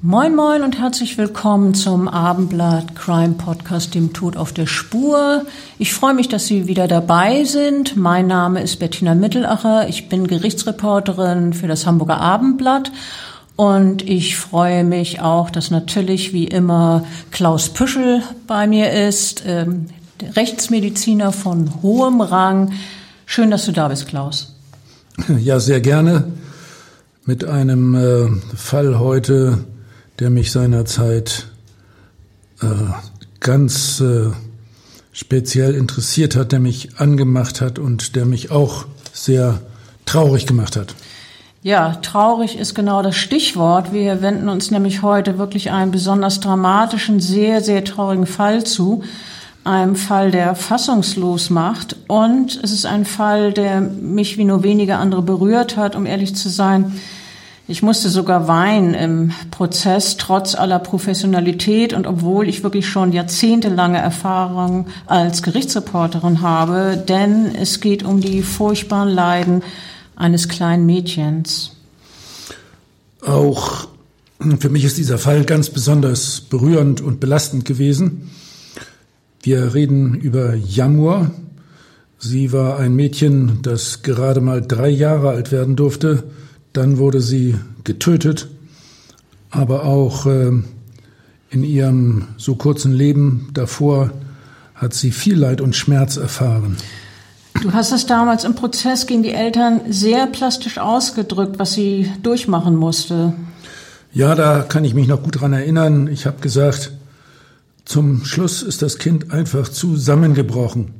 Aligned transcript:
Moin 0.00 0.36
Moin 0.36 0.62
und 0.62 0.78
herzlich 0.78 1.18
willkommen 1.18 1.74
zum 1.74 2.06
Abendblatt 2.06 2.94
Crime 2.94 3.34
Podcast 3.34 3.96
Dem 3.96 4.12
Tod 4.12 4.36
auf 4.36 4.52
der 4.52 4.66
Spur. 4.66 5.44
Ich 5.76 5.92
freue 5.92 6.14
mich, 6.14 6.28
dass 6.28 6.46
Sie 6.46 6.68
wieder 6.68 6.86
dabei 6.86 7.42
sind. 7.42 7.96
Mein 7.96 8.28
Name 8.28 8.62
ist 8.62 8.76
Bettina 8.76 9.16
Mittelacher. 9.16 9.88
Ich 9.88 10.08
bin 10.08 10.28
Gerichtsreporterin 10.28 11.52
für 11.52 11.66
das 11.66 11.84
Hamburger 11.84 12.20
Abendblatt. 12.20 12.92
Und 13.56 14.08
ich 14.08 14.36
freue 14.36 14.84
mich 14.84 15.20
auch, 15.20 15.50
dass 15.50 15.72
natürlich 15.72 16.32
wie 16.32 16.46
immer 16.46 17.04
Klaus 17.32 17.70
Püschel 17.70 18.22
bei 18.46 18.68
mir 18.68 18.92
ist, 18.92 19.42
ähm, 19.46 19.86
Rechtsmediziner 20.36 21.32
von 21.32 21.82
hohem 21.82 22.20
Rang. 22.20 22.70
Schön, 23.26 23.50
dass 23.50 23.66
du 23.66 23.72
da 23.72 23.88
bist, 23.88 24.06
Klaus. 24.06 24.54
Ja, 25.40 25.58
sehr 25.58 25.80
gerne. 25.80 26.22
Mit 27.24 27.44
einem 27.44 27.96
äh, 27.96 28.28
Fall 28.56 29.00
heute, 29.00 29.64
der 30.18 30.30
mich 30.30 30.50
seinerzeit 30.52 31.46
äh, 32.60 32.66
ganz 33.40 34.00
äh, 34.00 34.30
speziell 35.12 35.74
interessiert 35.74 36.36
hat, 36.36 36.52
der 36.52 36.60
mich 36.60 36.98
angemacht 36.98 37.60
hat 37.60 37.78
und 37.78 38.16
der 38.16 38.24
mich 38.24 38.50
auch 38.50 38.86
sehr 39.12 39.60
traurig 40.06 40.46
gemacht 40.46 40.76
hat. 40.76 40.94
Ja, 41.62 41.96
traurig 42.02 42.56
ist 42.56 42.74
genau 42.74 43.02
das 43.02 43.16
Stichwort. 43.16 43.92
Wir 43.92 44.22
wenden 44.22 44.48
uns 44.48 44.70
nämlich 44.70 45.02
heute 45.02 45.38
wirklich 45.38 45.72
einem 45.72 45.90
besonders 45.90 46.40
dramatischen, 46.40 47.18
sehr, 47.18 47.60
sehr 47.62 47.84
traurigen 47.84 48.26
Fall 48.26 48.64
zu. 48.64 49.02
Einem 49.64 49.96
Fall, 49.96 50.30
der 50.30 50.54
fassungslos 50.54 51.50
macht. 51.50 51.96
Und 52.06 52.58
es 52.62 52.70
ist 52.70 52.86
ein 52.86 53.04
Fall, 53.04 53.52
der 53.52 53.80
mich 53.80 54.38
wie 54.38 54.44
nur 54.44 54.62
wenige 54.62 54.96
andere 54.96 55.20
berührt 55.20 55.76
hat, 55.76 55.96
um 55.96 56.06
ehrlich 56.06 56.36
zu 56.36 56.48
sein. 56.48 57.00
Ich 57.70 57.82
musste 57.82 58.08
sogar 58.08 58.48
weinen 58.48 58.94
im 58.94 59.32
Prozess, 59.50 60.16
trotz 60.16 60.54
aller 60.54 60.78
Professionalität 60.78 61.92
und 61.92 62.06
obwohl 62.06 62.48
ich 62.48 62.62
wirklich 62.62 62.88
schon 62.88 63.12
jahrzehntelange 63.12 63.98
Erfahrung 63.98 64.86
als 65.04 65.42
Gerichtsreporterin 65.42 66.40
habe, 66.40 66.96
denn 66.96 67.54
es 67.54 67.80
geht 67.80 68.04
um 68.04 68.22
die 68.22 68.40
furchtbaren 68.40 69.10
Leiden 69.10 69.62
eines 70.16 70.48
kleinen 70.48 70.86
Mädchens. 70.86 71.72
Auch 73.20 73.88
für 74.60 74.70
mich 74.70 74.84
ist 74.84 74.96
dieser 74.96 75.18
Fall 75.18 75.44
ganz 75.44 75.68
besonders 75.68 76.40
berührend 76.40 77.02
und 77.02 77.20
belastend 77.20 77.66
gewesen. 77.66 78.30
Wir 79.42 79.74
reden 79.74 80.14
über 80.14 80.54
Jamur. 80.54 81.32
Sie 82.18 82.50
war 82.50 82.78
ein 82.78 82.94
Mädchen, 82.94 83.58
das 83.60 84.00
gerade 84.00 84.40
mal 84.40 84.62
drei 84.62 84.88
Jahre 84.88 85.28
alt 85.28 85.52
werden 85.52 85.76
durfte 85.76 86.24
dann 86.72 86.98
wurde 86.98 87.20
sie 87.20 87.56
getötet, 87.84 88.48
aber 89.50 89.84
auch 89.84 90.26
äh, 90.26 90.52
in 91.50 91.64
ihrem 91.64 92.28
so 92.36 92.54
kurzen 92.56 92.92
Leben 92.92 93.50
davor 93.54 94.10
hat 94.74 94.94
sie 94.94 95.10
viel 95.10 95.36
Leid 95.36 95.60
und 95.60 95.74
Schmerz 95.74 96.16
erfahren. 96.16 96.76
Du 97.62 97.72
hast 97.72 97.90
es 97.90 98.06
damals 98.06 98.44
im 98.44 98.54
Prozess 98.54 99.06
gegen 99.06 99.24
die 99.24 99.32
Eltern 99.32 99.80
sehr 99.90 100.26
plastisch 100.26 100.78
ausgedrückt, 100.78 101.58
was 101.58 101.72
sie 101.72 102.12
durchmachen 102.22 102.76
musste. 102.76 103.32
Ja, 104.12 104.34
da 104.34 104.60
kann 104.60 104.84
ich 104.84 104.94
mich 104.94 105.08
noch 105.08 105.22
gut 105.22 105.40
dran 105.40 105.52
erinnern. 105.52 106.06
Ich 106.06 106.26
habe 106.26 106.40
gesagt, 106.40 106.92
zum 107.84 108.24
Schluss 108.24 108.62
ist 108.62 108.82
das 108.82 108.98
Kind 108.98 109.32
einfach 109.32 109.68
zusammengebrochen. 109.68 110.92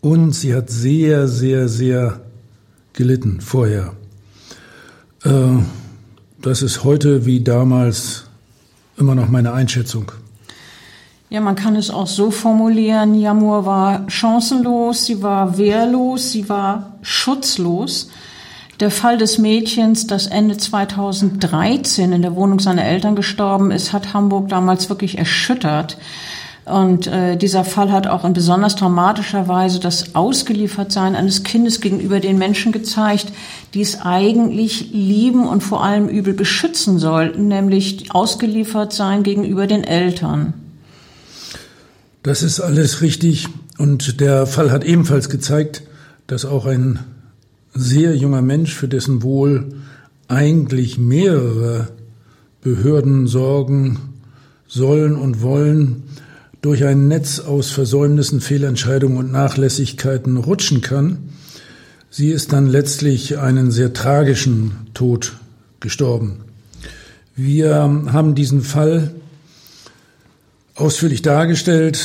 Und 0.00 0.32
sie 0.32 0.54
hat 0.54 0.70
sehr, 0.70 1.28
sehr, 1.28 1.68
sehr 1.68 2.20
gelitten 2.92 3.40
vorher. 3.40 3.92
Äh, 5.24 5.62
das 6.40 6.62
ist 6.62 6.84
heute 6.84 7.26
wie 7.26 7.42
damals 7.42 8.24
immer 8.96 9.14
noch 9.14 9.28
meine 9.28 9.52
Einschätzung. 9.52 10.12
Ja, 11.28 11.40
man 11.40 11.54
kann 11.54 11.76
es 11.76 11.90
auch 11.90 12.08
so 12.08 12.30
formulieren, 12.30 13.14
Jamur 13.14 13.64
war 13.64 14.10
chancenlos, 14.10 15.06
sie 15.06 15.22
war 15.22 15.58
wehrlos, 15.58 16.32
sie 16.32 16.48
war 16.48 16.98
schutzlos. 17.02 18.10
Der 18.80 18.90
Fall 18.90 19.18
des 19.18 19.38
Mädchens, 19.38 20.06
das 20.06 20.26
Ende 20.26 20.56
2013 20.56 22.12
in 22.12 22.22
der 22.22 22.34
Wohnung 22.34 22.58
seiner 22.58 22.84
Eltern 22.84 23.14
gestorben 23.14 23.70
ist, 23.70 23.92
hat 23.92 24.14
Hamburg 24.14 24.48
damals 24.48 24.88
wirklich 24.88 25.18
erschüttert. 25.18 25.98
Und 26.70 27.06
äh, 27.06 27.36
dieser 27.36 27.64
Fall 27.64 27.90
hat 27.90 28.06
auch 28.06 28.24
in 28.24 28.32
besonders 28.32 28.76
dramatischer 28.76 29.48
Weise 29.48 29.80
das 29.80 30.14
Ausgeliefertsein 30.14 31.16
eines 31.16 31.42
Kindes 31.42 31.80
gegenüber 31.80 32.20
den 32.20 32.38
Menschen 32.38 32.72
gezeigt, 32.72 33.32
die 33.74 33.80
es 33.80 34.00
eigentlich 34.00 34.90
lieben 34.92 35.46
und 35.46 35.62
vor 35.62 35.82
allem 35.84 36.08
übel 36.08 36.34
beschützen 36.34 36.98
sollten, 36.98 37.48
nämlich 37.48 38.14
ausgeliefert 38.14 38.92
sein 38.92 39.22
gegenüber 39.22 39.66
den 39.66 39.84
Eltern. 39.84 40.54
Das 42.22 42.42
ist 42.42 42.60
alles 42.60 43.00
richtig. 43.00 43.48
Und 43.78 44.20
der 44.20 44.46
Fall 44.46 44.70
hat 44.70 44.84
ebenfalls 44.84 45.28
gezeigt, 45.30 45.82
dass 46.26 46.44
auch 46.44 46.66
ein 46.66 46.98
sehr 47.72 48.14
junger 48.16 48.42
Mensch, 48.42 48.74
für 48.74 48.88
dessen 48.88 49.22
Wohl 49.22 49.72
eigentlich 50.28 50.98
mehrere 50.98 51.88
Behörden 52.62 53.26
sorgen 53.26 53.98
sollen 54.66 55.16
und 55.16 55.42
wollen, 55.42 56.04
durch 56.62 56.84
ein 56.84 57.08
Netz 57.08 57.40
aus 57.40 57.70
Versäumnissen, 57.70 58.40
Fehlentscheidungen 58.40 59.18
und 59.18 59.32
Nachlässigkeiten 59.32 60.36
rutschen 60.36 60.80
kann. 60.80 61.30
Sie 62.10 62.30
ist 62.30 62.52
dann 62.52 62.66
letztlich 62.66 63.38
einen 63.38 63.70
sehr 63.70 63.92
tragischen 63.92 64.72
Tod 64.94 65.36
gestorben. 65.80 66.40
Wir 67.36 67.74
haben 67.74 68.34
diesen 68.34 68.62
Fall 68.62 69.14
ausführlich 70.74 71.22
dargestellt, 71.22 72.00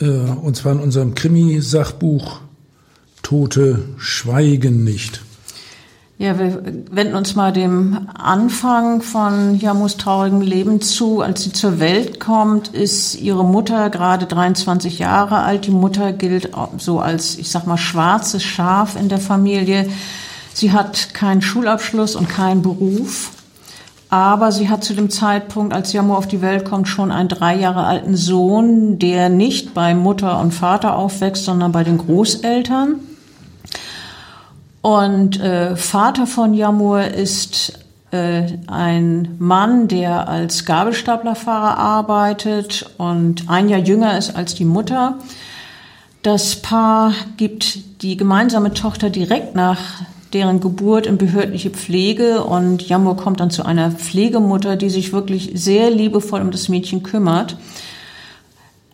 äh, 0.00 0.06
und 0.06 0.56
zwar 0.56 0.72
in 0.72 0.80
unserem 0.80 1.14
Krimi-Sachbuch 1.14 2.40
Tote 3.22 3.80
schweigen 3.98 4.84
nicht. 4.84 5.22
Ja, 6.22 6.38
wir 6.38 6.62
wenden 6.92 7.16
uns 7.16 7.34
mal 7.34 7.52
dem 7.52 8.06
Anfang 8.14 9.02
von 9.02 9.58
Jamus 9.58 9.96
traurigem 9.96 10.40
Leben 10.40 10.80
zu. 10.80 11.20
Als 11.20 11.42
sie 11.42 11.52
zur 11.52 11.80
Welt 11.80 12.20
kommt, 12.20 12.68
ist 12.68 13.16
ihre 13.16 13.44
Mutter 13.44 13.90
gerade 13.90 14.26
23 14.26 15.00
Jahre 15.00 15.38
alt. 15.38 15.66
Die 15.66 15.72
Mutter 15.72 16.12
gilt 16.12 16.50
so 16.78 17.00
als, 17.00 17.36
ich 17.38 17.50
sag 17.50 17.66
mal, 17.66 17.76
schwarzes 17.76 18.44
Schaf 18.44 18.94
in 18.94 19.08
der 19.08 19.18
Familie. 19.18 19.88
Sie 20.54 20.70
hat 20.70 21.12
keinen 21.12 21.42
Schulabschluss 21.42 22.14
und 22.14 22.28
keinen 22.28 22.62
Beruf. 22.62 23.32
Aber 24.08 24.52
sie 24.52 24.68
hat 24.68 24.84
zu 24.84 24.94
dem 24.94 25.10
Zeitpunkt, 25.10 25.74
als 25.74 25.92
Jamu 25.92 26.14
auf 26.14 26.28
die 26.28 26.40
Welt 26.40 26.64
kommt, 26.64 26.86
schon 26.86 27.10
einen 27.10 27.30
drei 27.30 27.56
Jahre 27.56 27.84
alten 27.84 28.14
Sohn, 28.14 29.00
der 29.00 29.28
nicht 29.28 29.74
bei 29.74 29.92
Mutter 29.96 30.38
und 30.38 30.54
Vater 30.54 30.94
aufwächst, 30.94 31.46
sondern 31.46 31.72
bei 31.72 31.82
den 31.82 31.98
Großeltern. 31.98 33.00
Und 34.82 35.40
äh, 35.40 35.76
Vater 35.76 36.26
von 36.26 36.54
Jamur 36.54 37.04
ist 37.04 37.78
äh, 38.10 38.58
ein 38.66 39.36
Mann, 39.38 39.88
der 39.88 40.28
als 40.28 40.64
Gabelstaplerfahrer 40.64 41.78
arbeitet 41.78 42.90
und 42.98 43.48
ein 43.48 43.68
Jahr 43.68 43.80
jünger 43.80 44.18
ist 44.18 44.36
als 44.36 44.54
die 44.54 44.64
Mutter. 44.64 45.18
Das 46.22 46.56
Paar 46.56 47.14
gibt 47.36 48.02
die 48.02 48.16
gemeinsame 48.16 48.74
Tochter 48.74 49.08
direkt 49.08 49.54
nach 49.54 50.02
deren 50.32 50.60
Geburt 50.60 51.06
in 51.06 51.18
behördliche 51.18 51.70
Pflege 51.70 52.42
und 52.44 52.88
Jamur 52.88 53.16
kommt 53.16 53.40
dann 53.40 53.50
zu 53.50 53.64
einer 53.64 53.90
Pflegemutter, 53.90 54.76
die 54.76 54.90
sich 54.90 55.12
wirklich 55.12 55.52
sehr 55.54 55.90
liebevoll 55.90 56.40
um 56.40 56.50
das 56.50 56.68
Mädchen 56.68 57.02
kümmert. 57.02 57.56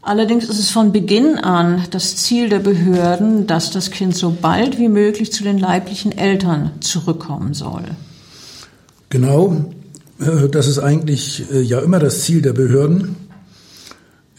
Allerdings 0.09 0.49
ist 0.49 0.59
es 0.59 0.71
von 0.71 0.91
Beginn 0.91 1.37
an 1.37 1.85
das 1.91 2.17
Ziel 2.17 2.49
der 2.49 2.61
Behörden, 2.61 3.47
dass 3.47 3.71
das 3.71 3.91
Kind 3.91 4.17
so 4.17 4.31
bald 4.31 4.79
wie 4.79 4.89
möglich 4.89 5.33
zu 5.33 5.45
den 5.45 5.59
leiblichen 5.59 6.17
Eltern 6.17 6.71
zurückkommen 6.81 7.53
soll. 7.53 7.85
Genau, 9.11 9.67
äh, 10.19 10.49
das 10.49 10.67
ist 10.67 10.79
eigentlich 10.79 11.53
äh, 11.53 11.61
ja 11.61 11.81
immer 11.81 11.99
das 11.99 12.23
Ziel 12.23 12.41
der 12.41 12.55
Behörden. 12.55 13.17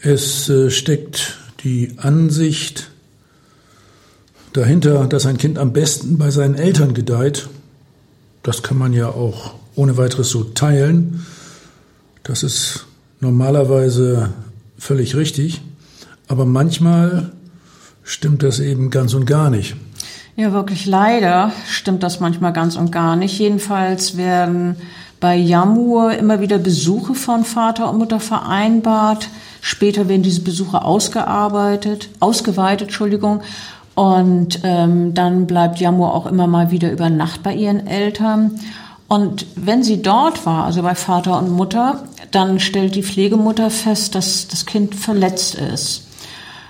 Es 0.00 0.48
äh, 0.48 0.70
steckt 0.70 1.38
die 1.62 1.94
Ansicht 1.98 2.90
dahinter, 4.52 5.06
dass 5.06 5.24
ein 5.24 5.38
Kind 5.38 5.56
am 5.56 5.72
besten 5.72 6.18
bei 6.18 6.32
seinen 6.32 6.56
Eltern 6.56 6.94
gedeiht. 6.94 7.48
Das 8.42 8.64
kann 8.64 8.76
man 8.76 8.92
ja 8.92 9.10
auch 9.10 9.54
ohne 9.76 9.96
weiteres 9.96 10.30
so 10.30 10.42
teilen. 10.42 11.24
Das 12.24 12.42
ist 12.42 12.86
normalerweise 13.20 14.30
völlig 14.80 15.14
richtig. 15.14 15.60
Aber 16.26 16.46
manchmal 16.46 17.32
stimmt 18.02 18.42
das 18.42 18.58
eben 18.58 18.90
ganz 18.90 19.14
und 19.14 19.26
gar 19.26 19.50
nicht. 19.50 19.76
Ja, 20.36 20.52
wirklich 20.52 20.86
leider 20.86 21.52
stimmt 21.68 22.02
das 22.02 22.18
manchmal 22.18 22.52
ganz 22.52 22.76
und 22.76 22.90
gar 22.90 23.14
nicht. 23.14 23.38
Jedenfalls 23.38 24.16
werden 24.16 24.76
bei 25.20 25.36
Jamur 25.36 26.14
immer 26.14 26.40
wieder 26.40 26.58
Besuche 26.58 27.14
von 27.14 27.44
Vater 27.44 27.90
und 27.90 27.98
Mutter 27.98 28.20
vereinbart. 28.20 29.28
Später 29.60 30.08
werden 30.08 30.22
diese 30.22 30.40
Besuche 30.40 30.82
ausgearbeitet, 30.82 32.08
ausgeweitet, 32.20 32.88
Entschuldigung. 32.88 33.42
Und 33.94 34.60
ähm, 34.62 35.12
dann 35.12 35.46
bleibt 35.46 35.78
Jamur 35.78 36.14
auch 36.14 36.24
immer 36.26 36.46
mal 36.46 36.70
wieder 36.70 36.90
über 36.90 37.10
Nacht 37.10 37.42
bei 37.42 37.54
ihren 37.54 37.86
Eltern. 37.86 38.58
Und 39.10 39.44
wenn 39.56 39.82
sie 39.82 40.02
dort 40.02 40.46
war, 40.46 40.66
also 40.66 40.82
bei 40.82 40.94
Vater 40.94 41.36
und 41.36 41.50
Mutter, 41.50 42.04
dann 42.30 42.60
stellt 42.60 42.94
die 42.94 43.02
Pflegemutter 43.02 43.68
fest, 43.68 44.14
dass 44.14 44.46
das 44.46 44.66
Kind 44.66 44.94
verletzt 44.94 45.56
ist 45.56 46.04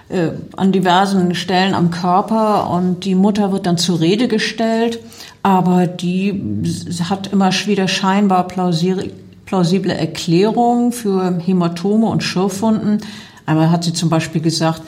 äh, 0.08 0.30
an 0.56 0.72
diversen 0.72 1.34
Stellen 1.34 1.74
am 1.74 1.90
Körper. 1.90 2.70
Und 2.70 3.04
die 3.04 3.14
Mutter 3.14 3.52
wird 3.52 3.66
dann 3.66 3.76
zur 3.76 4.00
Rede 4.00 4.26
gestellt, 4.26 5.00
aber 5.42 5.86
die 5.86 6.64
hat 7.10 7.26
immer 7.26 7.52
wieder 7.52 7.88
scheinbar 7.88 8.48
plausible 8.48 9.92
Erklärungen 9.94 10.92
für 10.92 11.38
Hämatome 11.38 12.06
und 12.06 12.22
Schürfwunden. 12.22 13.02
Einmal 13.44 13.70
hat 13.70 13.84
sie 13.84 13.92
zum 13.92 14.08
Beispiel 14.08 14.40
gesagt, 14.40 14.80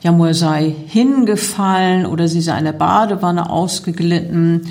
Jamur 0.00 0.32
sei 0.32 0.76
hingefallen 0.86 2.06
oder 2.06 2.28
sie 2.28 2.40
sei 2.40 2.56
in 2.56 2.66
der 2.66 2.72
Badewanne 2.72 3.50
ausgeglitten 3.50 4.68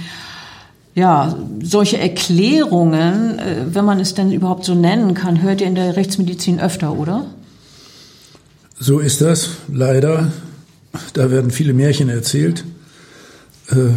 ja, 0.95 1.37
solche 1.61 1.97
Erklärungen, 1.97 3.39
äh, 3.39 3.65
wenn 3.71 3.85
man 3.85 3.99
es 3.99 4.13
denn 4.13 4.31
überhaupt 4.31 4.65
so 4.65 4.75
nennen 4.75 5.13
kann, 5.13 5.41
hört 5.41 5.61
ihr 5.61 5.67
in 5.67 5.75
der 5.75 5.95
Rechtsmedizin 5.95 6.59
öfter, 6.59 6.93
oder? 6.97 7.25
So 8.79 8.99
ist 8.99 9.21
das, 9.21 9.49
leider. 9.71 10.31
Da 11.13 11.29
werden 11.31 11.51
viele 11.51 11.73
Märchen 11.73 12.09
erzählt. 12.09 12.63
Äh, 13.69 13.91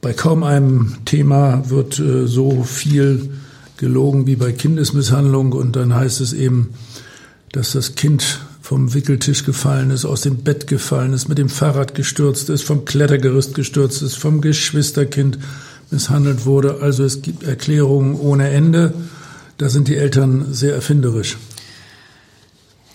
bei 0.00 0.12
kaum 0.12 0.44
einem 0.44 0.96
Thema 1.04 1.68
wird 1.68 1.98
äh, 1.98 2.26
so 2.26 2.62
viel 2.62 3.30
gelogen 3.76 4.26
wie 4.26 4.36
bei 4.36 4.52
Kindesmisshandlung 4.52 5.52
und 5.52 5.76
dann 5.76 5.94
heißt 5.94 6.20
es 6.20 6.32
eben, 6.32 6.74
dass 7.52 7.72
das 7.72 7.94
Kind 7.94 8.40
vom 8.62 8.94
Wickeltisch 8.94 9.44
gefallen 9.44 9.90
ist, 9.90 10.04
aus 10.04 10.20
dem 10.20 10.38
Bett 10.38 10.66
gefallen 10.66 11.12
ist, 11.12 11.28
mit 11.28 11.38
dem 11.38 11.48
Fahrrad 11.48 11.94
gestürzt 11.94 12.50
ist, 12.50 12.62
vom 12.62 12.84
Klettergerüst 12.84 13.54
gestürzt 13.54 14.02
ist, 14.02 14.16
vom 14.16 14.40
Geschwisterkind 14.40 15.38
misshandelt 15.90 16.46
wurde. 16.46 16.78
Also 16.82 17.04
es 17.04 17.22
gibt 17.22 17.42
Erklärungen 17.42 18.14
ohne 18.14 18.50
Ende. 18.50 18.94
Da 19.58 19.68
sind 19.68 19.88
die 19.88 19.96
Eltern 19.96 20.46
sehr 20.52 20.74
erfinderisch. 20.74 21.36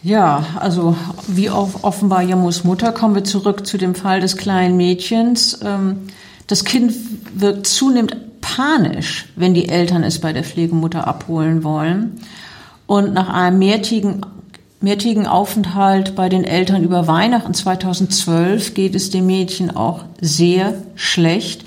Ja, 0.01 0.45
also 0.59 0.95
wie 1.27 1.50
auch 1.50 1.83
offenbar 1.83 2.21
Jamus 2.21 2.63
Mutter 2.63 2.92
kommen 2.92 3.15
wir 3.15 3.24
zurück 3.24 3.65
zu 3.65 3.77
dem 3.77 3.95
Fall 3.95 4.19
des 4.19 4.38
kleinen 4.38 4.77
Mädchens. 4.77 5.59
Ähm, 5.63 6.07
das 6.47 6.63
Kind 6.63 6.94
wirkt 7.33 7.65
zunehmend 7.65 8.15
panisch, 8.39 9.25
wenn 9.36 9.56
die 9.56 9.68
Eltern 9.68 10.03
es 10.03 10.19
bei 10.19 10.31
der 10.31 10.44
Pflegemutter 10.44 11.07
abholen 11.07 11.63
wollen. 11.63 12.21
Und 12.86 13.13
nach 13.15 13.30
einem 13.30 13.57
mehrtägigen, 13.57 14.21
mehrtägigen 14.80 15.25
Aufenthalt 15.25 16.15
bei 16.15 16.30
den 16.30 16.44
Eltern 16.44 16.83
über 16.83 17.07
Weihnachten 17.07 17.56
2012 17.56 18.75
geht 18.75 18.94
es 18.94 19.09
dem 19.09 19.25
Mädchen 19.25 19.75
auch 19.75 20.06
sehr 20.21 20.75
schlecht. 20.94 21.65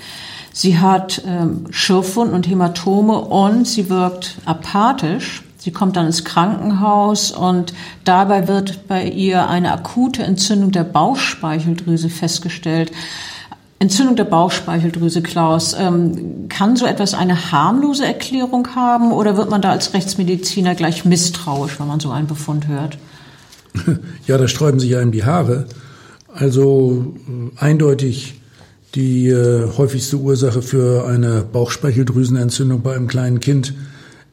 Sie 0.59 0.77
hat 0.77 1.21
ähm, 1.25 1.67
Schürfwunden 1.69 2.35
und 2.35 2.45
Hämatome 2.49 3.17
und 3.17 3.65
sie 3.65 3.89
wirkt 3.89 4.39
apathisch. 4.43 5.41
Sie 5.57 5.71
kommt 5.71 5.95
dann 5.95 6.07
ins 6.07 6.25
Krankenhaus 6.25 7.31
und 7.31 7.73
dabei 8.03 8.49
wird 8.49 8.85
bei 8.89 9.05
ihr 9.05 9.47
eine 9.47 9.71
akute 9.71 10.23
Entzündung 10.23 10.73
der 10.73 10.83
Bauchspeicheldrüse 10.83 12.09
festgestellt. 12.09 12.91
Entzündung 13.79 14.17
der 14.17 14.25
Bauchspeicheldrüse, 14.25 15.21
Klaus, 15.21 15.77
ähm, 15.79 16.49
kann 16.49 16.75
so 16.75 16.85
etwas 16.85 17.13
eine 17.13 17.53
harmlose 17.53 18.05
Erklärung 18.05 18.75
haben 18.75 19.13
oder 19.13 19.37
wird 19.37 19.49
man 19.49 19.61
da 19.61 19.71
als 19.71 19.93
Rechtsmediziner 19.93 20.75
gleich 20.75 21.05
misstrauisch, 21.05 21.79
wenn 21.79 21.87
man 21.87 22.01
so 22.01 22.11
einen 22.11 22.27
Befund 22.27 22.67
hört? 22.67 22.97
Ja, 24.27 24.37
da 24.37 24.49
sträuben 24.49 24.81
sich 24.81 24.97
einem 24.97 25.13
die 25.13 25.23
Haare. 25.23 25.67
Also 26.33 27.13
äh, 27.29 27.63
eindeutig 27.63 28.38
die 28.95 29.29
äh, 29.29 29.67
häufigste 29.77 30.17
Ursache 30.17 30.61
für 30.61 31.05
eine 31.05 31.43
Bauchspeicheldrüsenentzündung 31.43 32.81
bei 32.81 32.95
einem 32.95 33.07
kleinen 33.07 33.39
Kind 33.39 33.73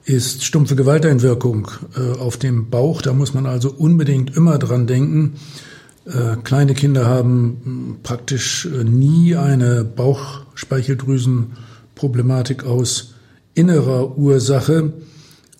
ist 0.06 0.44
stumpfe 0.44 0.76
Gewalteinwirkung 0.76 1.68
äh, 1.96 2.18
auf 2.18 2.36
dem 2.36 2.70
Bauch. 2.70 3.02
Da 3.02 3.12
muss 3.12 3.34
man 3.34 3.46
also 3.46 3.70
unbedingt 3.70 4.36
immer 4.36 4.58
dran 4.58 4.86
denken. 4.86 5.34
Äh, 6.06 6.36
kleine 6.44 6.74
Kinder 6.74 7.06
haben 7.06 7.60
hm, 7.64 7.96
praktisch 8.04 8.66
äh, 8.66 8.84
nie 8.84 9.34
eine 9.34 9.82
Bauchspeicheldrüsenproblematik 9.84 12.62
aus 12.64 13.14
innerer 13.54 14.16
Ursache. 14.16 14.92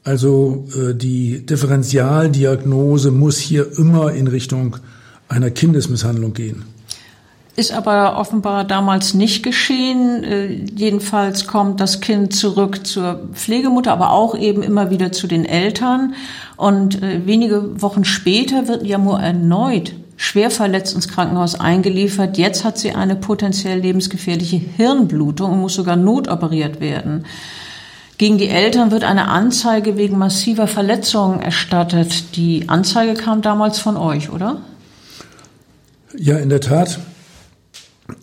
Also 0.04 0.68
äh, 0.76 0.94
die 0.94 1.44
Differentialdiagnose 1.44 3.10
muss 3.10 3.38
hier 3.38 3.76
immer 3.76 4.12
in 4.12 4.28
Richtung 4.28 4.76
einer 5.28 5.50
Kindesmisshandlung 5.50 6.32
gehen. 6.32 6.62
Ist 7.56 7.72
aber 7.72 8.18
offenbar 8.18 8.64
damals 8.64 9.14
nicht 9.14 9.42
geschehen. 9.42 10.22
Äh, 10.24 10.46
jedenfalls 10.76 11.46
kommt 11.46 11.80
das 11.80 12.00
Kind 12.00 12.34
zurück 12.34 12.86
zur 12.86 13.28
Pflegemutter, 13.32 13.92
aber 13.92 14.12
auch 14.12 14.36
eben 14.36 14.62
immer 14.62 14.90
wieder 14.90 15.10
zu 15.10 15.26
den 15.26 15.46
Eltern. 15.46 16.14
Und 16.56 17.02
äh, 17.02 17.26
wenige 17.26 17.80
Wochen 17.80 18.04
später 18.04 18.68
wird 18.68 18.84
Jamur 18.84 19.20
erneut 19.20 19.94
schwer 20.16 20.50
verletzt 20.50 20.94
ins 20.94 21.08
Krankenhaus 21.08 21.60
eingeliefert. 21.60 22.38
Jetzt 22.38 22.64
hat 22.64 22.78
sie 22.78 22.92
eine 22.92 23.16
potenziell 23.16 23.78
lebensgefährliche 23.78 24.56
Hirnblutung 24.56 25.52
und 25.52 25.60
muss 25.60 25.74
sogar 25.74 25.96
notoperiert 25.96 26.80
werden. 26.80 27.26
Gegen 28.18 28.38
die 28.38 28.48
Eltern 28.48 28.90
wird 28.90 29.04
eine 29.04 29.28
Anzeige 29.28 29.98
wegen 29.98 30.16
massiver 30.16 30.66
Verletzungen 30.66 31.40
erstattet. 31.40 32.36
Die 32.36 32.68
Anzeige 32.68 33.12
kam 33.12 33.42
damals 33.42 33.78
von 33.78 33.98
euch, 33.98 34.30
oder? 34.30 34.62
Ja, 36.16 36.38
in 36.38 36.48
der 36.48 36.62
Tat. 36.62 36.98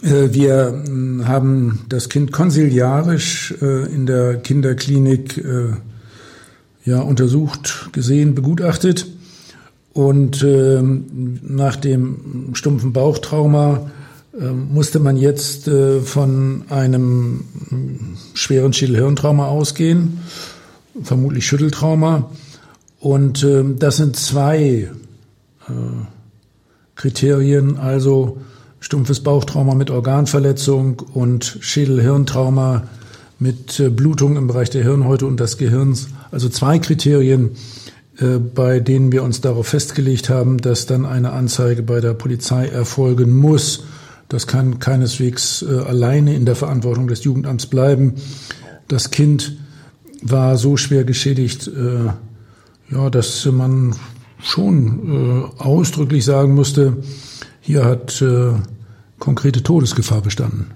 Äh, 0.02 0.34
wir 0.34 0.84
hm, 0.86 1.28
haben 1.28 1.86
das 1.90 2.10
Kind 2.10 2.32
konsiliarisch 2.32 3.54
äh, 3.62 3.94
in 3.94 4.06
der 4.06 4.38
Kinderklinik 4.38 5.38
äh, 5.38 5.74
ja, 6.86 7.02
untersucht, 7.02 7.90
gesehen, 7.94 8.36
begutachtet. 8.36 9.08
Und 9.94 10.44
ähm, 10.44 11.40
nach 11.44 11.75
dem 11.75 12.52
stumpfen 12.54 12.94
Bauchtrauma 12.94 13.92
musste 14.72 14.98
man 14.98 15.16
jetzt 15.16 15.70
von 16.06 16.63
einem 16.70 17.46
hm, 17.70 18.18
schweren 18.34 18.74
Schädelhirntrauma 18.74 19.46
ausgehen, 19.46 20.22
vermutlich 21.04 21.46
Schütteltrauma. 21.46 22.32
Und 23.00 23.44
ähm, 23.44 23.78
das 23.78 23.98
sind 23.98 24.16
zwei 24.16 24.90
Kriterien, 26.96 27.78
also 27.78 28.40
stumpfes 28.84 29.22
Bauchtrauma 29.22 29.75
mit 29.75 29.90
Organverletzung 29.90 31.00
und 31.13 31.58
Schädel-Hirntrauma 31.62 32.84
mit 33.40 33.80
äh, 33.80 33.90
Blutung 33.90 34.36
im 34.36 34.48
Bereich 34.48 34.70
der 34.72 34.84
Hirnhäute 34.84 35.25
und 35.25 35.40
des 35.40 35.58
Gehirns. 35.58 36.10
Also 36.32 36.50
zwei 36.50 36.80
Kriterien, 36.80 37.52
äh, 38.18 38.40
bei 38.40 38.82
denen 38.82 39.13
wir 39.13 39.24
uns 39.24 39.40
darauf 39.40 39.68
festgelegt 39.68 40.30
haben, 40.30 40.58
dass 40.58 40.86
dann 40.86 41.06
eine 41.06 41.32
Anzeige 41.32 41.82
bei 41.82 42.02
der 42.02 42.13
Polizei 42.13 42.68
erfolgen 42.68 43.34
muss. 43.34 43.86
Das 44.28 44.48
kann 44.48 44.80
keineswegs 44.80 45.62
äh, 45.63 45.80
alleine 45.80 46.36
in 46.36 46.46
der 46.46 46.58
Verantwortung 46.58 47.08
des 47.08 47.24
Jugendamts 47.24 47.68
bleiben. 47.68 48.16
Das 48.90 49.12
Kind 49.12 49.58
war 50.22 50.58
so 50.58 50.75
schwer 50.75 51.04
geschädigt, 51.04 51.70
ja, 52.90 53.10
dass 53.10 53.46
man 53.46 53.94
schon 54.40 55.52
ausdrücklich 55.58 56.24
sagen 56.24 56.54
musste, 56.54 56.98
hier 57.60 57.84
hat 57.84 58.24
konkrete 59.24 59.63
Todesgefahr 59.63 60.22
bestanden. 60.22 60.72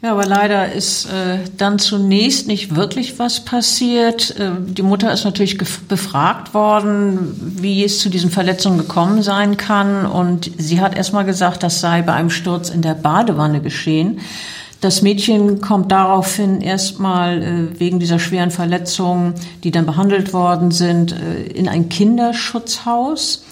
Ja, 0.00 0.12
aber 0.12 0.26
leider 0.26 0.70
ist 0.70 1.06
äh, 1.06 1.38
dann 1.56 1.80
zunächst 1.80 2.46
nicht 2.46 2.76
wirklich 2.76 3.18
was 3.18 3.44
passiert. 3.44 4.38
Äh, 4.38 4.50
die 4.60 4.82
Mutter 4.82 5.12
ist 5.12 5.24
natürlich 5.24 5.58
befragt 5.58 6.54
worden, 6.54 7.56
wie 7.60 7.82
es 7.82 7.98
zu 7.98 8.08
diesen 8.08 8.30
Verletzungen 8.30 8.78
gekommen 8.78 9.22
sein 9.22 9.56
kann. 9.56 10.06
Und 10.06 10.52
sie 10.56 10.80
hat 10.80 10.94
erstmal 10.94 11.24
gesagt, 11.24 11.64
das 11.64 11.80
sei 11.80 12.02
bei 12.02 12.12
einem 12.12 12.30
Sturz 12.30 12.70
in 12.70 12.82
der 12.82 12.94
Badewanne 12.94 13.60
geschehen. 13.60 14.20
Das 14.80 15.02
Mädchen 15.02 15.60
kommt 15.60 15.90
daraufhin 15.90 16.60
erstmal 16.60 17.42
äh, 17.42 17.80
wegen 17.80 17.98
dieser 17.98 18.20
schweren 18.20 18.52
Verletzungen, 18.52 19.34
die 19.64 19.72
dann 19.72 19.86
behandelt 19.86 20.32
worden 20.32 20.70
sind, 20.70 21.12
äh, 21.12 21.42
in 21.42 21.66
ein 21.66 21.88
Kinderschutzhaus. 21.88 23.42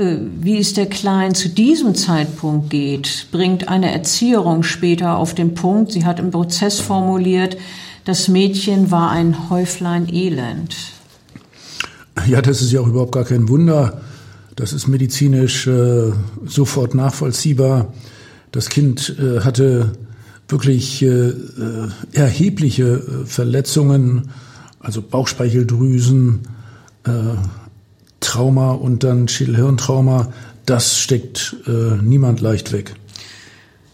Äh, 0.00 0.18
wie 0.40 0.58
es 0.58 0.72
der 0.72 0.86
Kleinen 0.86 1.34
zu 1.34 1.50
diesem 1.50 1.94
Zeitpunkt 1.94 2.70
geht, 2.70 3.26
bringt 3.32 3.68
eine 3.68 3.92
Erzieherin 3.92 4.62
später 4.62 5.18
auf 5.18 5.34
den 5.34 5.54
Punkt. 5.54 5.92
Sie 5.92 6.06
hat 6.06 6.18
im 6.18 6.30
Prozess 6.30 6.80
formuliert, 6.80 7.58
das 8.06 8.28
Mädchen 8.28 8.90
war 8.90 9.10
ein 9.10 9.50
Häuflein 9.50 10.08
Elend. 10.12 10.74
Ja, 12.26 12.40
das 12.40 12.62
ist 12.62 12.72
ja 12.72 12.80
auch 12.80 12.86
überhaupt 12.86 13.12
gar 13.12 13.24
kein 13.24 13.48
Wunder. 13.48 14.00
Das 14.56 14.72
ist 14.72 14.88
medizinisch 14.88 15.66
äh, 15.66 16.12
sofort 16.46 16.94
nachvollziehbar. 16.94 17.92
Das 18.52 18.70
Kind 18.70 19.16
äh, 19.18 19.40
hatte 19.40 19.92
wirklich 20.48 21.02
äh, 21.02 21.28
äh 21.28 21.34
erhebliche 22.12 22.84
äh, 22.84 23.26
Verletzungen, 23.26 24.30
also 24.80 25.02
Bauchspeicheldrüsen, 25.02 26.40
Trauma 28.30 28.70
und 28.70 29.02
dann 29.02 29.26
Schädelhirntrauma, 29.26 30.28
das 30.64 30.98
steckt 30.98 31.56
äh, 31.66 32.00
niemand 32.00 32.40
leicht 32.40 32.70
weg. 32.70 32.94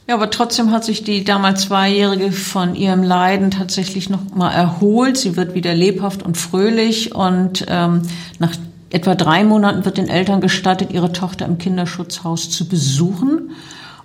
Ja, 0.06 0.14
aber 0.14 0.30
trotzdem 0.30 0.70
hat 0.70 0.84
sich 0.84 1.02
die 1.02 1.24
damals 1.24 1.62
Zweijährige 1.62 2.30
von 2.30 2.74
ihrem 2.74 3.02
Leiden 3.02 3.50
tatsächlich 3.50 4.10
noch 4.10 4.34
mal 4.34 4.52
erholt. 4.52 5.16
Sie 5.16 5.36
wird 5.36 5.54
wieder 5.54 5.74
lebhaft 5.74 6.22
und 6.22 6.36
fröhlich 6.36 7.14
und 7.14 7.64
ähm, 7.68 8.02
nach 8.38 8.52
etwa 8.90 9.14
drei 9.14 9.42
Monaten 9.42 9.84
wird 9.86 9.96
den 9.96 10.08
Eltern 10.08 10.42
gestattet, 10.42 10.92
ihre 10.92 11.12
Tochter 11.12 11.46
im 11.46 11.56
Kinderschutzhaus 11.56 12.50
zu 12.50 12.68
besuchen. 12.68 13.52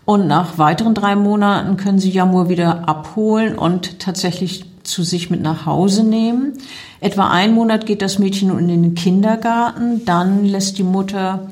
Und 0.06 0.28
nach 0.28 0.58
weiteren 0.58 0.96
drei 0.96 1.16
Monaten 1.16 1.76
können 1.76 2.00
sie 2.00 2.10
Jamur 2.10 2.48
wieder 2.50 2.88
abholen 2.88 3.58
und 3.58 4.00
tatsächlich 4.00 4.71
zu 4.84 5.04
sich 5.04 5.30
mit 5.30 5.42
nach 5.42 5.66
Hause 5.66 6.04
nehmen. 6.04 6.54
Etwa 7.00 7.30
ein 7.30 7.54
Monat 7.54 7.86
geht 7.86 8.02
das 8.02 8.20
Mädchen 8.20 8.50
nun 8.50 8.70
in 8.70 8.82
den 8.84 8.96
Kindergarten, 8.96 10.06
dann 10.06 10.46
lässt 10.46 10.78
die 10.78 10.84
Mutter 10.84 11.50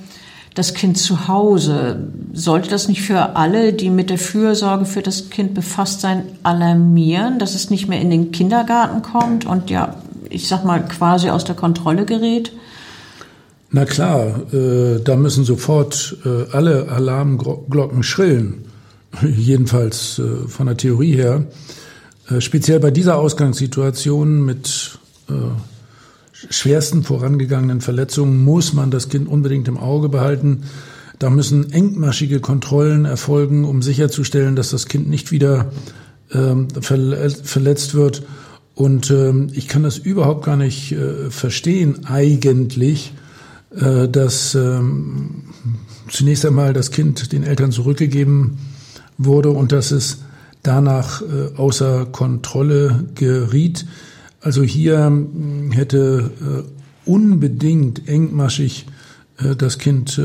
das 0.56 0.74
Kind 0.74 0.98
zu 0.98 1.28
Hause. 1.28 2.12
Sollte 2.34 2.70
das 2.70 2.88
nicht 2.88 3.02
für 3.02 3.36
alle, 3.36 3.74
die 3.74 3.90
mit 3.90 4.10
der 4.10 4.18
Fürsorge 4.18 4.86
für 4.86 5.02
das 5.02 5.30
Kind 5.30 5.54
befasst 5.54 6.02
sein, 6.02 6.24
alarmieren, 6.44 7.40
dass 7.40 7.56
es 7.56 7.70
nicht 7.70 7.88
mehr 7.88 8.02
in 8.02 8.10
den 8.10 8.32
Kindergarten 8.32 9.02
kommt 9.02 9.46
und 9.46 9.70
ja, 9.70 9.96
ich 10.30 10.48
sag 10.48 10.66
mal, 10.66 10.86
quasi 10.86 11.30
aus 11.30 11.44
der 11.44 11.56
Kontrolle 11.56 12.06
gerät? 12.06 12.52
Na 13.72 13.86
klar, 13.86 14.52
äh, 14.52 15.00
da 15.04 15.16
müssen 15.16 15.44
sofort 15.44 16.18
äh, 16.26 16.52
alle 16.52 16.90
Alarmglocken 16.90 18.04
schrillen. 18.04 18.66
Jedenfalls 19.22 20.20
äh, 20.20 20.48
von 20.48 20.68
der 20.68 20.78
Theorie 20.78 21.16
her. 21.16 21.46
Äh, 22.30 22.42
speziell 22.42 22.80
bei 22.80 22.92
dieser 22.92 23.18
Ausgangssituation 23.18 24.44
mit 24.46 25.00
äh, 25.30 25.34
schwersten 26.50 27.04
vorangegangenen 27.04 27.82
Verletzungen 27.82 28.44
muss 28.44 28.74
man 28.74 28.92
das 28.92 29.10
Kind 29.10 29.28
unbedingt 29.28 29.68
im 29.68 29.78
Auge 29.78 30.10
behalten. 30.10 30.64
Da 31.18 31.30
müssen 31.30 31.74
engmaschige 31.74 32.40
Kontrollen 32.40 33.06
erfolgen, 33.06 33.66
um 33.66 33.82
sicherzustellen, 33.82 34.56
dass 34.56 34.70
das 34.70 34.88
Kind 34.88 35.10
nicht 35.10 35.32
wieder 35.32 35.72
ähm, 36.32 36.70
verletzt 36.70 37.94
wird. 37.94 38.24
Und 38.74 39.12
ähm, 39.12 39.50
ich 39.52 39.68
kann 39.68 39.84
das 39.84 39.98
überhaupt 39.98 40.46
gar 40.46 40.56
nicht 40.56 40.94
äh, 40.94 41.30
verstehen, 41.30 42.06
eigentlich, 42.06 43.14
dass 43.72 44.56
ähm, 44.56 45.44
zunächst 46.10 46.44
einmal 46.44 46.74
das 46.74 46.90
Kind 46.90 47.32
den 47.32 47.44
Eltern 47.44 47.72
zurückgegeben 47.72 48.58
wurde 49.20 49.52
und 49.52 49.72
dass 49.72 49.92
es 49.92 50.22
danach 50.64 51.22
äh, 51.22 51.56
außer 51.58 52.06
Kontrolle 52.06 53.06
geriet. 53.16 53.86
Also 54.42 54.64
hier 54.64 55.06
hm, 55.06 55.72
hätte 55.72 56.32
äh, 56.42 57.10
unbedingt 57.10 58.08
engmaschig 58.08 58.86
äh, 59.38 59.56
das 59.56 59.78
Kind 59.78 60.20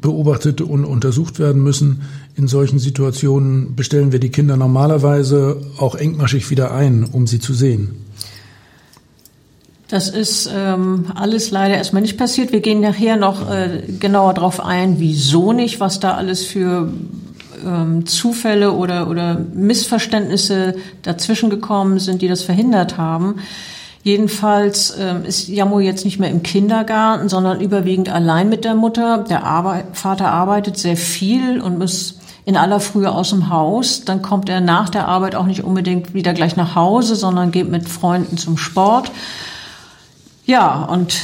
beobachtet 0.00 0.60
und 0.60 0.84
untersucht 0.84 1.40
werden 1.40 1.62
müssen. 1.62 2.02
In 2.36 2.46
solchen 2.46 2.78
Situationen 2.78 3.74
bestellen 3.74 4.12
wir 4.12 4.20
die 4.20 4.30
Kinder 4.30 4.56
normalerweise 4.56 5.60
auch 5.78 5.96
engmaschig 5.96 6.48
wieder 6.50 6.72
ein, 6.72 7.04
um 7.04 7.26
sie 7.26 7.40
zu 7.40 7.52
sehen. 7.52 7.96
Das 9.88 10.10
ist 10.10 10.50
ähm, 10.54 11.06
alles 11.14 11.50
leider 11.50 11.74
erstmal 11.74 12.02
nicht 12.02 12.18
passiert. 12.18 12.52
Wir 12.52 12.60
gehen 12.60 12.80
nachher 12.80 13.16
noch 13.16 13.50
äh, 13.50 13.82
genauer 13.98 14.34
darauf 14.34 14.60
ein, 14.60 15.00
wieso 15.00 15.52
nicht, 15.54 15.80
was 15.80 15.98
da 15.98 16.14
alles 16.14 16.44
für 16.44 16.92
ähm, 17.64 18.06
Zufälle 18.06 18.72
oder, 18.72 19.08
oder 19.08 19.38
Missverständnisse 19.52 20.76
dazwischen 21.02 21.50
gekommen 21.50 21.98
sind, 21.98 22.22
die 22.22 22.28
das 22.28 22.42
verhindert 22.42 22.96
haben. 22.98 23.36
Jedenfalls 24.02 24.96
ähm, 24.98 25.24
ist 25.24 25.48
Jammo 25.48 25.80
jetzt 25.80 26.04
nicht 26.04 26.18
mehr 26.18 26.30
im 26.30 26.42
Kindergarten, 26.42 27.28
sondern 27.28 27.60
überwiegend 27.60 28.08
allein 28.08 28.48
mit 28.48 28.64
der 28.64 28.74
Mutter. 28.74 29.18
Der 29.28 29.44
Arbeit, 29.44 29.86
Vater 29.92 30.30
arbeitet 30.30 30.78
sehr 30.78 30.96
viel 30.96 31.60
und 31.60 31.78
muss 31.78 32.18
in 32.44 32.56
aller 32.56 32.80
Frühe 32.80 33.12
aus 33.12 33.30
dem 33.30 33.50
Haus. 33.50 34.04
Dann 34.04 34.22
kommt 34.22 34.48
er 34.48 34.62
nach 34.62 34.88
der 34.88 35.08
Arbeit 35.08 35.34
auch 35.34 35.44
nicht 35.44 35.64
unbedingt 35.64 36.14
wieder 36.14 36.32
gleich 36.32 36.56
nach 36.56 36.74
Hause, 36.74 37.16
sondern 37.16 37.50
geht 37.50 37.68
mit 37.68 37.88
Freunden 37.88 38.38
zum 38.38 38.56
Sport. 38.56 39.10
Ja, 40.46 40.84
und 40.84 41.14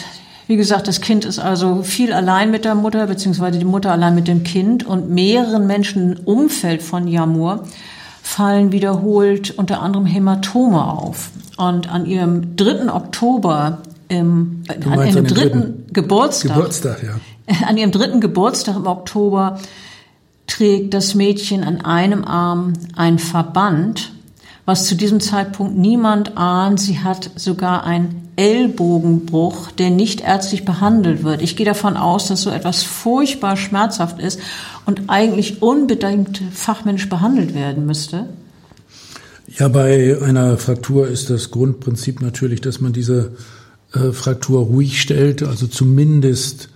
wie 0.46 0.56
gesagt, 0.56 0.88
das 0.88 1.00
Kind 1.00 1.24
ist 1.24 1.38
also 1.38 1.82
viel 1.82 2.12
allein 2.12 2.50
mit 2.50 2.64
der 2.64 2.74
Mutter, 2.74 3.06
beziehungsweise 3.06 3.58
die 3.58 3.64
Mutter 3.64 3.92
allein 3.92 4.14
mit 4.14 4.28
dem 4.28 4.44
Kind 4.44 4.84
und 4.84 5.10
mehreren 5.10 5.66
Menschen 5.66 6.12
im 6.12 6.24
Umfeld 6.24 6.82
von 6.82 7.08
Jamur 7.08 7.64
fallen 8.22 8.72
wiederholt 8.72 9.52
unter 9.56 9.80
anderem 9.80 10.06
Hämatome 10.06 10.84
auf. 10.84 11.30
Und 11.56 11.90
an 11.90 12.04
ihrem 12.04 12.56
3. 12.56 12.92
Oktober, 12.92 13.78
im, 14.08 14.64
an 14.68 15.06
ihrem 15.06 15.26
dritten, 15.26 15.26
dritten 15.26 15.86
Geburtstag, 15.92 16.54
Geburtstag 16.54 17.02
ja. 17.02 17.66
an 17.68 17.76
ihrem 17.76 17.90
dritten 17.90 18.20
Geburtstag 18.20 18.76
im 18.76 18.86
Oktober 18.86 19.60
trägt 20.46 20.92
das 20.94 21.14
Mädchen 21.14 21.64
an 21.64 21.80
einem 21.80 22.24
Arm 22.24 22.74
ein 22.96 23.18
Verband, 23.18 24.12
was 24.66 24.86
zu 24.86 24.94
diesem 24.94 25.20
Zeitpunkt 25.20 25.76
niemand 25.76 26.36
ahnt. 26.36 26.80
Sie 26.80 27.00
hat 27.00 27.30
sogar 27.36 27.84
ein 27.84 28.23
Ellbogenbruch, 28.36 29.70
der 29.70 29.90
nicht 29.90 30.20
ärztlich 30.20 30.64
behandelt 30.64 31.22
wird. 31.22 31.42
Ich 31.42 31.56
gehe 31.56 31.66
davon 31.66 31.96
aus, 31.96 32.28
dass 32.28 32.42
so 32.42 32.50
etwas 32.50 32.82
furchtbar 32.82 33.56
schmerzhaft 33.56 34.20
ist 34.20 34.40
und 34.86 35.02
eigentlich 35.08 35.62
unbedingt 35.62 36.42
fachmännisch 36.52 37.08
behandelt 37.08 37.54
werden 37.54 37.86
müsste. 37.86 38.26
Ja, 39.46 39.68
bei 39.68 40.18
einer 40.20 40.56
Fraktur 40.56 41.06
ist 41.06 41.30
das 41.30 41.50
Grundprinzip 41.50 42.20
natürlich, 42.22 42.60
dass 42.60 42.80
man 42.80 42.92
diese 42.92 43.32
äh, 43.92 44.10
Fraktur 44.12 44.62
ruhig 44.62 45.00
stellt, 45.00 45.42
also 45.42 45.66
zumindest 45.66 46.70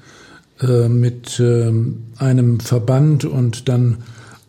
äh, 0.61 0.89
mit 0.89 1.41
äh, 1.41 1.73
einem 2.19 2.61
Verband 2.61 3.25
und 3.25 3.69
dann 3.69 3.99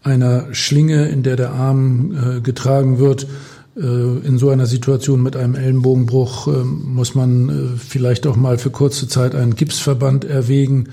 einer 0.03 0.53
Schlinge, 0.53 1.07
in 1.07 1.23
der 1.23 1.35
der 1.35 1.51
Arm 1.51 2.37
äh, 2.37 2.41
getragen 2.41 2.99
wird, 2.99 3.27
in 3.75 4.37
so 4.37 4.49
einer 4.49 4.65
Situation 4.65 5.23
mit 5.23 5.35
einem 5.35 5.55
Ellenbogenbruch 5.55 6.47
äh, 6.47 6.63
muss 6.63 7.15
man 7.15 7.49
äh, 7.49 7.77
vielleicht 7.77 8.27
auch 8.27 8.35
mal 8.35 8.57
für 8.57 8.71
kurze 8.71 9.07
Zeit 9.07 9.35
einen 9.35 9.55
Gipsverband 9.55 10.25
erwägen. 10.25 10.89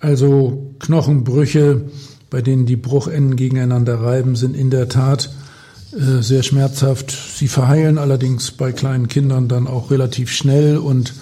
Also 0.00 0.74
Knochenbrüche, 0.78 1.82
bei 2.30 2.40
denen 2.42 2.66
die 2.66 2.76
Bruchenden 2.76 3.36
gegeneinander 3.36 4.00
reiben, 4.00 4.36
sind 4.36 4.56
in 4.56 4.70
der 4.70 4.88
Tat 4.88 5.30
sehr 5.92 6.44
schmerzhaft. 6.44 7.10
Sie 7.10 7.48
verheilen 7.48 7.98
allerdings 7.98 8.52
bei 8.52 8.70
kleinen 8.70 9.08
Kindern 9.08 9.48
dann 9.48 9.66
auch 9.66 9.90
relativ 9.90 10.30
schnell 10.30 10.78
und 10.78 11.14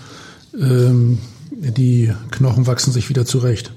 ähm, 0.61 1.17
die 1.51 2.13
Knochen 2.31 2.67
wachsen 2.67 2.93
sich 2.93 3.09
wieder 3.09 3.25
zurecht. 3.25 3.73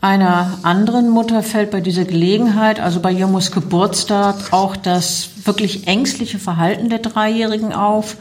Einer 0.00 0.58
anderen 0.62 1.08
Mutter 1.08 1.42
fällt 1.42 1.70
bei 1.70 1.80
dieser 1.80 2.04
Gelegenheit, 2.04 2.80
also 2.80 3.00
bei 3.00 3.10
Jomus 3.10 3.50
Geburtstag, 3.50 4.52
auch 4.52 4.76
das 4.76 5.30
wirklich 5.44 5.86
ängstliche 5.86 6.38
Verhalten 6.38 6.90
der 6.90 6.98
Dreijährigen 6.98 7.72
auf. 7.72 8.16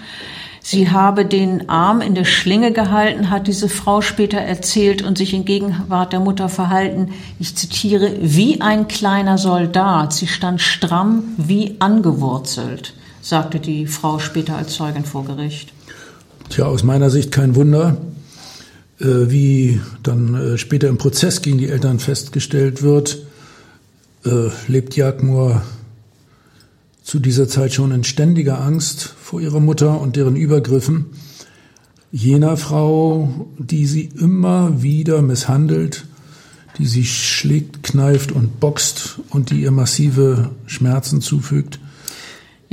Sie 0.62 0.89
habe 0.89 1.25
den 1.25 1.70
Arm 1.70 2.01
in 2.01 2.15
der 2.15 2.25
Schlinge 2.25 2.72
gehalten, 2.72 3.29
hat 3.29 3.46
diese 3.46 3.70
Frau 3.70 4.01
später 4.01 4.39
erzählt 4.39 5.03
und 5.03 5.15
sich 5.15 5.34
in 5.34 5.46
Gegenwart 5.46 6.12
der 6.12 6.22
Mutter 6.22 6.50
verhalten, 6.50 7.10
ich 7.39 7.55
zitiere, 7.55 8.13
wie 8.22 8.62
ein 8.62 8.88
kleiner 8.88 9.38
Soldat. 9.38 10.13
Sie 10.13 10.25
stand 10.25 10.62
stramm 10.62 11.36
wie 11.38 11.75
angewurzelt, 11.79 12.96
sagte 13.22 13.60
die 13.60 13.86
Frau 13.86 14.17
später 14.17 14.55
als 14.55 14.74
Zeugin 14.74 15.05
vor 15.05 15.25
Gericht. 15.25 15.72
Tja, 16.50 16.65
aus 16.65 16.84
meiner 16.84 17.12
Sicht 17.12 17.32
kein 17.32 17.55
Wunder. 17.55 17.98
Äh, 19.00 19.30
wie 19.30 19.82
dann 20.04 20.36
äh, 20.36 20.58
später 20.58 20.88
im 20.88 20.98
Prozess 20.98 21.42
gegen 21.42 21.58
die 21.58 21.68
Eltern 21.68 22.00
festgestellt 22.00 22.82
wird, 22.82 23.25
äh, 24.24 24.50
lebt 24.68 24.96
Jagmur 24.96 25.64
zu 27.04 27.20
dieser 27.20 27.48
Zeit 27.50 27.74
schon 27.74 27.92
in 27.92 28.06
ständiger 28.06 28.62
Angst 28.62 29.14
vor 29.22 29.42
ihrer 29.42 29.60
Mutter 29.60 30.00
und 30.00 30.16
deren 30.16 30.38
Übergriffen, 30.38 31.08
jener 32.12 32.56
Frau, 32.56 33.48
die 33.58 33.86
sie 33.86 34.10
immer 34.18 34.82
wieder 34.82 35.22
misshandelt, 35.22 36.06
die 36.78 36.86
sie 36.86 37.04
schlägt, 37.06 37.84
kneift 37.84 38.32
und 38.32 38.62
boxt 38.62 39.20
und 39.30 39.52
die 39.52 39.62
ihr 39.62 39.72
massive 39.72 40.52
Schmerzen 40.68 41.20
zufügt. 41.20 41.80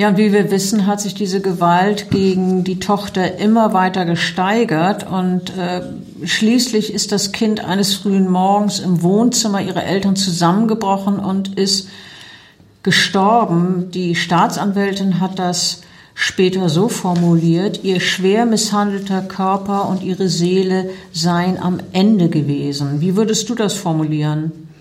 Ja, 0.03 0.09
und 0.09 0.17
wie 0.17 0.33
wir 0.33 0.51
wissen, 0.51 0.89
hat 0.89 1.01
sich 1.01 1.15
diese 1.15 1.41
Gewalt 1.41 2.11
gegen 2.11 2.65
die 2.65 2.81
Tochter 2.81 3.39
immer 3.39 3.73
weiter 3.73 4.05
gesteigert 4.05 5.09
und 5.09 5.57
äh, 5.57 5.83
schließlich 6.25 6.93
ist 6.93 7.13
das 7.13 7.31
Kind 7.31 7.65
eines 7.65 7.95
frühen 7.95 8.29
Morgens 8.29 8.81
im 8.81 9.05
Wohnzimmer 9.05 9.63
ihrer 9.63 9.85
Eltern 9.85 10.17
zusammengebrochen 10.17 11.21
und 11.21 11.57
ist 11.57 11.89
gestorben. 12.83 13.93
Die 13.93 14.17
Staatsanwältin 14.17 15.21
hat 15.21 15.39
das 15.39 15.83
später 16.15 16.69
so 16.69 16.89
formuliert, 16.89 17.85
ihr 17.85 18.01
schwer 18.01 18.45
misshandelter 18.45 19.23
Körper 19.23 19.89
und 19.89 20.03
ihre 20.03 20.29
Seele 20.29 20.91
seien 21.13 21.63
am 21.63 21.79
Ende 21.93 22.29
gewesen. 22.29 23.01
Wie 23.01 23.15
würdest 23.15 23.49
du 23.49 23.55
das 23.55 23.75
formulieren? 23.75 24.72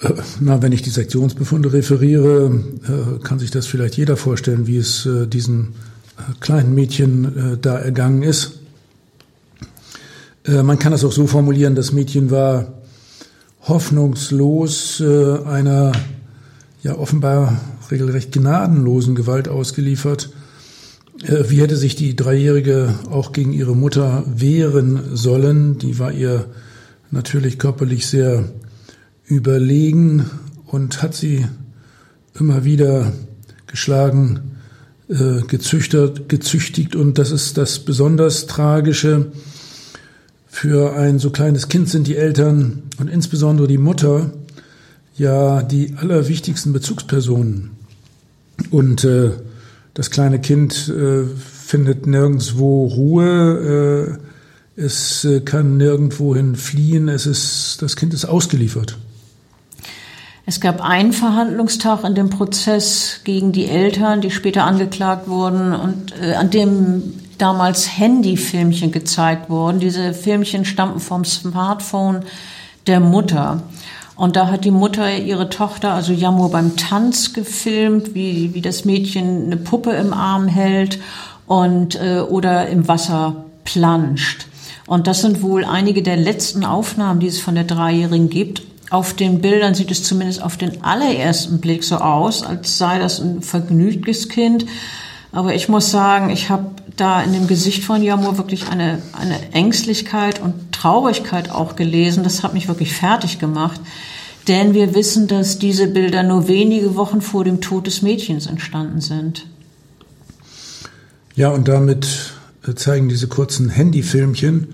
Äh, 0.00 0.14
na, 0.40 0.62
wenn 0.62 0.72
ich 0.72 0.82
die 0.82 0.90
Sektionsbefunde 0.90 1.72
referiere, 1.72 2.62
äh, 2.84 3.22
kann 3.22 3.38
sich 3.38 3.50
das 3.50 3.66
vielleicht 3.66 3.96
jeder 3.96 4.16
vorstellen, 4.16 4.66
wie 4.66 4.78
es 4.78 5.06
äh, 5.06 5.26
diesem 5.26 5.74
kleinen 6.40 6.74
Mädchen 6.74 7.58
da 7.62 7.78
ergangen 7.78 8.22
ist. 8.22 8.58
Man 10.46 10.78
kann 10.78 10.92
das 10.92 11.02
auch 11.02 11.12
so 11.12 11.26
formulieren, 11.26 11.74
das 11.74 11.92
Mädchen 11.92 12.30
war 12.30 12.74
hoffnungslos 13.62 15.00
einer 15.00 15.92
ja 16.82 16.98
offenbar 16.98 17.58
regelrecht 17.90 18.32
gnadenlosen 18.32 19.14
Gewalt 19.14 19.48
ausgeliefert. 19.48 20.28
Wie 21.22 21.62
hätte 21.62 21.78
sich 21.78 21.96
die 21.96 22.16
Dreijährige 22.16 22.96
auch 23.10 23.32
gegen 23.32 23.54
ihre 23.54 23.74
Mutter 23.74 24.24
wehren 24.26 25.16
sollen? 25.16 25.78
Die 25.78 25.98
war 25.98 26.12
ihr 26.12 26.44
natürlich 27.10 27.58
körperlich 27.58 28.06
sehr 28.06 28.44
überlegen 29.30 30.26
und 30.66 31.02
hat 31.02 31.14
sie 31.14 31.46
immer 32.38 32.64
wieder 32.64 33.12
geschlagen, 33.66 34.40
äh, 35.08 35.42
gezüchtert, 35.46 36.28
gezüchtigt. 36.28 36.96
Und 36.96 37.18
das 37.18 37.30
ist 37.30 37.56
das 37.56 37.78
besonders 37.78 38.46
Tragische. 38.46 39.32
Für 40.48 40.96
ein 40.96 41.18
so 41.18 41.30
kleines 41.30 41.68
Kind 41.68 41.88
sind 41.88 42.06
die 42.06 42.16
Eltern 42.16 42.82
und 42.98 43.08
insbesondere 43.08 43.68
die 43.68 43.78
Mutter 43.78 44.32
ja 45.16 45.62
die 45.62 45.94
allerwichtigsten 45.96 46.72
Bezugspersonen. 46.72 47.70
Und 48.70 49.04
äh, 49.04 49.30
das 49.94 50.10
kleine 50.10 50.40
Kind 50.40 50.88
äh, 50.88 51.24
findet 51.24 52.06
nirgendwo 52.06 52.86
Ruhe, 52.86 54.18
äh, 54.76 54.80
es 54.80 55.24
äh, 55.24 55.40
kann 55.40 55.76
nirgendwohin 55.76 56.56
fliehen, 56.56 57.08
es 57.08 57.26
ist, 57.26 57.78
das 57.80 57.96
Kind 57.96 58.14
ist 58.14 58.24
ausgeliefert. 58.24 58.98
Es 60.50 60.60
gab 60.60 60.80
einen 60.80 61.12
Verhandlungstag 61.12 62.02
in 62.02 62.16
dem 62.16 62.28
Prozess 62.28 63.20
gegen 63.22 63.52
die 63.52 63.66
Eltern, 63.66 64.20
die 64.20 64.32
später 64.32 64.64
angeklagt 64.64 65.28
wurden 65.28 65.72
und 65.72 66.12
äh, 66.20 66.34
an 66.34 66.50
dem 66.50 67.14
damals 67.38 67.96
Handyfilmchen 67.96 68.90
gezeigt 68.90 69.48
wurden. 69.48 69.78
Diese 69.78 70.12
Filmchen 70.12 70.64
stammten 70.64 70.98
vom 70.98 71.24
Smartphone 71.24 72.24
der 72.88 72.98
Mutter. 72.98 73.62
Und 74.16 74.34
da 74.34 74.48
hat 74.48 74.64
die 74.64 74.72
Mutter 74.72 75.16
ihre 75.18 75.50
Tochter, 75.50 75.92
also 75.92 76.12
Jamur, 76.12 76.50
beim 76.50 76.76
Tanz 76.76 77.32
gefilmt, 77.32 78.16
wie, 78.16 78.52
wie 78.52 78.60
das 78.60 78.84
Mädchen 78.84 79.44
eine 79.44 79.56
Puppe 79.56 79.92
im 79.92 80.12
Arm 80.12 80.48
hält 80.48 80.98
und 81.46 81.94
äh, 81.94 82.22
oder 82.28 82.66
im 82.66 82.88
Wasser 82.88 83.44
planscht. 83.62 84.46
Und 84.88 85.06
das 85.06 85.20
sind 85.20 85.42
wohl 85.42 85.64
einige 85.64 86.02
der 86.02 86.16
letzten 86.16 86.64
Aufnahmen, 86.64 87.20
die 87.20 87.28
es 87.28 87.38
von 87.38 87.54
der 87.54 87.62
Dreijährigen 87.62 88.30
gibt. 88.30 88.62
Auf 88.90 89.14
den 89.14 89.40
Bildern 89.40 89.74
sieht 89.74 89.90
es 89.90 90.02
zumindest 90.02 90.42
auf 90.42 90.56
den 90.56 90.82
allerersten 90.82 91.60
Blick 91.60 91.84
so 91.84 91.96
aus, 91.96 92.42
als 92.42 92.76
sei 92.76 92.98
das 92.98 93.20
ein 93.20 93.40
vergnügtes 93.40 94.28
Kind. 94.28 94.66
Aber 95.32 95.54
ich 95.54 95.68
muss 95.68 95.92
sagen, 95.92 96.30
ich 96.30 96.50
habe 96.50 96.72
da 96.96 97.22
in 97.22 97.32
dem 97.32 97.46
Gesicht 97.46 97.84
von 97.84 98.02
Jamur 98.02 98.36
wirklich 98.36 98.68
eine, 98.68 99.00
eine 99.12 99.52
Ängstlichkeit 99.52 100.42
und 100.42 100.72
Traurigkeit 100.72 101.50
auch 101.50 101.76
gelesen. 101.76 102.24
Das 102.24 102.42
hat 102.42 102.52
mich 102.52 102.66
wirklich 102.66 102.92
fertig 102.92 103.38
gemacht. 103.38 103.80
Denn 104.48 104.74
wir 104.74 104.94
wissen, 104.94 105.28
dass 105.28 105.58
diese 105.58 105.86
Bilder 105.86 106.24
nur 106.24 106.48
wenige 106.48 106.96
Wochen 106.96 107.20
vor 107.20 107.44
dem 107.44 107.60
Tod 107.60 107.86
des 107.86 108.02
Mädchens 108.02 108.46
entstanden 108.46 109.00
sind. 109.00 109.46
Ja, 111.36 111.50
und 111.50 111.68
damit 111.68 112.32
äh, 112.66 112.74
zeigen 112.74 113.08
diese 113.08 113.28
kurzen 113.28 113.68
Handyfilmchen 113.68 114.66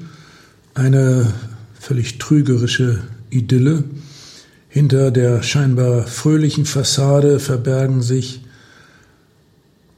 eine 0.74 1.34
völlig 1.78 2.18
trügerische 2.18 3.02
Idylle. 3.30 3.84
Hinter 4.76 5.10
der 5.10 5.42
scheinbar 5.42 6.06
fröhlichen 6.06 6.66
Fassade 6.66 7.40
verbergen 7.40 8.02
sich 8.02 8.42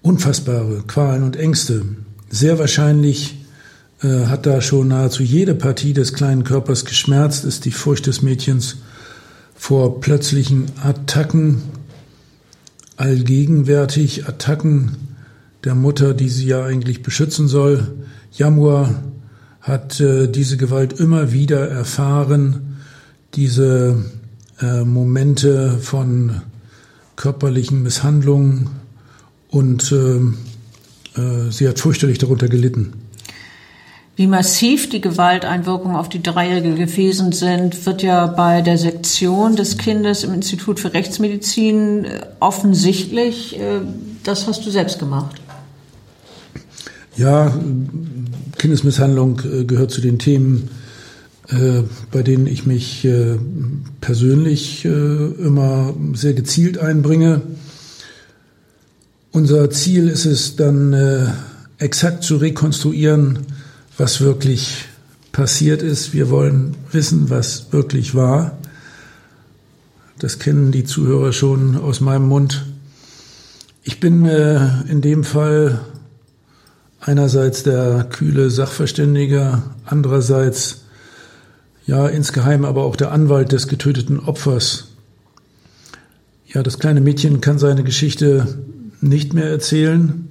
unfassbare 0.03 0.85
Qualen 0.87 1.25
und 1.25 1.35
Ängste. 1.35 1.83
Sehr 2.31 2.61
wahrscheinlich 2.61 3.45
äh, 4.05 4.27
hat 4.27 4.47
da 4.47 4.61
schon 4.61 4.87
nahezu 4.87 5.25
jede 5.25 5.57
Partie 5.57 5.95
des 5.95 6.13
kleinen 6.13 6.45
Körpers 6.45 6.85
geschmerzt, 6.85 7.45
ist 7.45 7.65
die 7.65 7.73
Furcht 7.73 8.07
des 8.07 8.23
Mädchens 8.23 8.77
vor 9.57 10.01
plötzlichen 10.01 10.67
Attacken, 10.81 11.61
allgegenwärtig 12.97 14.29
Attacken 14.29 14.97
der 15.65 15.75
Mutter, 15.75 16.15
die 16.15 16.29
sie 16.29 16.47
ja 16.47 16.65
eigentlich 16.65 17.03
beschützen 17.03 17.49
soll. 17.49 17.97
Jamur 18.31 18.95
hat 19.61 19.99
äh, 19.99 20.29
diese 20.29 20.57
Gewalt 20.57 21.01
immer 21.01 21.33
wieder 21.33 21.69
erfahren, 21.69 22.77
diese 23.35 24.05
äh, 24.61 24.85
Momente 24.85 25.79
von 25.79 26.43
körperlichen 27.17 27.83
Misshandlungen 27.83 28.71
und 29.51 29.93
äh, 29.93 31.21
äh 31.21 31.51
sie 31.51 31.69
hat 31.69 31.79
fürchterlich 31.79 32.19
darunter 32.19 32.49
gelitten. 32.49 32.93
Wie 34.19 34.27
massiv 34.27 34.89
die 34.89 35.01
Gewalteinwirkungen 35.01 35.97
auf 35.97 36.09
die 36.09 36.21
Dreijährige 36.21 36.75
gewesen 36.75 37.31
sind, 37.31 37.87
wird 37.87 38.03
ja 38.03 38.27
bei 38.27 38.63
der 38.63 38.77
Sektion 38.77 39.55
des 39.55 39.79
Kindes 39.79 40.25
im 40.25 40.35
Institut 40.35 40.81
für 40.81 40.93
Rechtsmedizin 40.93 42.05
äh, 42.05 42.27
offensichtlich. 42.41 43.57
Äh, 43.61 43.83
das 44.25 44.49
hast 44.49 44.67
du 44.67 44.71
selbst 44.71 44.99
gemacht. 44.99 45.41
Ja, 47.17 47.53
Kindesmisshandlung 48.59 49.41
äh, 49.41 49.65
gehört 49.65 49.93
zu 49.93 50.01
den 50.01 50.19
Themen, 50.19 50.69
bei 51.51 52.23
denen 52.23 52.47
ich 52.47 52.67
mich 52.67 53.09
persönlich 54.03 54.85
immer 54.85 55.95
sehr 56.13 56.35
gezielt 56.35 56.77
einbringe. 56.77 57.41
Unser 59.33 59.71
Ziel 59.71 60.09
ist 60.09 60.27
es 60.27 60.57
dann 60.57 61.33
exakt 61.79 62.23
zu 62.23 62.37
rekonstruieren, 62.37 63.47
was 63.97 64.21
wirklich 64.21 64.85
passiert 65.33 65.83
ist. 65.83 66.13
Wir 66.13 66.31
wollen 66.31 66.75
wissen, 66.93 67.31
was 67.31 67.73
wirklich 67.73 68.15
war. 68.15 68.59
Das 70.19 70.41
kennen 70.41 70.73
die 70.73 70.85
Zuhörer 70.85 71.33
schon 71.33 71.77
aus 71.77 72.01
meinem 72.01 72.27
Mund. 72.27 72.67
Ich 73.85 74.01
bin 74.01 74.27
äh, 74.27 74.83
in 74.89 75.01
dem 75.01 75.23
Fall 75.23 75.81
einerseits 77.01 77.63
der 77.63 78.05
kühle 78.11 78.51
Sachverständiger, 78.51 79.63
andererseits 79.85 80.83
ja 81.89 82.07
insgeheim 82.07 82.67
aber 82.67 82.85
auch 82.85 82.97
der 82.97 83.13
Anwalt 83.13 83.51
des 83.51 83.67
getöteten 83.67 84.21
Opfers. 84.21 84.89
Ja, 86.47 86.63
das 86.63 86.79
kleine 86.79 87.01
Mädchen 87.01 87.41
kann 87.41 87.59
seine 87.59 87.83
Geschichte 87.83 88.59
nicht 89.01 89.33
mehr 89.33 89.49
erzählen, 89.49 90.29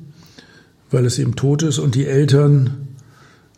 weil 0.92 1.06
es 1.06 1.18
eben 1.18 1.36
tot 1.36 1.64
ist 1.64 1.80
und 1.80 1.96
die 1.96 2.06
Eltern 2.06 2.88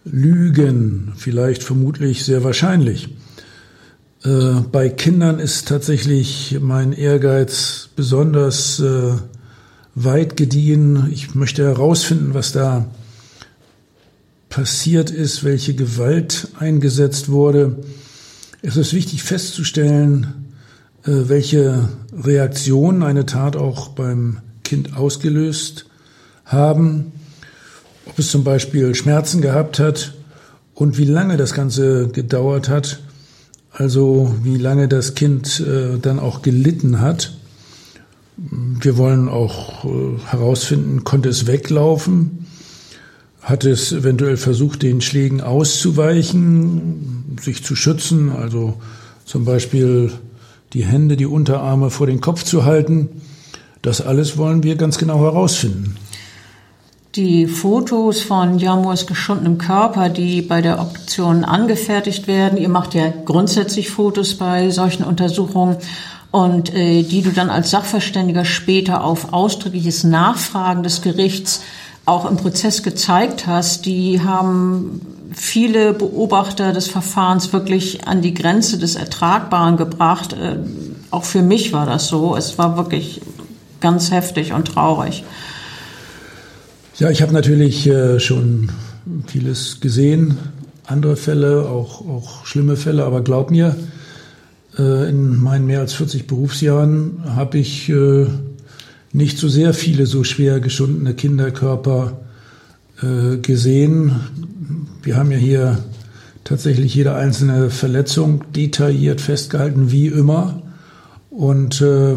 Lügen, 0.06 1.12
vielleicht 1.18 1.62
vermutlich 1.62 2.24
sehr 2.24 2.44
wahrscheinlich. 2.44 3.10
Äh, 4.24 4.62
bei 4.72 4.88
Kindern 4.88 5.40
ist 5.40 5.68
tatsächlich 5.68 6.58
mein 6.62 6.94
Ehrgeiz 6.94 7.90
besonders 7.98 8.80
äh, 8.80 9.12
weit 9.96 10.38
gediehen. 10.38 11.10
Ich 11.12 11.36
möchte 11.36 11.64
herausfinden, 11.64 12.34
was 12.34 12.54
da 12.54 12.86
passiert 14.50 15.12
ist, 15.12 15.44
welche 15.44 15.76
Gewalt 15.76 16.50
eingesetzt 16.60 17.30
wurde. 17.30 17.78
Es 18.62 18.76
ist 18.78 18.94
wichtig 18.94 19.24
festzustellen, 19.24 20.56
äh, 21.04 21.12
welche 21.28 21.90
Reaktionen 22.14 23.04
eine 23.04 23.26
Tat 23.26 23.56
auch 23.56 23.90
beim 23.90 24.40
Kind 24.64 24.98
ausgelöst 24.98 25.86
haben 26.46 27.14
ob 28.10 28.18
es 28.20 28.32
zum 28.32 28.44
Beispiel 28.44 28.96
Schmerzen 28.96 29.42
gehabt 29.42 29.80
hat 29.80 30.14
und 30.74 30.98
wie 30.98 31.06
lange 31.06 31.38
das 31.38 31.54
Ganze 31.54 32.10
gedauert 32.10 32.68
hat, 32.68 33.00
also 33.72 34.36
wie 34.44 34.58
lange 34.58 34.88
das 34.88 35.16
Kind 35.16 35.60
äh, 35.60 36.00
dann 36.00 36.20
auch 36.20 36.42
gelitten 36.42 37.02
hat. 37.02 37.34
Wir 38.36 38.98
wollen 38.98 39.30
auch 39.30 39.86
äh, 39.86 40.18
herausfinden, 40.26 41.04
konnte 41.04 41.30
es 41.30 41.46
weglaufen? 41.46 42.48
Hat 43.42 43.64
es 43.64 43.92
eventuell 43.92 44.38
versucht, 44.38 44.84
den 44.84 45.02
Schlägen 45.02 45.42
auszuweichen, 45.42 47.38
sich 47.42 47.64
zu 47.64 47.76
schützen, 47.76 48.32
also 48.32 48.76
zum 49.26 49.46
Beispiel 49.46 50.12
die 50.74 50.84
Hände, 50.84 51.18
die 51.18 51.26
Unterarme 51.26 51.90
vor 51.90 52.08
den 52.08 52.22
Kopf 52.22 52.44
zu 52.44 52.66
halten? 52.66 53.10
Das 53.82 54.02
alles 54.02 54.38
wollen 54.38 54.64
wir 54.64 54.76
ganz 54.76 54.98
genau 54.98 55.20
herausfinden. 55.20 55.96
Die 57.16 57.48
Fotos 57.48 58.22
von 58.22 58.60
Jamurs 58.60 59.08
geschundenem 59.08 59.58
Körper, 59.58 60.10
die 60.10 60.44
bei 60.44 60.62
der 60.62 60.80
Obduktion 60.80 61.44
angefertigt 61.44 62.28
werden, 62.28 62.60
ihr 62.60 62.70
macht 62.70 62.94
ja 62.94 63.12
grundsätzlich 63.26 63.90
Fotos 63.90 64.36
bei 64.36 64.70
solchen 64.70 65.04
Untersuchungen 65.04 65.78
und 66.30 66.74
äh, 66.76 67.02
die 67.02 67.24
du 67.24 67.32
dann 67.32 67.50
als 67.50 67.72
Sachverständiger 67.72 68.46
später 68.46 69.04
auf 69.04 69.34
ausdrückliches 69.34 70.04
Nachfragen 70.04 70.84
des 70.84 71.02
Gerichts 71.02 71.64
auch 72.10 72.30
im 72.30 72.38
Prozess 72.38 72.84
gezeigt 72.84 73.48
hast, 73.48 73.86
die 73.86 74.22
haben 74.22 75.02
viele 75.32 75.94
Beobachter 75.94 76.74
des 76.74 76.88
Verfahrens 76.88 77.54
wirklich 77.54 78.08
an 78.08 78.22
die 78.22 78.34
Grenze 78.34 78.78
des 78.78 78.96
Ertragbaren 78.96 79.78
gebracht. 79.78 80.34
Äh, 80.34 80.58
auch 81.12 81.24
für 81.24 81.42
mich 81.42 81.72
war 81.72 81.86
das 81.86 82.08
so. 82.08 82.36
Es 82.36 82.58
war 82.58 82.78
wirklich 82.78 83.22
ganz 83.80 84.12
heftig 84.12 84.54
und 84.54 84.68
traurig. 84.68 85.24
Ja, 86.98 87.10
ich 87.10 87.22
habe 87.22 87.32
natürlich 87.32 87.88
äh, 87.88 88.20
schon 88.20 88.72
vieles 89.28 89.80
gesehen, 89.80 90.38
andere 90.86 91.16
Fälle, 91.16 91.70
auch, 91.70 92.02
auch 92.02 92.46
schlimme 92.46 92.76
Fälle, 92.76 93.06
aber 93.06 93.22
glaub 93.22 93.52
mir, 93.52 93.76
äh, 94.78 95.10
in 95.10 95.38
meinen 95.38 95.66
mehr 95.66 95.80
als 95.80 95.94
40 95.94 96.28
Berufsjahren 96.28 97.24
habe 97.36 97.60
ich 97.60 97.92
nicht 99.12 99.38
so 99.38 99.48
sehr 99.48 99.74
viele 99.74 100.06
so 100.06 100.24
schwer 100.24 100.60
geschundene 100.60 101.14
Kinderkörper 101.14 102.20
äh, 103.02 103.38
gesehen. 103.38 104.16
Wir 105.02 105.18
haben 105.18 105.32
ja 105.32 105.38
hier 105.38 105.80
tatsächlich 106.44 106.94
jede 106.96 107.16
einzelne 107.16 107.70
Verletzung 107.70 108.44
detailliert 108.54 109.22
festgehalten, 109.22 109.92
wie 109.92 110.08
immer. 110.08 110.62
Und 111.30 111.82
äh, 111.82 112.16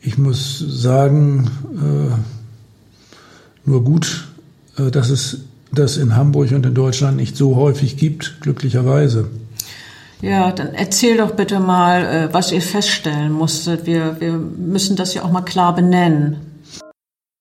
ich 0.00 0.18
muss 0.18 0.58
sagen, 0.58 1.50
äh, 1.76 3.68
nur 3.68 3.84
gut, 3.84 4.28
äh, 4.76 4.90
dass 4.90 5.10
es 5.10 5.40
das 5.72 5.96
in 5.98 6.16
Hamburg 6.16 6.52
und 6.52 6.64
in 6.64 6.74
Deutschland 6.74 7.16
nicht 7.16 7.36
so 7.36 7.56
häufig 7.56 7.96
gibt, 7.96 8.40
glücklicherweise. 8.40 9.28
Ja, 10.20 10.50
dann 10.52 10.74
erzähl 10.74 11.16
doch 11.16 11.36
bitte 11.36 11.60
mal, 11.60 12.04
äh, 12.04 12.34
was 12.34 12.50
ihr 12.52 12.62
feststellen 12.62 13.32
musstet. 13.32 13.86
Wir, 13.86 14.20
wir 14.20 14.32
müssen 14.32 14.96
das 14.96 15.14
ja 15.14 15.22
auch 15.22 15.30
mal 15.30 15.42
klar 15.42 15.74
benennen. 15.74 16.64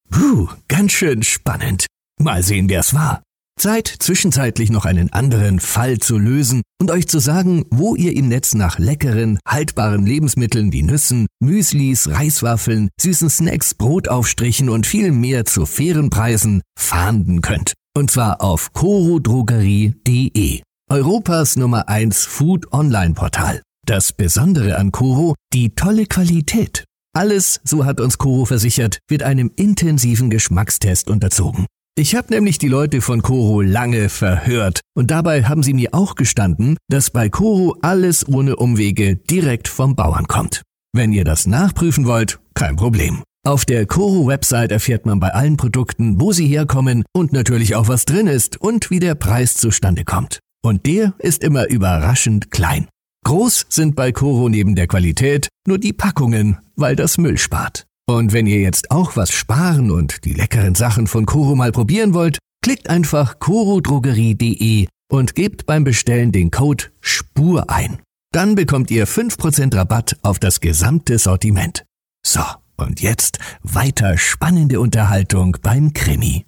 Puh, 0.10 0.48
ganz 0.68 0.92
schön 0.92 1.24
spannend. 1.24 1.88
Mal 2.20 2.44
sehen, 2.44 2.70
wer 2.70 2.80
es 2.80 2.94
war. 2.94 3.22
Zeit, 3.60 3.88
zwischenzeitlich 3.88 4.70
noch 4.70 4.86
einen 4.86 5.12
anderen 5.12 5.60
Fall 5.60 5.98
zu 5.98 6.20
lösen 6.20 6.62
und 6.80 6.92
euch 6.92 7.08
zu 7.08 7.18
sagen, 7.20 7.66
wo 7.72 7.96
ihr 7.96 8.16
im 8.16 8.28
Netz 8.28 8.54
nach 8.54 8.78
leckeren, 8.78 9.40
haltbaren 9.48 10.06
Lebensmitteln 10.06 10.72
wie 10.72 10.84
Nüssen, 10.84 11.26
Müslis, 11.40 12.08
Reiswaffeln, 12.08 12.90
süßen 13.02 13.32
Snacks, 13.32 13.74
Brotaufstrichen 13.74 14.70
und 14.70 14.86
viel 14.86 15.12
mehr 15.12 15.46
zu 15.46 15.66
fairen 15.66 16.12
Preisen 16.12 16.62
fahnden 16.78 17.42
könnt. 17.42 17.74
Und 17.96 18.12
zwar 18.12 18.42
auf 18.42 18.74
corodrogerie.de, 18.74 20.62
Europas 20.90 21.58
Nummer 21.58 21.90
1 21.90 22.24
Food 22.24 22.72
Online 22.72 23.14
Portal. 23.14 23.62
Das 23.86 24.14
Besondere 24.14 24.78
an 24.78 24.94
Coro, 24.94 25.36
die 25.52 25.76
tolle 25.76 26.06
Qualität. 26.06 26.86
Alles, 27.14 27.60
so 27.66 27.84
hat 27.84 28.00
uns 28.00 28.18
Coro 28.18 28.46
versichert, 28.46 29.00
wird 29.10 29.22
einem 29.22 29.52
intensiven 29.58 30.30
Geschmackstest 30.30 31.10
unterzogen. 31.10 31.66
Ich 31.98 32.16
habe 32.16 32.34
nämlich 32.34 32.58
die 32.58 32.70
Leute 32.70 33.02
von 33.02 33.22
Coro 33.22 33.60
lange 33.60 34.08
verhört 34.08 34.80
und 34.96 35.12
dabei 35.12 35.44
haben 35.44 35.62
sie 35.62 35.74
mir 35.74 35.94
auch 35.94 36.16
gestanden, 36.16 36.78
dass 36.90 37.10
bei 37.10 37.28
Coro 37.28 37.76
alles 37.82 38.26
ohne 38.26 38.56
Umwege 38.56 39.18
direkt 39.18 39.68
vom 39.68 39.94
Bauern 39.94 40.28
kommt. 40.28 40.62
Wenn 40.94 41.12
ihr 41.12 41.26
das 41.26 41.48
nachprüfen 41.48 42.06
wollt, 42.06 42.40
kein 42.54 42.78
Problem. 42.78 43.24
Auf 43.46 43.66
der 43.66 43.86
Coro-Website 43.86 44.72
erfährt 44.72 45.06
man 45.06 45.20
bei 45.20 45.34
allen 45.34 45.58
Produkten, 45.58 46.22
wo 46.22 46.32
sie 46.32 46.48
herkommen 46.48 47.04
und 47.14 47.34
natürlich 47.34 47.76
auch 47.76 47.90
was 47.90 48.06
drin 48.06 48.28
ist 48.28 48.62
und 48.62 48.90
wie 48.90 49.00
der 49.00 49.16
Preis 49.16 49.58
zustande 49.58 50.06
kommt. 50.06 50.40
Und 50.68 50.86
der 50.86 51.14
ist 51.20 51.46
immer 51.46 51.70
überraschend 51.70 52.52
klein. 52.52 52.90
Groß 53.24 53.68
sind 53.70 53.96
bei 53.96 54.12
Coro 54.12 54.50
neben 54.50 54.76
der 54.76 54.88
Qualität 54.88 55.48
nur 55.66 55.78
die 55.78 55.94
Packungen, 55.94 56.58
weil 56.76 56.98
das 56.98 57.18
Müll 57.18 57.38
spart. 57.38 57.86
Und 58.06 58.34
wenn 58.34 58.48
ihr 58.48 58.60
jetzt 58.60 58.92
auch 58.92 59.16
was 59.16 59.32
sparen 59.32 59.92
und 59.92 60.26
die 60.26 60.34
leckeren 60.34 60.76
Sachen 60.76 61.08
von 61.08 61.26
Koro 61.26 61.56
mal 61.56 61.72
probieren 61.72 62.14
wollt, 62.14 62.40
klickt 62.62 62.90
einfach 62.90 63.40
korodrogerie.de 63.40 64.88
und 65.10 65.36
gebt 65.36 65.66
beim 65.68 65.86
Bestellen 65.86 66.34
den 66.34 66.52
Code 66.52 66.84
SPUR 67.00 67.70
ein. 67.70 68.00
Dann 68.34 68.56
bekommt 68.56 68.92
ihr 68.92 69.08
5% 69.08 69.74
Rabatt 69.74 70.18
auf 70.22 70.38
das 70.38 70.60
gesamte 70.60 71.18
Sortiment. 71.18 71.86
So, 72.26 72.44
und 72.76 73.00
jetzt 73.00 73.40
weiter 73.64 74.18
spannende 74.18 74.82
Unterhaltung 74.82 75.56
beim 75.62 75.94
Krimi. 75.94 76.46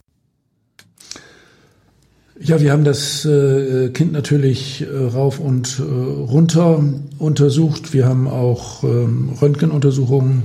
Ja, 2.41 2.62
wir 2.62 2.71
haben 2.71 2.86
das 2.86 3.25
äh, 3.25 3.89
Kind 3.89 4.13
natürlich 4.13 4.82
äh, 4.82 5.08
rauf 5.08 5.41
und 5.41 5.78
äh, 5.78 5.84
runter 5.84 6.82
untersucht. 7.17 7.91
Wir 7.91 8.08
haben 8.08 8.30
auch 8.30 8.82
ähm, 8.86 9.34
Röntgenuntersuchungen 9.41 10.43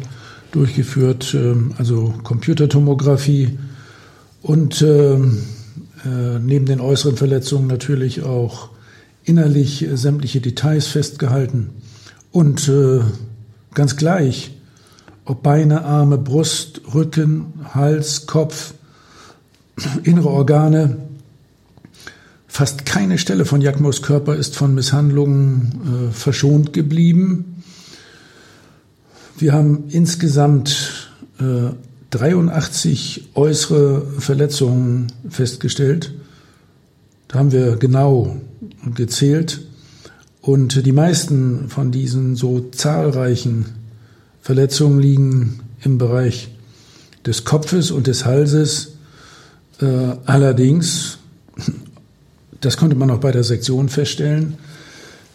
durchgeführt, 0.50 1.36
ähm, 1.38 1.72
also 1.78 2.12
Computertomographie 2.24 3.60
und 4.42 4.82
ähm, 4.82 5.44
äh, 6.04 6.40
neben 6.40 6.66
den 6.66 6.80
äußeren 6.80 7.16
Verletzungen 7.16 7.68
natürlich 7.68 8.24
auch 8.24 8.70
innerlich 9.22 9.86
sämtliche 9.94 10.40
Details 10.40 10.88
festgehalten. 10.88 11.70
Und 12.32 12.70
ganz 13.72 13.96
gleich, 13.96 14.50
ob 15.24 15.42
Beine, 15.44 15.84
Arme, 15.84 16.18
Brust, 16.18 16.82
Rücken, 16.92 17.54
Hals, 17.72 18.26
Kopf, 18.26 18.74
innere 20.02 20.28
Organe, 20.28 20.98
fast 22.54 22.86
keine 22.86 23.18
Stelle 23.18 23.46
von 23.46 23.60
Jakmos 23.60 24.00
Körper 24.00 24.36
ist 24.36 24.54
von 24.54 24.76
Misshandlungen 24.76 26.10
äh, 26.10 26.12
verschont 26.12 26.72
geblieben. 26.72 27.64
Wir 29.36 29.52
haben 29.52 29.86
insgesamt 29.88 31.10
äh, 31.40 31.74
83 32.10 33.30
äußere 33.34 34.06
Verletzungen 34.20 35.08
festgestellt. 35.28 36.14
Da 37.26 37.40
haben 37.40 37.50
wir 37.50 37.74
genau 37.74 38.36
gezählt. 38.94 39.62
Und 40.40 40.86
die 40.86 40.92
meisten 40.92 41.68
von 41.70 41.90
diesen 41.90 42.36
so 42.36 42.60
zahlreichen 42.70 43.64
Verletzungen 44.40 45.00
liegen 45.00 45.58
im 45.82 45.98
Bereich 45.98 46.50
des 47.26 47.44
Kopfes 47.44 47.90
und 47.90 48.06
des 48.06 48.24
Halses. 48.24 48.92
Äh, 49.80 49.86
allerdings, 50.24 51.18
das 52.64 52.76
konnte 52.76 52.96
man 52.96 53.10
auch 53.10 53.18
bei 53.18 53.32
der 53.32 53.44
Sektion 53.44 53.88
feststellen, 53.88 54.54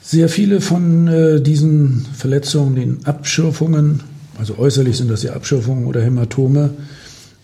sehr 0.02 0.30
viele 0.30 0.62
von 0.62 1.08
äh, 1.08 1.42
diesen 1.42 2.06
Verletzungen, 2.16 2.76
den 2.76 3.06
Abschürfungen, 3.06 4.02
also 4.40 4.58
äußerlich 4.58 4.98
sind 4.98 5.12
das 5.12 5.24
ja 5.24 5.34
Abschürfungen 5.34 5.86
oder 5.86 6.02
Hämatome, 6.02 6.72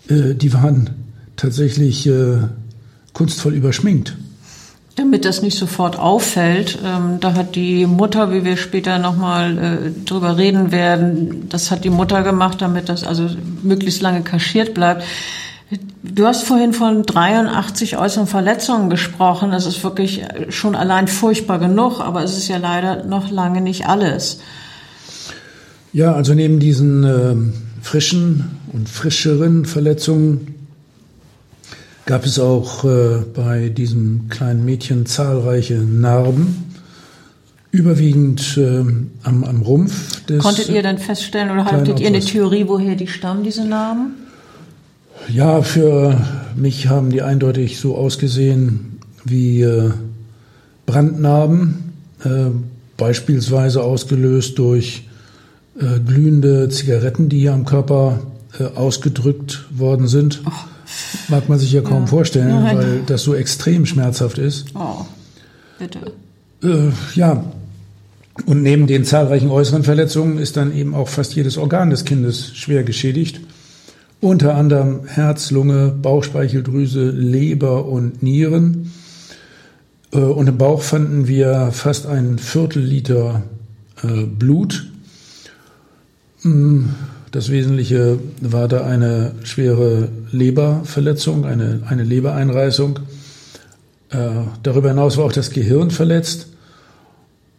äh, 0.07 0.33
die 0.33 0.53
waren 0.53 0.89
tatsächlich 1.35 2.07
äh, 2.07 2.37
kunstvoll 3.13 3.53
überschminkt. 3.53 4.15
Damit 4.95 5.25
das 5.25 5.41
nicht 5.41 5.57
sofort 5.57 5.99
auffällt, 5.99 6.79
ähm, 6.85 7.19
da 7.19 7.33
hat 7.33 7.55
die 7.55 7.85
Mutter, 7.85 8.31
wie 8.31 8.45
wir 8.45 8.55
später 8.55 8.97
nochmal 8.97 9.57
äh, 9.57 10.05
drüber 10.05 10.37
reden 10.37 10.71
werden, 10.71 11.49
das 11.49 11.69
hat 11.69 11.83
die 11.83 11.89
Mutter 11.89 12.23
gemacht, 12.23 12.61
damit 12.61 12.87
das 12.87 13.03
also 13.03 13.29
möglichst 13.61 14.01
lange 14.01 14.21
kaschiert 14.21 14.73
bleibt. 14.73 15.03
Du 16.03 16.27
hast 16.27 16.43
vorhin 16.43 16.73
von 16.73 17.03
83 17.03 17.97
äußeren 17.97 18.27
Verletzungen 18.27 18.89
gesprochen. 18.89 19.51
Das 19.51 19.65
ist 19.65 19.83
wirklich 19.83 20.23
schon 20.49 20.75
allein 20.75 21.07
furchtbar 21.07 21.59
genug, 21.59 21.99
aber 21.99 22.23
es 22.23 22.37
ist 22.37 22.47
ja 22.47 22.57
leider 22.57 23.03
noch 23.05 23.31
lange 23.31 23.61
nicht 23.61 23.87
alles. 23.87 24.39
Ja, 25.91 26.13
also 26.13 26.33
neben 26.33 26.59
diesen 26.59 27.03
äh, 27.03 27.35
frischen 27.81 28.57
und 28.71 28.87
frischeren 28.89 29.65
Verletzungen 29.65 30.55
gab 32.05 32.25
es 32.25 32.37
auch 32.37 32.83
äh, 32.83 33.23
bei 33.33 33.69
diesem 33.69 34.29
kleinen 34.29 34.63
Mädchen 34.65 35.05
zahlreiche 35.05 35.75
Narben, 35.75 36.71
überwiegend 37.71 38.57
äh, 38.57 38.83
am, 39.23 39.43
am 39.43 39.61
Rumpf. 39.63 40.23
Des 40.25 40.43
Konntet 40.43 40.69
ihr 40.69 40.83
denn 40.83 40.99
feststellen 40.99 41.49
oder 41.49 41.65
hattet 41.65 41.99
ihr 41.99 42.07
eine 42.07 42.19
Theorie, 42.19 42.65
woher 42.67 42.95
die 42.95 43.07
stammen, 43.07 43.43
diese 43.43 43.65
Narben? 43.65 44.24
Ja, 45.29 45.61
für 45.61 46.19
mich 46.55 46.87
haben 46.87 47.09
die 47.09 47.21
eindeutig 47.21 47.79
so 47.79 47.95
ausgesehen 47.95 48.99
wie 49.23 49.61
äh, 49.61 49.91
Brandnarben, 50.85 51.93
äh, 52.23 52.51
beispielsweise 52.97 53.83
ausgelöst 53.83 54.57
durch 54.59 55.07
äh, 55.79 55.99
glühende 55.99 56.69
Zigaretten, 56.69 57.29
die 57.29 57.39
hier 57.39 57.53
am 57.53 57.65
Körper 57.65 58.19
ausgedrückt 58.75 59.65
worden 59.69 60.07
sind. 60.07 60.41
Oh. 60.45 60.51
Mag 61.27 61.49
man 61.49 61.59
sich 61.59 61.73
ja 61.73 61.81
kaum 61.81 62.03
ja. 62.03 62.07
vorstellen, 62.07 62.63
Nein. 62.63 62.77
weil 62.77 63.01
das 63.05 63.23
so 63.23 63.35
extrem 63.35 63.85
schmerzhaft 63.85 64.37
ist. 64.37 64.67
Oh, 64.75 65.05
bitte. 65.77 65.99
Äh, 66.63 66.91
ja, 67.15 67.43
und 68.45 68.61
neben 68.61 68.85
den 68.87 69.05
zahlreichen 69.05 69.49
äußeren 69.49 69.83
Verletzungen 69.83 70.37
ist 70.37 70.57
dann 70.57 70.75
eben 70.75 70.93
auch 70.93 71.07
fast 71.07 71.35
jedes 71.35 71.57
Organ 71.57 71.89
des 71.89 72.05
Kindes 72.05 72.55
schwer 72.55 72.83
geschädigt. 72.83 73.39
Unter 74.25 74.55
anderem 74.55 75.05
Herz, 75.05 75.51
Lunge, 75.51 75.93
Bauchspeicheldrüse, 76.01 77.11
Leber 77.11 77.85
und 77.85 78.23
Nieren. 78.23 78.91
Äh, 80.11 80.17
und 80.17 80.49
im 80.49 80.57
Bauch 80.57 80.81
fanden 80.81 81.27
wir 81.27 81.69
fast 81.71 82.07
ein 82.07 82.39
Viertel 82.39 82.81
Liter 82.81 83.43
äh, 84.01 84.23
Blut. 84.23 84.87
Hm, 86.41 86.89
das 87.29 87.51
Wesentliche 87.51 88.17
war 88.41 88.67
da 88.67 88.83
eine 88.83 89.33
schwere 89.43 90.09
Leberverletzung, 90.31 91.45
eine, 91.45 91.83
eine 91.87 92.03
Lebereinreißung. 92.03 93.01
Äh, 94.09 94.17
darüber 94.63 94.89
hinaus 94.89 95.17
war 95.17 95.25
auch 95.25 95.33
das 95.33 95.51
Gehirn 95.51 95.91
verletzt. 95.91 96.47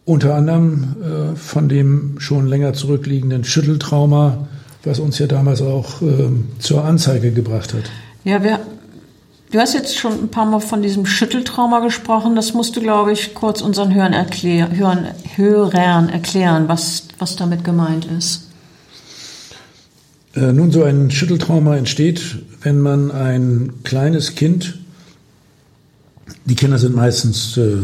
Unter 0.05 0.35
anderem 0.35 1.35
von 1.35 1.69
dem 1.69 2.21
schon 2.21 2.47
länger 2.47 2.75
zurückliegenden 2.75 3.43
Schütteltrauma, 3.43 4.47
was 4.87 5.01
uns 5.01 5.19
ja 5.19 5.27
damals 5.27 5.61
auch 5.61 6.01
äh, 6.01 6.29
zur 6.59 6.85
Anzeige 6.85 7.33
gebracht 7.33 7.75
hat. 7.75 7.85
Ja, 8.25 8.43
wir, 8.43 8.61
du 9.51 9.59
hast 9.59 9.75
jetzt 9.75 9.97
schon 9.97 10.13
ein 10.13 10.29
paar 10.29 10.47
Mal 10.47 10.61
von 10.61 10.83
diesem 10.83 11.07
Schütteltrauma 11.07 11.81
gesprochen. 11.81 12.37
Das 12.37 12.55
musst 12.55 12.77
du, 12.77 12.81
glaube 12.81 13.13
ich, 13.13 13.35
kurz 13.35 13.61
unseren 13.61 13.95
Hörern, 13.95 14.13
erklär, 14.13 14.71
Hörern, 14.77 15.09
Hörern 15.35 16.09
erklären, 16.09 16.69
was, 16.69 17.09
was 17.19 17.37
damit 17.37 17.65
gemeint 17.65 18.07
ist. 18.07 18.49
Äh, 20.35 20.53
nun, 20.53 20.71
so 20.71 20.85
ein 20.85 21.11
Schütteltrauma 21.11 21.77
entsteht, 21.77 22.39
wenn 22.63 22.81
man 22.81 23.11
ein 23.11 23.73
kleines 23.85 24.35
Kind, 24.35 24.79
die 26.45 26.55
Kinder 26.55 26.79
sind 26.79 26.95
meistens 26.95 27.57
äh, 27.57 27.79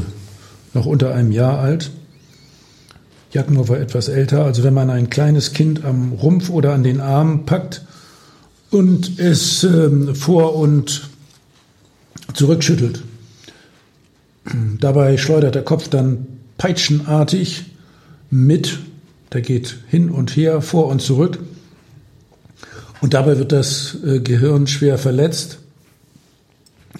noch 0.74 0.86
unter 0.86 1.14
einem 1.14 1.32
Jahr 1.32 1.58
alt, 1.58 1.90
Jagdmoor 3.32 3.68
war 3.68 3.80
etwas 3.80 4.08
älter. 4.08 4.44
Also 4.44 4.62
wenn 4.62 4.74
man 4.74 4.90
ein 4.90 5.10
kleines 5.10 5.52
Kind 5.52 5.84
am 5.84 6.12
Rumpf 6.12 6.50
oder 6.50 6.72
an 6.72 6.82
den 6.82 7.00
Arm 7.00 7.46
packt 7.46 7.82
und 8.70 9.18
es 9.18 9.64
ähm, 9.64 10.14
vor 10.14 10.54
und 10.54 11.08
zurückschüttelt. 12.34 13.02
Dabei 14.80 15.16
schleudert 15.16 15.54
der 15.54 15.64
Kopf 15.64 15.88
dann 15.88 16.26
peitschenartig 16.58 17.64
mit, 18.30 18.78
der 19.32 19.40
geht 19.40 19.78
hin 19.88 20.10
und 20.10 20.36
her, 20.36 20.62
vor 20.62 20.86
und 20.88 21.02
zurück. 21.02 21.38
Und 23.00 23.14
dabei 23.14 23.36
wird 23.36 23.50
das 23.50 23.96
äh, 24.06 24.20
Gehirn 24.20 24.68
schwer 24.68 24.96
verletzt. 24.96 25.58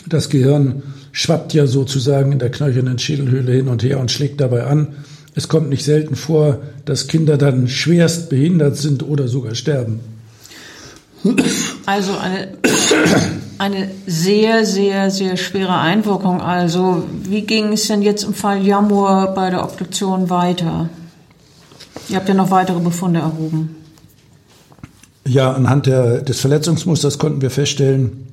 Das 0.09 0.29
Gehirn 0.31 0.83
schwappt 1.13 1.55
ja 1.55 1.67
sozusagen 1.67 2.33
in 2.33 2.39
der 2.41 2.51
knöchernen 2.51 2.99
Schädelhöhle 2.99 3.53
hin 3.53 3.69
und 3.69 3.85
her 3.85 4.01
und 4.01 4.11
schlägt 4.11 4.41
dabei 4.41 4.65
an. 4.65 4.97
Es 5.35 5.49
kommt 5.49 5.71
nicht 5.71 5.85
selten 5.85 6.15
vor, 6.15 6.59
dass 6.85 7.07
Kinder 7.09 7.39
dann 7.39 7.69
schwerst 7.69 8.29
behindert 8.29 8.77
sind 8.77 9.03
oder 9.03 9.29
sogar 9.29 9.55
sterben. 9.55 10.01
Also 11.87 12.13
eine, 12.17 12.49
eine 13.59 13.91
sehr, 14.07 14.67
sehr, 14.67 15.11
sehr 15.11 15.37
schwere 15.37 15.79
Einwirkung. 15.79 16.41
Also 16.41 17.05
wie 17.23 17.43
ging 17.43 17.73
es 17.73 17.87
denn 17.87 18.03
jetzt 18.03 18.25
im 18.25 18.35
Fall 18.35 18.67
Jamur 18.67 19.33
bei 19.35 19.51
der 19.51 19.63
Obduktion 19.63 20.31
weiter? 20.31 20.89
Ihr 22.09 22.17
habt 22.17 22.29
ja 22.29 22.35
noch 22.35 22.51
weitere 22.51 22.81
Befunde 22.81 23.21
erhoben. 23.21 23.77
Ja, 25.25 25.53
anhand 25.53 25.87
der, 25.87 26.23
des 26.23 26.41
Verletzungsmusters 26.41 27.19
konnten 27.19 27.41
wir 27.41 27.51
feststellen, 27.51 28.27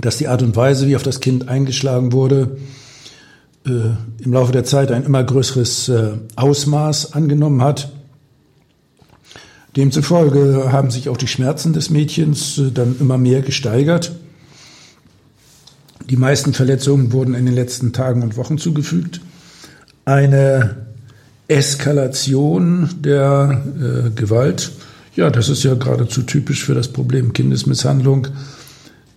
dass 0.00 0.16
die 0.16 0.28
Art 0.28 0.42
und 0.42 0.56
Weise, 0.56 0.88
wie 0.88 0.96
auf 0.96 1.04
das 1.04 1.20
Kind 1.20 1.48
eingeschlagen 1.48 2.12
wurde, 2.12 2.58
im 3.66 4.32
Laufe 4.32 4.52
der 4.52 4.64
Zeit 4.64 4.92
ein 4.92 5.04
immer 5.04 5.24
größeres 5.24 5.88
äh, 5.88 6.12
Ausmaß 6.36 7.12
angenommen 7.12 7.62
hat. 7.62 7.90
Demzufolge 9.76 10.72
haben 10.72 10.90
sich 10.90 11.08
auch 11.08 11.16
die 11.16 11.26
Schmerzen 11.26 11.72
des 11.72 11.90
Mädchens 11.90 12.58
äh, 12.58 12.70
dann 12.70 12.96
immer 12.98 13.18
mehr 13.18 13.42
gesteigert. 13.42 14.12
Die 16.08 16.16
meisten 16.16 16.54
Verletzungen 16.54 17.12
wurden 17.12 17.34
in 17.34 17.46
den 17.46 17.54
letzten 17.54 17.92
Tagen 17.92 18.22
und 18.22 18.36
Wochen 18.36 18.58
zugefügt. 18.58 19.20
Eine 20.04 20.86
Eskalation 21.48 22.88
der 23.00 23.64
äh, 23.80 24.10
Gewalt, 24.10 24.72
ja, 25.16 25.30
das 25.30 25.48
ist 25.48 25.64
ja 25.64 25.74
geradezu 25.74 26.22
typisch 26.22 26.64
für 26.64 26.74
das 26.74 26.88
Problem 26.88 27.32
Kindesmisshandlung 27.32 28.28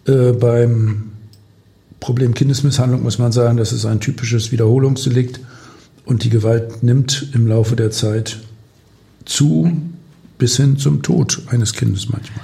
äh, 0.05 0.31
beim 0.31 1.11
Problem 1.99 2.33
Kindesmisshandlung 2.33 3.03
muss 3.03 3.19
man 3.19 3.31
sagen, 3.31 3.57
das 3.57 3.73
ist 3.73 3.85
ein 3.85 3.99
typisches 3.99 4.51
Wiederholungsdelikt 4.51 5.39
und 6.05 6.23
die 6.23 6.29
Gewalt 6.29 6.83
nimmt 6.83 7.29
im 7.33 7.47
Laufe 7.47 7.75
der 7.75 7.91
Zeit 7.91 8.39
zu 9.25 9.71
bis 10.37 10.57
hin 10.57 10.77
zum 10.77 11.01
Tod 11.01 11.41
eines 11.47 11.73
Kindes 11.73 12.09
manchmal. 12.09 12.43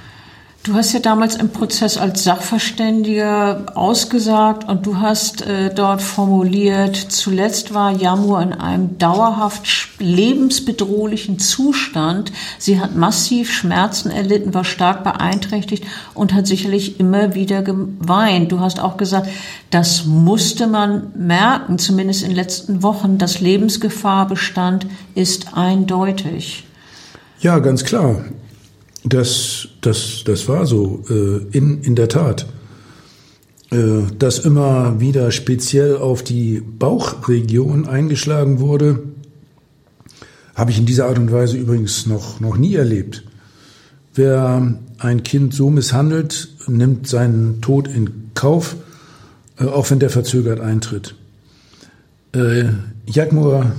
Du 0.66 0.74
hast 0.74 0.92
ja 0.94 0.98
damals 0.98 1.36
im 1.36 1.50
Prozess 1.50 1.96
als 1.96 2.24
Sachverständiger 2.24 3.66
ausgesagt 3.76 4.68
und 4.68 4.84
du 4.84 4.98
hast 4.98 5.42
äh, 5.42 5.72
dort 5.72 6.02
formuliert, 6.02 6.96
zuletzt 6.96 7.72
war 7.72 7.92
Jamur 7.92 8.42
in 8.42 8.52
einem 8.52 8.98
dauerhaft 8.98 9.64
lebensbedrohlichen 10.00 11.38
Zustand. 11.38 12.32
Sie 12.58 12.80
hat 12.80 12.96
massiv 12.96 13.52
Schmerzen 13.52 14.10
erlitten, 14.10 14.54
war 14.54 14.64
stark 14.64 15.04
beeinträchtigt 15.04 15.84
und 16.14 16.34
hat 16.34 16.48
sicherlich 16.48 16.98
immer 16.98 17.36
wieder 17.36 17.62
geweint. 17.62 18.50
Du 18.50 18.58
hast 18.58 18.80
auch 18.80 18.96
gesagt, 18.96 19.28
das 19.70 20.04
musste 20.04 20.66
man 20.66 21.12
merken, 21.14 21.78
zumindest 21.78 22.22
in 22.22 22.30
den 22.30 22.36
letzten 22.36 22.82
Wochen, 22.82 23.18
dass 23.18 23.40
Lebensgefahr 23.40 24.26
bestand, 24.26 24.88
ist 25.14 25.56
eindeutig. 25.56 26.64
Ja, 27.38 27.60
ganz 27.60 27.84
klar. 27.84 28.16
Das, 29.08 29.68
das, 29.82 30.24
das 30.24 30.48
war 30.48 30.66
so, 30.66 31.04
äh, 31.08 31.56
in, 31.56 31.80
in 31.82 31.94
der 31.94 32.08
Tat. 32.08 32.46
Äh, 33.70 34.02
dass 34.18 34.40
immer 34.40 35.00
wieder 35.00 35.30
speziell 35.30 35.96
auf 35.96 36.22
die 36.22 36.60
Bauchregion 36.60 37.86
eingeschlagen 37.86 38.58
wurde, 38.58 39.02
habe 40.56 40.72
ich 40.72 40.78
in 40.78 40.86
dieser 40.86 41.06
Art 41.06 41.18
und 41.18 41.30
Weise 41.30 41.56
übrigens 41.56 42.06
noch, 42.06 42.40
noch 42.40 42.56
nie 42.56 42.74
erlebt. 42.74 43.22
Wer 44.14 44.76
ein 44.98 45.22
Kind 45.22 45.54
so 45.54 45.70
misshandelt, 45.70 46.48
nimmt 46.66 47.06
seinen 47.06 47.60
Tod 47.60 47.86
in 47.86 48.30
Kauf, 48.34 48.76
äh, 49.58 49.66
auch 49.66 49.88
wenn 49.90 50.00
der 50.00 50.10
verzögert 50.10 50.58
eintritt. 50.58 51.14
Äh, 52.32 52.64
Jagmur 53.06 53.72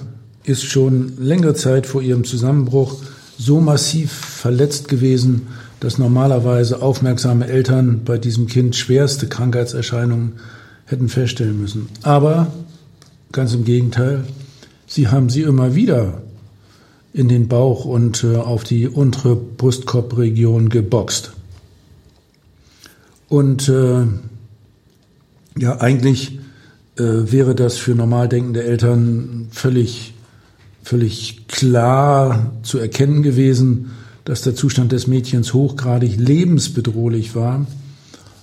ist 0.46 0.64
schon 0.64 1.18
längere 1.18 1.54
Zeit 1.54 1.86
vor 1.86 2.02
ihrem 2.02 2.24
Zusammenbruch 2.24 3.02
so 3.38 3.62
massiv 3.62 4.12
verletzt 4.12 4.88
gewesen, 4.88 5.48
dass 5.80 5.98
normalerweise 5.98 6.82
aufmerksame 6.82 7.48
Eltern 7.48 8.02
bei 8.04 8.18
diesem 8.18 8.48
Kind 8.48 8.76
schwerste 8.76 9.28
Krankheitserscheinungen 9.28 10.34
hätten 10.86 11.10
feststellen 11.10 11.60
müssen. 11.60 11.90
Aber 12.02 12.48
ganz 13.32 13.54
im 13.54 13.64
Gegenteil, 13.64 14.24
sie 14.88 15.10
haben 15.10 15.30
sie 15.30 15.42
immer 15.42 15.76
wieder 15.76 16.22
in 17.14 17.28
den 17.28 17.48
Bauch 17.48 17.86
und 17.86 18.24
äh, 18.24 18.38
auf 18.38 18.64
die 18.64 18.88
untere 18.88 19.36
Brustkorbregion 19.36 20.70
geboxt. 20.70 21.34
Und 23.28 23.68
äh, 23.70 24.06
ja, 25.58 25.82
eigentlich 25.82 26.40
äh, 26.98 27.04
wäre 27.04 27.56
das 27.56 27.78
für 27.78 27.96
normal 27.96 28.30
denkende 28.30 28.64
Eltern 28.64 29.48
völlig 29.52 30.14
völlig 30.88 31.48
klar 31.50 32.54
zu 32.64 32.78
erkennen 32.78 33.22
gewesen, 33.22 33.92
dass 34.24 34.42
der 34.42 34.56
Zustand 34.56 34.94
des 34.94 35.06
Mädchens 35.06 35.54
hochgradig 35.54 36.16
lebensbedrohlich 36.16 37.36
war. 37.36 37.68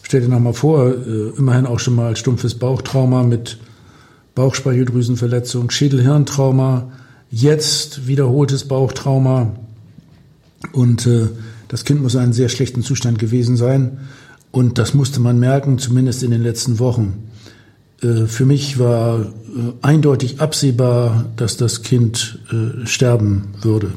Stell 0.02 0.20
dir 0.20 0.28
noch 0.28 0.40
mal 0.40 0.52
vor, 0.52 0.88
äh, 0.90 1.30
immerhin 1.38 1.64
auch 1.64 1.78
schon 1.78 1.94
mal 1.94 2.16
stumpfes 2.16 2.54
Bauchtrauma 2.56 3.22
mit 3.22 3.56
Bauchspeicheldrüsenverletzung, 4.34 5.70
Schädelhirntrauma, 5.70 6.92
jetzt 7.30 8.06
wiederholtes 8.06 8.68
Bauchtrauma. 8.68 9.56
Und 10.72 11.06
äh, 11.06 11.28
das 11.68 11.86
Kind 11.86 12.02
muss 12.02 12.14
in 12.14 12.20
einem 12.20 12.32
sehr 12.34 12.50
schlechten 12.50 12.82
Zustand 12.82 13.18
gewesen 13.18 13.56
sein. 13.56 14.00
Und 14.50 14.76
das 14.76 14.92
musste 14.92 15.18
man 15.18 15.38
merken, 15.38 15.78
zumindest 15.78 16.22
in 16.22 16.30
den 16.30 16.42
letzten 16.42 16.78
Wochen. 16.78 17.30
Äh, 18.04 18.26
für 18.26 18.44
mich 18.44 18.78
war 18.78 19.20
äh, 19.20 19.26
eindeutig 19.82 20.40
absehbar, 20.40 21.26
dass 21.36 21.56
das 21.56 21.82
Kind 21.82 22.38
äh, 22.52 22.86
sterben 22.86 23.54
würde. 23.62 23.92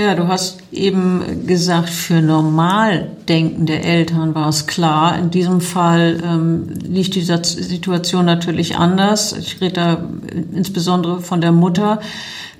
Ja, 0.00 0.14
du 0.14 0.28
hast 0.28 0.60
eben 0.72 1.46
gesagt, 1.46 1.90
für 1.90 2.22
normal 2.22 3.10
denkende 3.28 3.80
Eltern 3.80 4.34
war 4.34 4.48
es 4.48 4.66
klar. 4.66 5.18
In 5.18 5.30
diesem 5.30 5.60
Fall 5.60 6.22
ähm, 6.24 6.68
liegt 6.82 7.16
die 7.16 7.20
Situation 7.20 8.24
natürlich 8.24 8.76
anders. 8.76 9.34
Ich 9.34 9.60
rede 9.60 9.74
da 9.74 10.04
insbesondere 10.54 11.20
von 11.20 11.42
der 11.42 11.52
Mutter. 11.52 12.00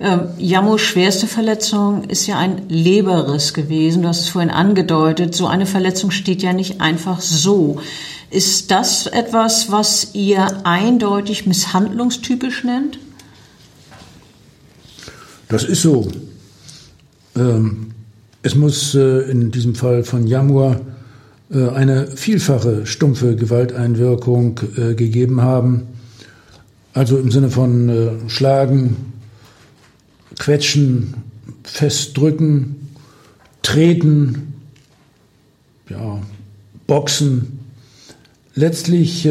Ähm, 0.00 0.28
Jamos 0.36 0.82
schwerste 0.82 1.26
Verletzung 1.26 2.04
ist 2.04 2.26
ja 2.26 2.38
ein 2.38 2.68
Leberriss 2.68 3.54
gewesen. 3.54 4.02
Du 4.02 4.08
hast 4.08 4.20
es 4.20 4.28
vorhin 4.28 4.50
angedeutet. 4.50 5.34
So 5.34 5.46
eine 5.46 5.64
Verletzung 5.64 6.10
steht 6.10 6.42
ja 6.42 6.52
nicht 6.52 6.82
einfach 6.82 7.22
so. 7.22 7.80
Ist 8.28 8.70
das 8.70 9.06
etwas, 9.06 9.72
was 9.72 10.10
ihr 10.12 10.46
eindeutig 10.64 11.46
misshandlungstypisch 11.46 12.64
nennt? 12.64 12.98
Das 15.48 15.64
ist 15.64 15.80
so. 15.80 16.06
Ähm, 17.36 17.90
es 18.42 18.54
muss 18.54 18.94
äh, 18.94 19.30
in 19.30 19.50
diesem 19.50 19.74
Fall 19.74 20.02
von 20.02 20.26
Jamur 20.26 20.80
äh, 21.50 21.68
eine 21.68 22.06
vielfache 22.06 22.86
stumpfe 22.86 23.36
Gewalteinwirkung 23.36 24.60
äh, 24.76 24.94
gegeben 24.94 25.42
haben. 25.42 25.88
Also 26.94 27.18
im 27.18 27.30
Sinne 27.30 27.50
von 27.50 28.18
Schlagen, 28.26 28.96
Quetschen, 30.40 31.14
Festdrücken, 31.62 32.88
Treten, 33.62 34.54
ja, 35.88 36.20
Boxen. 36.88 37.60
Letztlich 38.56 39.28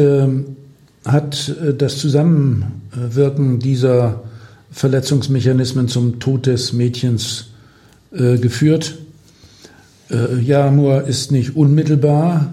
hat 1.04 1.54
das 1.76 1.98
Zusammenwirken 1.98 3.58
dieser 3.58 4.22
Verletzungsmechanismen 4.70 5.86
zum 5.86 6.18
Tod 6.18 6.46
des 6.46 6.72
Mädchens 6.72 7.49
äh, 8.12 8.38
geführt. 8.38 8.98
Äh, 10.10 10.40
Jamur 10.40 11.04
ist 11.04 11.30
nicht 11.30 11.56
unmittelbar 11.56 12.52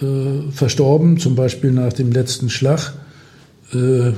äh, 0.00 0.50
verstorben, 0.50 1.18
zum 1.18 1.34
Beispiel 1.34 1.72
nach 1.72 1.92
dem 1.92 2.12
letzten 2.12 2.50
Schlag. 2.50 2.94
Äh, 3.72 4.12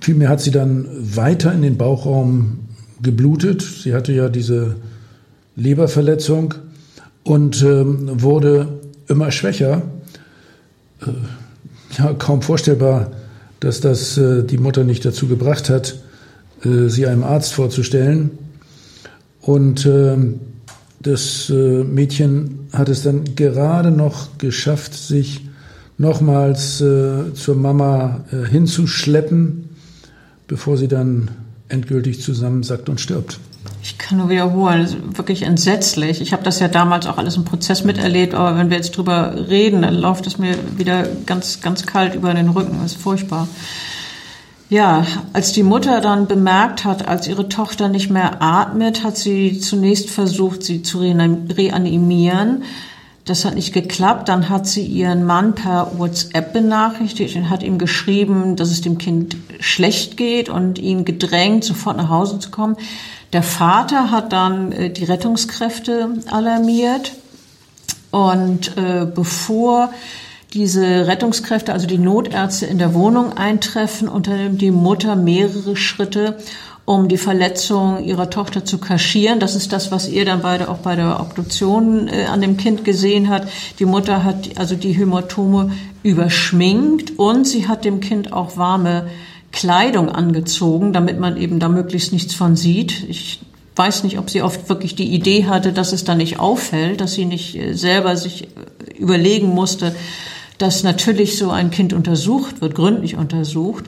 vielmehr 0.00 0.28
hat 0.28 0.40
sie 0.40 0.50
dann 0.50 0.86
weiter 0.90 1.52
in 1.52 1.62
den 1.62 1.76
Bauchraum 1.76 2.60
geblutet. 3.02 3.62
Sie 3.62 3.94
hatte 3.94 4.12
ja 4.12 4.28
diese 4.28 4.76
Leberverletzung 5.56 6.54
und 7.24 7.62
ähm, 7.62 8.22
wurde 8.22 8.80
immer 9.08 9.30
schwächer. 9.30 9.82
Äh, 11.00 11.10
ja, 11.98 12.14
kaum 12.14 12.42
vorstellbar, 12.42 13.12
dass 13.60 13.80
das 13.80 14.16
äh, 14.18 14.44
die 14.44 14.58
Mutter 14.58 14.84
nicht 14.84 15.04
dazu 15.04 15.28
gebracht 15.28 15.68
hat, 15.68 15.96
äh, 16.64 16.88
sie 16.88 17.06
einem 17.06 17.22
Arzt 17.22 17.52
vorzustellen. 17.52 18.30
Und 19.42 19.84
äh, 19.84 20.16
das 21.00 21.50
äh, 21.50 21.84
Mädchen 21.84 22.68
hat 22.72 22.88
es 22.88 23.02
dann 23.02 23.34
gerade 23.34 23.90
noch 23.90 24.38
geschafft, 24.38 24.94
sich 24.94 25.42
nochmals 25.98 26.80
äh, 26.80 27.34
zur 27.34 27.56
Mama 27.56 28.24
äh, 28.32 28.48
hinzuschleppen, 28.48 29.68
bevor 30.46 30.76
sie 30.76 30.88
dann 30.88 31.30
endgültig 31.68 32.22
zusammensackt 32.22 32.88
und 32.88 33.00
stirbt. 33.00 33.38
Ich 33.82 33.98
kann 33.98 34.18
nur 34.18 34.28
wiederholen, 34.28 34.82
das 34.82 34.92
ist 34.92 35.18
wirklich 35.18 35.42
entsetzlich. 35.42 36.20
Ich 36.20 36.32
habe 36.32 36.44
das 36.44 36.60
ja 36.60 36.68
damals 36.68 37.06
auch 37.06 37.18
alles 37.18 37.36
im 37.36 37.44
Prozess 37.44 37.82
miterlebt, 37.82 38.34
aber 38.34 38.56
wenn 38.56 38.70
wir 38.70 38.76
jetzt 38.76 38.96
drüber 38.96 39.34
reden, 39.48 39.82
dann 39.82 39.94
läuft 39.94 40.26
es 40.26 40.38
mir 40.38 40.56
wieder 40.76 41.06
ganz, 41.26 41.60
ganz 41.60 41.84
kalt 41.84 42.14
über 42.14 42.32
den 42.32 42.48
Rücken. 42.48 42.78
Das 42.80 42.92
ist 42.92 43.00
furchtbar. 43.00 43.48
Ja, 44.72 45.04
als 45.34 45.52
die 45.52 45.64
Mutter 45.64 46.00
dann 46.00 46.26
bemerkt 46.26 46.86
hat, 46.86 47.06
als 47.06 47.28
ihre 47.28 47.50
Tochter 47.50 47.90
nicht 47.90 48.08
mehr 48.08 48.40
atmet, 48.40 49.04
hat 49.04 49.18
sie 49.18 49.60
zunächst 49.60 50.08
versucht, 50.08 50.62
sie 50.62 50.80
zu 50.80 51.00
reanimieren. 51.00 52.64
Das 53.26 53.44
hat 53.44 53.54
nicht 53.54 53.74
geklappt. 53.74 54.30
Dann 54.30 54.48
hat 54.48 54.66
sie 54.66 54.86
ihren 54.86 55.26
Mann 55.26 55.54
per 55.54 55.98
WhatsApp 55.98 56.54
benachrichtigt 56.54 57.36
und 57.36 57.50
hat 57.50 57.62
ihm 57.62 57.76
geschrieben, 57.76 58.56
dass 58.56 58.70
es 58.70 58.80
dem 58.80 58.96
Kind 58.96 59.36
schlecht 59.60 60.16
geht 60.16 60.48
und 60.48 60.78
ihn 60.78 61.04
gedrängt, 61.04 61.64
sofort 61.64 61.98
nach 61.98 62.08
Hause 62.08 62.38
zu 62.38 62.50
kommen. 62.50 62.78
Der 63.34 63.42
Vater 63.42 64.10
hat 64.10 64.32
dann 64.32 64.72
äh, 64.72 64.88
die 64.88 65.04
Rettungskräfte 65.04 66.14
alarmiert 66.30 67.12
und 68.10 68.74
äh, 68.78 69.04
bevor 69.04 69.90
diese 70.52 71.06
Rettungskräfte, 71.06 71.72
also 71.72 71.86
die 71.86 71.98
Notärzte 71.98 72.66
in 72.66 72.78
der 72.78 72.94
Wohnung 72.94 73.32
eintreffen, 73.32 74.08
unternimmt 74.08 74.60
die 74.60 74.70
Mutter 74.70 75.16
mehrere 75.16 75.76
Schritte, 75.76 76.36
um 76.84 77.08
die 77.08 77.16
Verletzung 77.16 78.04
ihrer 78.04 78.28
Tochter 78.28 78.64
zu 78.64 78.78
kaschieren. 78.78 79.40
Das 79.40 79.54
ist 79.54 79.72
das, 79.72 79.90
was 79.90 80.08
ihr 80.08 80.24
dann 80.24 80.42
beide 80.42 80.68
auch 80.68 80.78
bei 80.78 80.96
der 80.96 81.20
Obduktion 81.20 82.08
äh, 82.08 82.24
an 82.24 82.40
dem 82.40 82.56
Kind 82.56 82.84
gesehen 82.84 83.28
hat. 83.28 83.48
Die 83.78 83.84
Mutter 83.84 84.24
hat 84.24 84.50
also 84.56 84.74
die 84.74 84.92
Hämatome 84.92 85.72
überschminkt 86.02 87.18
und 87.18 87.46
sie 87.46 87.68
hat 87.68 87.84
dem 87.84 88.00
Kind 88.00 88.32
auch 88.32 88.56
warme 88.56 89.06
Kleidung 89.52 90.08
angezogen, 90.08 90.92
damit 90.92 91.18
man 91.20 91.36
eben 91.36 91.60
da 91.60 91.68
möglichst 91.68 92.12
nichts 92.12 92.34
von 92.34 92.56
sieht. 92.56 93.04
Ich 93.08 93.40
weiß 93.76 94.02
nicht, 94.04 94.18
ob 94.18 94.28
sie 94.28 94.42
oft 94.42 94.68
wirklich 94.68 94.96
die 94.96 95.14
Idee 95.14 95.46
hatte, 95.46 95.72
dass 95.72 95.92
es 95.92 96.04
da 96.04 96.14
nicht 96.14 96.40
auffällt, 96.40 97.00
dass 97.00 97.14
sie 97.14 97.24
nicht 97.24 97.54
äh, 97.56 97.72
selber 97.74 98.16
sich 98.16 98.44
äh, 98.44 98.98
überlegen 98.98 99.48
musste, 99.48 99.94
dass 100.62 100.84
natürlich 100.84 101.36
so 101.36 101.50
ein 101.50 101.72
Kind 101.72 101.92
untersucht 101.92 102.60
wird, 102.60 102.76
gründlich 102.76 103.16
untersucht. 103.16 103.86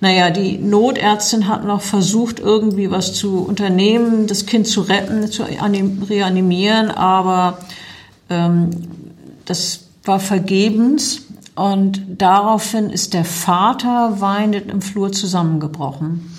Naja, 0.00 0.30
die 0.30 0.56
Notärztin 0.56 1.46
hat 1.46 1.64
noch 1.64 1.82
versucht, 1.82 2.40
irgendwie 2.40 2.90
was 2.90 3.12
zu 3.12 3.40
unternehmen, 3.40 4.26
das 4.26 4.46
Kind 4.46 4.66
zu 4.66 4.80
retten, 4.80 5.30
zu 5.30 5.42
reanimieren, 5.42 6.90
aber 6.90 7.58
ähm, 8.30 8.70
das 9.44 9.80
war 10.04 10.18
vergebens. 10.18 11.22
Und 11.54 12.02
daraufhin 12.18 12.90
ist 12.90 13.12
der 13.12 13.24
Vater 13.24 14.16
weinend 14.18 14.70
im 14.70 14.80
Flur 14.80 15.12
zusammengebrochen. 15.12 16.30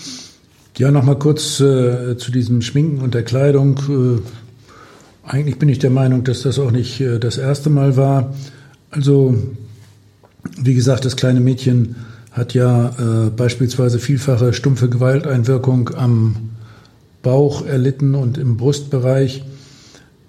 Ja, 0.78 0.92
noch 0.92 1.04
mal 1.04 1.18
kurz 1.18 1.60
äh, 1.60 2.18
zu 2.18 2.32
diesem 2.32 2.62
Schminken 2.63 3.02
und 3.02 3.13
der 3.13 3.24
Kleidung. 3.24 3.78
Äh, 3.90 5.30
eigentlich 5.30 5.60
bin 5.60 5.70
ich 5.70 5.80
der 5.80 5.90
Meinung, 5.90 6.24
dass 6.24 6.42
das 6.44 6.58
auch 6.58 6.72
nicht 6.72 7.00
äh, 7.00 7.20
das 7.20 7.38
erste 7.38 7.70
Mal 7.70 7.98
war. 7.98 8.34
Also 8.92 9.36
wie 10.60 10.74
gesagt, 10.74 11.06
das 11.06 11.16
kleine 11.16 11.40
Mädchen 11.40 11.96
hat 12.32 12.54
ja 12.54 12.90
äh, 13.00 13.30
beispielsweise 13.30 14.00
vielfache 14.00 14.54
stumpfe 14.54 14.90
Gewalteinwirkung 14.90 15.90
am 15.96 16.36
Bauch 17.24 17.66
erlitten 17.66 18.16
und 18.16 18.38
im 18.38 18.58
Brustbereich. 18.58 19.44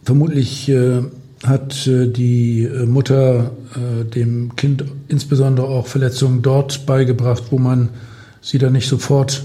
Vermutlich 0.03 0.69
äh, 0.69 1.03
hat 1.45 1.87
äh, 1.87 2.09
die 2.09 2.65
äh, 2.65 2.87
Mutter 2.87 3.53
äh, 3.75 4.05
dem 4.05 4.57
Kind 4.57 4.85
insbesondere 5.09 5.69
auch 5.69 5.87
Verletzungen 5.87 6.43
dort 6.43 6.87
beigebracht, 6.87 7.45
wo 7.51 7.59
man 7.59 7.91
sie 8.41 8.59
dann 8.59 8.73
nicht 8.73 8.89
sofort 8.89 9.45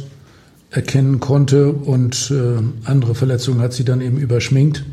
erkennen 0.71 1.19
konnte 1.19 1.71
und 1.71 2.31
äh, 2.31 2.89
andere 2.89 3.13
Verletzungen 3.13 3.61
hat 3.61 3.73
sie 3.73 3.83
dann 3.83 4.01
eben 4.01 4.17
überschminkt. 4.17 4.83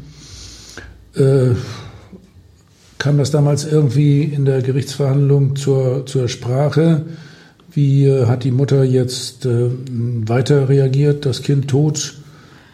Kam 3.01 3.17
das 3.17 3.31
damals 3.31 3.65
irgendwie 3.65 4.25
in 4.25 4.45
der 4.45 4.61
Gerichtsverhandlung 4.61 5.57
zur, 5.57 6.05
zur 6.05 6.29
Sprache? 6.29 7.07
Wie 7.73 8.05
äh, 8.05 8.27
hat 8.27 8.45
die 8.45 8.51
Mutter 8.51 8.85
jetzt 8.85 9.47
äh, 9.47 9.71
weiter 10.29 10.69
reagiert? 10.69 11.25
Das 11.25 11.43
Kind 11.43 11.69
tot, 11.69 12.17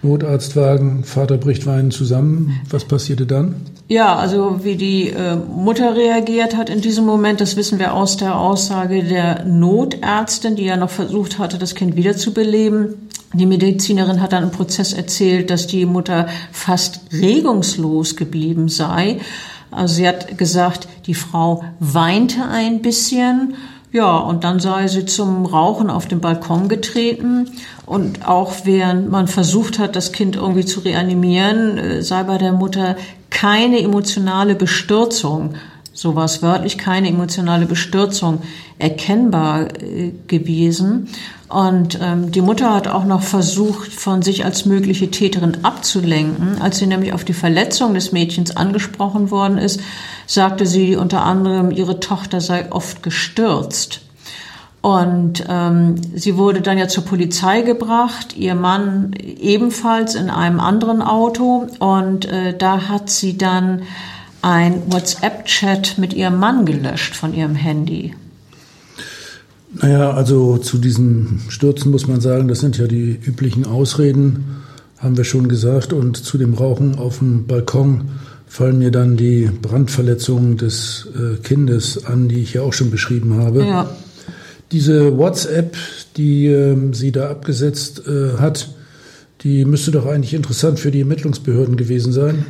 Notarztwagen, 0.02 1.04
Vater 1.04 1.38
bricht 1.38 1.64
weinen 1.64 1.92
zusammen. 1.92 2.60
Was 2.70 2.86
passierte 2.86 3.24
dann? 3.24 3.54
Ja, 3.86 4.16
also 4.16 4.64
wie 4.64 4.74
die 4.74 5.10
äh, 5.10 5.36
Mutter 5.36 5.94
reagiert 5.94 6.56
hat 6.56 6.70
in 6.70 6.80
diesem 6.80 7.06
Moment, 7.06 7.40
das 7.40 7.54
wissen 7.54 7.78
wir 7.78 7.94
aus 7.94 8.16
der 8.16 8.36
Aussage 8.36 9.04
der 9.04 9.44
Notärztin, 9.44 10.56
die 10.56 10.64
ja 10.64 10.76
noch 10.76 10.90
versucht 10.90 11.38
hatte, 11.38 11.56
das 11.56 11.76
Kind 11.76 11.94
wiederzubeleben. 11.94 12.96
Die 13.32 13.46
Medizinerin 13.46 14.20
hat 14.20 14.32
dann 14.32 14.42
im 14.42 14.50
Prozess 14.50 14.92
erzählt, 14.92 15.50
dass 15.50 15.68
die 15.68 15.86
Mutter 15.86 16.26
fast 16.50 17.00
regungslos 17.12 18.16
geblieben 18.16 18.68
sei. 18.68 19.20
Also 19.70 19.94
sie 19.94 20.08
hat 20.08 20.38
gesagt, 20.38 20.88
die 21.06 21.14
Frau 21.14 21.64
weinte 21.80 22.44
ein 22.44 22.82
bisschen. 22.82 23.54
Ja, 23.92 24.16
und 24.16 24.44
dann 24.44 24.60
sei 24.60 24.88
sie 24.88 25.06
zum 25.06 25.46
Rauchen 25.46 25.88
auf 25.90 26.06
den 26.06 26.20
Balkon 26.20 26.68
getreten. 26.68 27.50
Und 27.86 28.26
auch 28.28 28.52
während 28.64 29.10
man 29.10 29.28
versucht 29.28 29.78
hat, 29.78 29.96
das 29.96 30.12
Kind 30.12 30.36
irgendwie 30.36 30.64
zu 30.64 30.80
reanimieren, 30.80 31.78
äh, 31.78 32.02
sei 32.02 32.22
bei 32.24 32.38
der 32.38 32.52
Mutter 32.52 32.96
keine 33.30 33.80
emotionale 33.80 34.54
Bestürzung, 34.54 35.54
sowas 35.96 36.42
wörtlich, 36.42 36.78
keine 36.78 37.08
emotionale 37.08 37.66
Bestürzung 37.66 38.42
erkennbar 38.78 39.68
äh, 39.82 40.12
gewesen. 40.28 41.08
Und 41.48 41.98
ähm, 42.02 42.32
die 42.32 42.42
Mutter 42.42 42.74
hat 42.74 42.86
auch 42.86 43.04
noch 43.04 43.22
versucht, 43.22 43.92
von 43.92 44.20
sich 44.20 44.44
als 44.44 44.66
mögliche 44.66 45.10
Täterin 45.10 45.58
abzulenken. 45.62 46.60
Als 46.60 46.78
sie 46.78 46.86
nämlich 46.86 47.12
auf 47.12 47.24
die 47.24 47.32
Verletzung 47.32 47.94
des 47.94 48.12
Mädchens 48.12 48.56
angesprochen 48.56 49.30
worden 49.30 49.56
ist, 49.56 49.80
sagte 50.26 50.66
sie 50.66 50.96
unter 50.96 51.22
anderem, 51.22 51.70
ihre 51.70 52.00
Tochter 52.00 52.40
sei 52.40 52.70
oft 52.70 53.02
gestürzt. 53.02 54.00
Und 54.82 55.44
ähm, 55.48 55.96
sie 56.14 56.36
wurde 56.36 56.60
dann 56.60 56.78
ja 56.78 56.88
zur 56.88 57.04
Polizei 57.04 57.62
gebracht, 57.62 58.36
ihr 58.36 58.54
Mann 58.54 59.12
ebenfalls 59.40 60.14
in 60.14 60.30
einem 60.30 60.60
anderen 60.60 61.00
Auto. 61.00 61.66
Und 61.78 62.26
äh, 62.26 62.56
da 62.56 62.88
hat 62.88 63.08
sie 63.08 63.38
dann 63.38 63.82
ein 64.46 64.92
WhatsApp-Chat 64.92 65.98
mit 65.98 66.14
ihrem 66.14 66.38
Mann 66.38 66.66
gelöscht 66.66 67.16
von 67.16 67.34
ihrem 67.34 67.56
Handy. 67.56 68.14
Naja, 69.74 70.12
also 70.12 70.56
zu 70.58 70.78
diesen 70.78 71.40
Stürzen 71.48 71.90
muss 71.90 72.06
man 72.06 72.20
sagen, 72.20 72.46
das 72.46 72.60
sind 72.60 72.78
ja 72.78 72.86
die 72.86 73.18
üblichen 73.26 73.66
Ausreden, 73.66 74.62
haben 74.98 75.16
wir 75.16 75.24
schon 75.24 75.48
gesagt. 75.48 75.92
Und 75.92 76.16
zu 76.16 76.38
dem 76.38 76.54
Rauchen 76.54 76.96
auf 76.96 77.18
dem 77.18 77.48
Balkon 77.48 78.02
fallen 78.46 78.78
mir 78.78 78.92
dann 78.92 79.16
die 79.16 79.50
Brandverletzungen 79.60 80.56
des 80.56 81.08
äh, 81.16 81.38
Kindes 81.42 82.06
an, 82.06 82.28
die 82.28 82.40
ich 82.40 82.54
ja 82.54 82.62
auch 82.62 82.72
schon 82.72 82.92
beschrieben 82.92 83.38
habe. 83.38 83.66
Ja. 83.66 83.90
Diese 84.70 85.18
WhatsApp, 85.18 85.76
die 86.16 86.46
äh, 86.46 86.76
sie 86.92 87.10
da 87.10 87.30
abgesetzt 87.30 88.04
äh, 88.06 88.38
hat, 88.38 88.68
die 89.42 89.64
müsste 89.64 89.90
doch 89.90 90.06
eigentlich 90.06 90.34
interessant 90.34 90.78
für 90.78 90.92
die 90.92 91.00
Ermittlungsbehörden 91.00 91.76
gewesen 91.76 92.12
sein. 92.12 92.46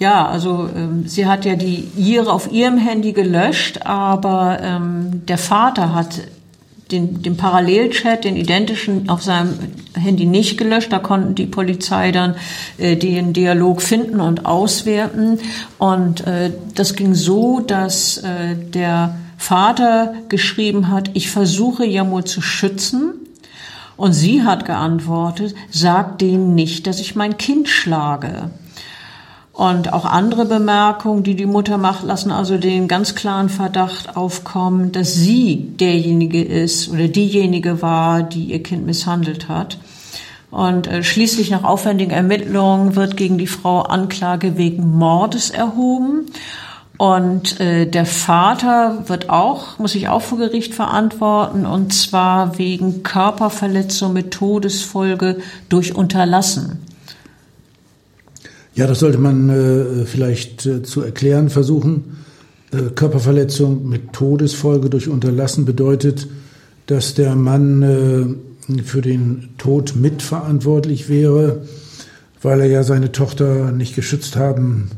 Ja, 0.00 0.26
also 0.26 0.66
ähm, 0.74 1.06
sie 1.06 1.26
hat 1.26 1.44
ja 1.44 1.56
die 1.56 1.86
ihre 1.94 2.32
auf 2.32 2.50
ihrem 2.50 2.78
Handy 2.78 3.12
gelöscht, 3.12 3.82
aber 3.84 4.58
ähm, 4.62 5.26
der 5.28 5.36
Vater 5.36 5.94
hat 5.94 6.22
den, 6.90 7.22
den 7.22 7.36
Parallelchat, 7.36 8.24
den 8.24 8.34
identischen, 8.34 9.10
auf 9.10 9.22
seinem 9.22 9.58
Handy 9.94 10.24
nicht 10.24 10.56
gelöscht. 10.56 10.90
Da 10.90 11.00
konnten 11.00 11.34
die 11.34 11.44
Polizei 11.44 12.12
dann 12.12 12.34
äh, 12.78 12.96
den 12.96 13.34
Dialog 13.34 13.82
finden 13.82 14.20
und 14.20 14.46
auswerten. 14.46 15.38
Und 15.76 16.26
äh, 16.26 16.50
das 16.74 16.96
ging 16.96 17.14
so, 17.14 17.60
dass 17.60 18.16
äh, 18.18 18.56
der 18.56 19.16
Vater 19.36 20.14
geschrieben 20.30 20.88
hat, 20.90 21.10
ich 21.12 21.30
versuche 21.30 21.84
Jamur 21.84 22.24
zu 22.24 22.40
schützen. 22.40 23.12
Und 23.98 24.14
sie 24.14 24.44
hat 24.44 24.64
geantwortet, 24.64 25.54
sag 25.70 26.18
denen 26.18 26.54
nicht, 26.54 26.86
dass 26.86 27.00
ich 27.00 27.16
mein 27.16 27.36
Kind 27.36 27.68
schlage. 27.68 28.50
Und 29.52 29.92
auch 29.92 30.04
andere 30.04 30.46
Bemerkungen, 30.46 31.22
die 31.22 31.34
die 31.34 31.46
Mutter 31.46 31.76
macht, 31.76 32.04
lassen 32.04 32.30
also 32.30 32.56
den 32.56 32.88
ganz 32.88 33.14
klaren 33.14 33.48
Verdacht 33.48 34.16
aufkommen, 34.16 34.92
dass 34.92 35.14
sie 35.14 35.72
derjenige 35.78 36.42
ist 36.42 36.88
oder 36.88 37.08
diejenige 37.08 37.82
war, 37.82 38.22
die 38.22 38.44
ihr 38.44 38.62
Kind 38.62 38.86
misshandelt 38.86 39.48
hat. 39.48 39.78
Und 40.50 40.86
äh, 40.86 41.02
schließlich 41.02 41.50
nach 41.50 41.64
aufwendigen 41.64 42.10
Ermittlungen 42.10 42.96
wird 42.96 43.16
gegen 43.16 43.38
die 43.38 43.46
Frau 43.46 43.82
Anklage 43.82 44.56
wegen 44.56 44.96
Mordes 44.96 45.50
erhoben. 45.50 46.26
Und 46.96 47.60
äh, 47.60 47.86
der 47.86 48.04
Vater 48.04 49.08
wird 49.08 49.30
auch, 49.30 49.78
muss 49.78 49.92
sich 49.92 50.08
auch 50.08 50.20
vor 50.22 50.38
Gericht 50.38 50.74
verantworten, 50.74 51.64
und 51.64 51.94
zwar 51.94 52.58
wegen 52.58 53.02
Körperverletzung 53.02 54.12
mit 54.12 54.32
Todesfolge 54.32 55.38
durch 55.70 55.94
Unterlassen. 55.94 56.86
Ja, 58.80 58.86
das 58.86 59.00
sollte 59.00 59.18
man 59.18 59.50
äh, 59.50 60.06
vielleicht 60.06 60.64
äh, 60.64 60.82
zu 60.82 61.02
erklären 61.02 61.50
versuchen. 61.50 62.16
Äh, 62.72 62.94
Körperverletzung 62.94 63.86
mit 63.86 64.14
Todesfolge 64.14 64.88
durch 64.88 65.06
Unterlassen 65.06 65.66
bedeutet, 65.66 66.26
dass 66.86 67.12
der 67.12 67.36
Mann 67.36 67.82
äh, 67.82 68.82
für 68.82 69.02
den 69.02 69.50
Tod 69.58 69.96
mitverantwortlich 69.96 71.10
wäre, 71.10 71.60
weil 72.40 72.62
er 72.62 72.68
ja 72.68 72.82
seine 72.82 73.12
Tochter 73.12 73.70
nicht 73.70 73.96
geschützt 73.96 74.36
haben 74.36 74.88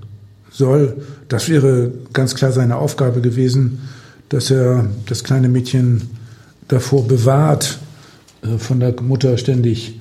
soll. 0.49 0.99
Das 1.27 1.49
wäre 1.49 1.91
ganz 2.13 2.37
klar 2.37 2.53
seine 2.53 2.77
Aufgabe 2.77 3.21
gewesen, 3.21 3.81
dass 4.29 4.53
er 4.53 4.91
das 5.07 5.25
kleine 5.25 5.49
Mädchen 5.49 6.03
davor 6.69 7.09
bewahrt, 7.09 7.81
äh, 8.43 8.59
von 8.59 8.79
der 8.79 8.95
Mutter 9.03 9.37
ständig 9.39 9.99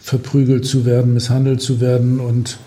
verprügelt 0.00 0.64
zu 0.64 0.86
werden, 0.86 1.12
misshandelt 1.12 1.60
zu 1.60 1.82
werden. 1.82 2.20
Und 2.20 2.58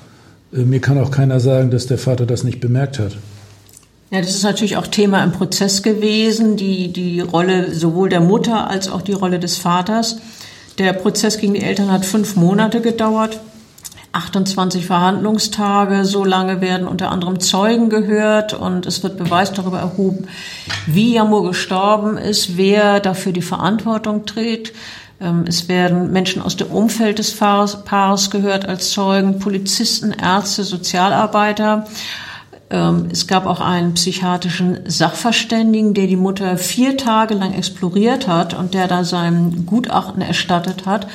mir 0.52 0.80
kann 0.82 0.98
auch 0.98 1.12
keiner 1.12 1.40
sagen, 1.40 1.72
dass 1.72 1.88
der 1.88 1.98
Vater 1.98 2.26
das 2.26 2.44
nicht 2.44 2.60
bemerkt 2.60 3.00
hat. 3.00 3.18
Ja, 4.12 4.20
das 4.20 4.32
ist 4.32 4.44
natürlich 4.44 4.76
auch 4.76 4.88
Thema 4.88 5.24
im 5.24 5.32
Prozess 5.32 5.84
gewesen, 5.84 6.58
die, 6.58 6.92
die 6.92 7.22
Rolle 7.22 7.74
sowohl 7.74 8.10
der 8.10 8.20
Mutter 8.20 8.70
als 8.70 8.90
auch 8.90 9.02
die 9.02 9.14
Rolle 9.14 9.40
des 9.40 9.58
Vaters. 9.58 10.18
Der 10.78 10.92
Prozess 10.94 11.38
gegen 11.38 11.54
die 11.54 11.62
Eltern 11.62 11.90
hat 11.92 12.06
fünf 12.06 12.36
Monate 12.36 12.82
gedauert. 12.82 13.40
28 14.14 14.86
Verhandlungstage, 14.86 16.04
so 16.04 16.26
lange 16.26 16.60
werden 16.60 16.86
unter 16.86 17.12
anderem 17.12 17.40
Zeugen 17.40 17.90
gehört 17.90 18.54
und 18.54 18.86
es 18.86 19.04
wird 19.04 19.18
Beweis 19.18 19.54
darüber 19.54 19.80
erhoben, 19.80 20.28
wie 20.86 21.14
Jamur 21.14 21.48
gestorben 21.48 22.18
ist, 22.18 22.58
wer 22.58 23.00
dafür 23.00 23.32
die 23.32 23.42
Verantwortung 23.42 24.26
trägt. 24.26 24.74
Ähm, 25.22 25.46
es 25.48 25.70
werden 25.70 26.12
Menschen 26.12 26.42
aus 26.42 26.58
dem 26.58 26.68
Umfeld 26.68 27.20
des 27.20 27.36
Paares 27.36 28.30
gehört 28.32 28.68
als 28.68 28.92
Zeugen, 28.92 29.40
Polizisten, 29.40 30.12
Ärzte, 30.12 30.64
Sozialarbeiter. 30.64 31.86
Ähm, 32.72 33.10
es 33.12 33.28
gab 33.28 33.46
auch 33.46 33.60
einen 33.60 33.94
psychiatrischen 33.94 34.80
Sachverständigen, 34.86 35.94
der 35.94 36.08
die 36.08 36.16
Mutter 36.16 36.58
vier 36.58 36.98
Tage 36.98 37.34
lang 37.34 37.54
exploriert 37.54 38.28
hat 38.28 38.58
und 38.58 38.74
der 38.74 38.88
da 38.88 39.04
sein 39.04 39.66
Gutachten 39.66 40.22
erstattet 40.22 40.86
hat. 40.86 41.08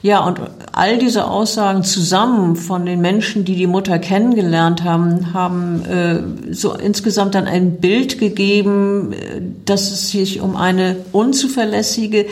Ja, 0.00 0.18
und 0.26 0.40
all 0.72 0.98
diese 0.98 1.28
Aussagen 1.28 1.84
zusammen 1.84 2.56
von 2.56 2.86
den 2.86 3.00
Menschen, 3.00 3.44
die 3.44 3.54
die 3.54 3.68
Mutter 3.68 4.00
kennengelernt 4.00 4.82
haben, 4.82 5.32
haben 5.32 5.84
äh, 5.84 6.52
so 6.52 6.74
insgesamt 6.74 7.36
dann 7.36 7.46
ein 7.46 7.76
Bild 7.76 8.18
gegeben, 8.18 9.12
äh, 9.12 9.40
dass 9.64 9.92
es 9.92 10.10
sich 10.10 10.40
um 10.40 10.56
eine 10.56 10.96
unzuverlässige, 11.12 12.26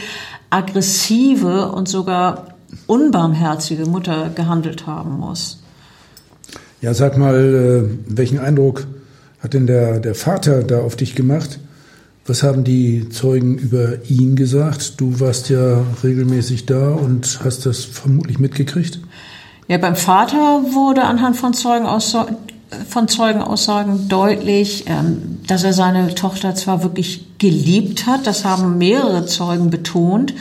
aggressive 0.50 1.72
und 1.72 1.88
sogar 1.88 2.54
unbarmherzige 2.86 3.86
Mutter 3.86 4.30
gehandelt 4.34 4.86
haben 4.86 5.18
muss. 5.18 5.62
Ja, 6.80 6.94
sag 6.94 7.16
mal, 7.16 7.36
äh, 7.36 8.14
welchen 8.14 8.38
Eindruck 8.38 8.86
hat 9.40 9.54
denn 9.54 9.66
der, 9.66 10.00
der 10.00 10.14
Vater 10.14 10.62
da 10.62 10.80
auf 10.80 10.96
dich 10.96 11.14
gemacht? 11.14 11.58
Was 12.26 12.42
haben 12.42 12.64
die 12.64 13.08
Zeugen 13.08 13.58
über 13.58 14.04
ihn 14.08 14.36
gesagt? 14.36 15.00
Du 15.00 15.20
warst 15.20 15.48
ja 15.50 15.84
regelmäßig 16.04 16.66
da 16.66 16.90
und 16.90 17.40
hast 17.42 17.66
das 17.66 17.84
vermutlich 17.84 18.38
mitgekriegt. 18.38 19.00
Ja, 19.68 19.78
beim 19.78 19.96
Vater 19.96 20.62
wurde 20.72 21.02
anhand 21.02 21.36
von, 21.36 21.54
Zeugenaussagen, 21.54 22.36
von 22.88 23.08
Zeugenaussagen 23.08 24.08
deutlich, 24.08 24.84
ähm, 24.86 25.40
dass 25.46 25.64
er 25.64 25.72
seine 25.72 26.14
Tochter 26.14 26.54
zwar 26.54 26.82
wirklich 26.82 27.38
geliebt 27.38 28.06
hat, 28.06 28.26
das 28.26 28.44
haben 28.44 28.78
mehrere 28.78 29.26
Zeugen 29.26 29.70
betont, 29.70 30.34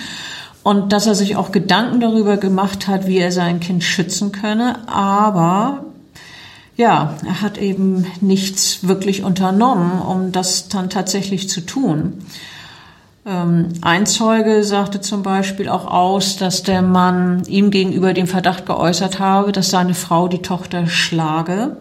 und 0.61 0.91
dass 0.91 1.07
er 1.07 1.15
sich 1.15 1.35
auch 1.35 1.51
Gedanken 1.51 2.01
darüber 2.01 2.37
gemacht 2.37 2.87
hat, 2.87 3.07
wie 3.07 3.17
er 3.17 3.31
sein 3.31 3.59
Kind 3.59 3.83
schützen 3.83 4.31
könne, 4.31 4.87
aber 4.87 5.85
ja, 6.75 7.15
er 7.25 7.41
hat 7.41 7.57
eben 7.57 8.05
nichts 8.21 8.87
wirklich 8.87 9.23
unternommen, 9.23 10.01
um 10.01 10.31
das 10.31 10.69
dann 10.69 10.89
tatsächlich 10.89 11.49
zu 11.49 11.61
tun. 11.61 12.25
Ähm, 13.25 13.69
ein 13.81 14.05
Zeuge 14.05 14.63
sagte 14.63 15.01
zum 15.01 15.23
Beispiel 15.23 15.67
auch 15.67 15.85
aus, 15.85 16.37
dass 16.37 16.63
der 16.63 16.81
Mann 16.81 17.43
ihm 17.47 17.69
gegenüber 17.69 18.13
den 18.13 18.27
Verdacht 18.27 18.65
geäußert 18.65 19.19
habe, 19.19 19.51
dass 19.51 19.69
seine 19.69 19.93
Frau 19.93 20.27
die 20.27 20.41
Tochter 20.41 20.87
schlage. 20.87 21.75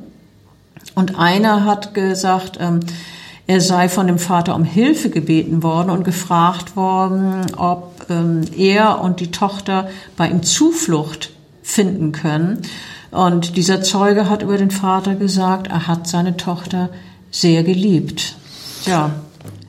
Und 0.98 1.16
einer 1.16 1.64
hat 1.64 1.94
gesagt, 1.94 2.58
ähm, 2.58 2.80
er 3.46 3.60
sei 3.60 3.88
von 3.88 4.08
dem 4.08 4.18
Vater 4.18 4.56
um 4.56 4.64
Hilfe 4.64 5.10
gebeten 5.10 5.62
worden 5.62 5.90
und 5.90 6.02
gefragt 6.02 6.74
worden, 6.74 7.46
ob 7.56 8.06
ähm, 8.10 8.40
er 8.56 9.00
und 9.00 9.20
die 9.20 9.30
Tochter 9.30 9.90
bei 10.16 10.28
ihm 10.28 10.42
Zuflucht 10.42 11.30
finden 11.62 12.10
können. 12.10 12.62
Und 13.12 13.56
dieser 13.56 13.80
Zeuge 13.80 14.28
hat 14.28 14.42
über 14.42 14.58
den 14.58 14.72
Vater 14.72 15.14
gesagt, 15.14 15.68
er 15.68 15.86
hat 15.86 16.08
seine 16.08 16.36
Tochter 16.36 16.90
sehr 17.30 17.62
geliebt. 17.62 18.34
Ja, 18.84 19.12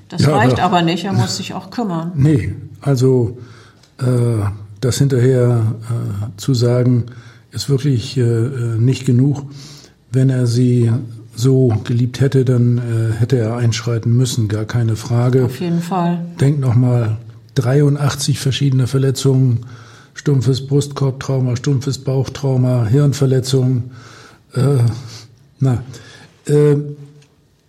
das 0.07 0.23
ja, 0.23 0.35
reicht 0.35 0.59
aber, 0.59 0.77
aber 0.77 0.81
nicht, 0.81 1.05
er 1.05 1.13
muss 1.13 1.37
sich 1.37 1.53
auch 1.53 1.69
kümmern. 1.69 2.11
Nee, 2.15 2.55
also 2.81 3.37
äh, 3.99 4.05
das 4.81 4.97
hinterher 4.97 5.75
äh, 5.91 6.37
zu 6.37 6.55
sagen, 6.55 7.05
ist 7.51 7.69
wirklich 7.69 8.17
äh, 8.17 8.23
nicht 8.23 9.05
genug. 9.05 9.43
Wenn 10.11 10.31
er 10.31 10.47
sie 10.47 10.91
so 11.39 11.73
geliebt 11.83 12.19
hätte, 12.19 12.45
dann 12.45 12.77
äh, 12.77 13.13
hätte 13.19 13.37
er 13.37 13.55
einschreiten 13.55 14.15
müssen, 14.15 14.47
gar 14.47 14.65
keine 14.65 14.95
Frage. 14.95 15.45
Auf 15.45 15.59
jeden 15.59 15.81
Fall. 15.81 16.25
Denk 16.39 16.59
nochmal, 16.59 17.17
83 17.55 18.39
verschiedene 18.39 18.87
Verletzungen 18.87 19.65
stumpfes 20.19 20.67
Brustkorbtrauma, 20.67 21.55
stumpfes 21.55 21.99
Bauchtrauma, 21.99 22.85
Hirnverletzung. 22.85 23.91
Äh, 24.53 24.79
na, 25.59 25.83
äh, 26.45 26.75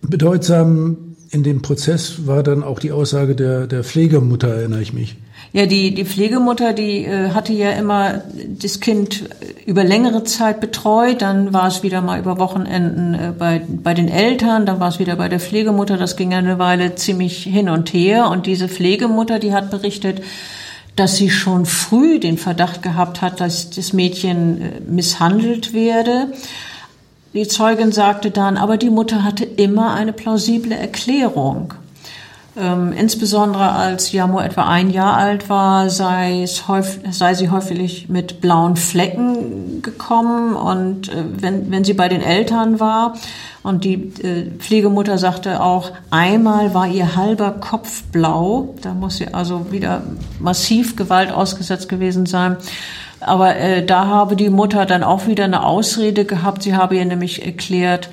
bedeutsam 0.01 0.97
in 1.29 1.43
dem 1.43 1.61
Prozess 1.61 2.27
war 2.27 2.43
dann 2.43 2.61
auch 2.61 2.79
die 2.79 2.91
Aussage 2.91 3.35
der, 3.35 3.67
der 3.67 3.85
Pflegemutter, 3.85 4.49
erinnere 4.49 4.81
ich 4.81 4.91
mich. 4.91 5.15
Ja, 5.53 5.65
die, 5.65 5.93
die 5.93 6.05
Pflegemutter, 6.05 6.71
die 6.71 7.03
äh, 7.03 7.31
hatte 7.31 7.51
ja 7.51 7.71
immer 7.71 8.21
das 8.47 8.79
Kind 8.79 9.25
über 9.65 9.83
längere 9.83 10.23
Zeit 10.23 10.61
betreut. 10.61 11.21
Dann 11.21 11.53
war 11.53 11.67
es 11.67 11.83
wieder 11.83 12.01
mal 12.01 12.19
über 12.19 12.39
Wochenenden 12.39 13.13
äh, 13.13 13.33
bei, 13.37 13.61
bei 13.67 13.93
den 13.93 14.07
Eltern, 14.07 14.65
dann 14.65 14.79
war 14.79 14.87
es 14.87 14.99
wieder 14.99 15.17
bei 15.17 15.27
der 15.27 15.41
Pflegemutter. 15.41 15.97
Das 15.97 16.15
ging 16.15 16.31
ja 16.31 16.37
eine 16.37 16.57
Weile 16.57 16.95
ziemlich 16.95 17.43
hin 17.43 17.67
und 17.67 17.91
her. 17.91 18.29
Und 18.29 18.45
diese 18.45 18.69
Pflegemutter, 18.69 19.39
die 19.39 19.53
hat 19.53 19.71
berichtet, 19.71 20.21
dass 20.95 21.17
sie 21.17 21.29
schon 21.29 21.65
früh 21.65 22.19
den 22.19 22.37
Verdacht 22.37 22.81
gehabt 22.81 23.21
hat, 23.21 23.41
dass 23.41 23.71
das 23.71 23.91
Mädchen 23.91 24.61
äh, 24.61 24.79
misshandelt 24.87 25.73
werde. 25.73 26.27
Die 27.33 27.47
Zeugin 27.47 27.91
sagte 27.91 28.31
dann, 28.31 28.55
aber 28.55 28.77
die 28.77 28.89
Mutter 28.89 29.25
hatte 29.25 29.43
immer 29.43 29.95
eine 29.95 30.13
plausible 30.13 30.75
Erklärung. 30.75 31.73
Ähm, 32.61 32.93
insbesondere 32.93 33.71
als 33.71 34.11
Jamo 34.11 34.39
etwa 34.39 34.67
ein 34.67 34.91
Jahr 34.91 35.17
alt 35.17 35.49
war, 35.49 35.89
sei, 35.89 36.43
es 36.43 36.67
häufig, 36.67 37.01
sei 37.09 37.33
sie 37.33 37.49
häufig 37.49 38.07
mit 38.07 38.39
blauen 38.39 38.75
Flecken 38.75 39.81
gekommen 39.81 40.53
und 40.55 41.09
äh, 41.09 41.23
wenn, 41.39 41.71
wenn 41.71 41.83
sie 41.83 41.95
bei 41.95 42.07
den 42.07 42.21
Eltern 42.21 42.79
war 42.79 43.15
und 43.63 43.83
die 43.83 43.95
äh, 44.21 44.51
Pflegemutter 44.59 45.17
sagte 45.17 45.63
auch, 45.63 45.91
einmal 46.11 46.75
war 46.75 46.87
ihr 46.87 47.15
halber 47.15 47.49
Kopf 47.51 48.03
blau, 48.11 48.75
da 48.83 48.93
muss 48.93 49.17
sie 49.17 49.33
also 49.33 49.71
wieder 49.71 50.03
massiv 50.39 50.95
Gewalt 50.95 51.31
ausgesetzt 51.31 51.89
gewesen 51.89 52.27
sein. 52.27 52.57
Aber 53.21 53.55
äh, 53.55 53.85
da 53.85 54.07
habe 54.07 54.35
die 54.35 54.49
Mutter 54.49 54.85
dann 54.85 55.03
auch 55.03 55.27
wieder 55.27 55.43
eine 55.43 55.63
Ausrede 55.63 56.25
gehabt. 56.25 56.63
Sie 56.63 56.75
habe 56.75 56.95
ihr 56.95 57.05
nämlich 57.05 57.45
erklärt, 57.45 58.09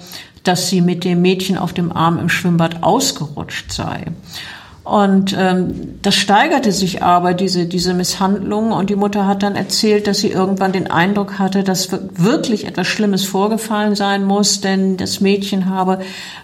dass 0.48 0.68
sie 0.68 0.80
mit 0.80 1.04
dem 1.04 1.20
Mädchen 1.20 1.58
auf 1.58 1.74
dem 1.74 1.92
Arm 1.92 2.18
im 2.18 2.30
Schwimmbad 2.30 2.82
ausgerutscht 2.82 3.70
sei. 3.70 4.06
Und 4.82 5.36
ähm, 5.38 5.98
das 6.00 6.14
steigerte 6.14 6.72
sich 6.72 7.02
aber, 7.02 7.34
diese, 7.34 7.66
diese 7.66 7.92
Misshandlung. 7.92 8.72
Und 8.72 8.88
die 8.88 8.96
Mutter 8.96 9.26
hat 9.26 9.42
dann 9.42 9.54
erzählt, 9.54 10.06
dass 10.06 10.20
sie 10.20 10.30
irgendwann 10.30 10.72
den 10.72 10.90
Eindruck 10.90 11.38
hatte, 11.38 11.62
dass 11.62 11.90
wirklich 11.92 12.66
etwas 12.66 12.86
Schlimmes 12.86 13.24
vorgefallen 13.26 13.94
sein 13.94 14.24
muss, 14.24 14.62
denn 14.62 14.96
das 14.96 15.20
Mädchen 15.20 15.66
habe 15.68 15.98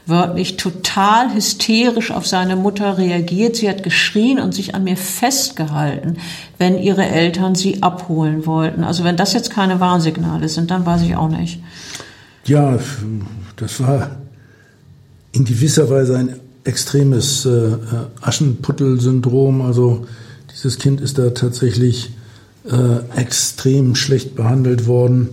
wörtlich 0.04 0.58
total 0.58 1.32
hysterisch 1.34 2.10
auf 2.10 2.26
seine 2.26 2.56
Mutter 2.56 2.98
reagiert. 2.98 3.56
Sie 3.56 3.70
hat 3.70 3.82
geschrien 3.82 4.38
und 4.38 4.52
sich 4.52 4.74
an 4.74 4.84
mir 4.84 4.98
festgehalten, 4.98 6.18
wenn 6.58 6.78
ihre 6.78 7.06
Eltern 7.06 7.54
sie 7.54 7.82
abholen 7.82 8.44
wollten. 8.44 8.84
Also 8.84 9.04
wenn 9.04 9.16
das 9.16 9.32
jetzt 9.32 9.50
keine 9.50 9.80
Warnsignale 9.80 10.50
sind, 10.50 10.70
dann 10.70 10.84
weiß 10.84 11.00
ich 11.00 11.16
auch 11.16 11.30
nicht. 11.30 11.62
Ja, 12.44 12.78
das 13.56 13.80
war 13.80 14.16
in 15.32 15.44
gewisser 15.44 15.90
Weise 15.90 16.16
ein 16.16 16.36
extremes 16.64 17.44
äh, 17.44 17.76
Aschenputtel-Syndrom. 18.20 19.62
Also 19.62 20.06
dieses 20.52 20.78
Kind 20.78 21.00
ist 21.00 21.18
da 21.18 21.30
tatsächlich 21.30 22.12
äh, 22.64 23.20
extrem 23.20 23.94
schlecht 23.94 24.34
behandelt 24.34 24.86
worden. 24.86 25.28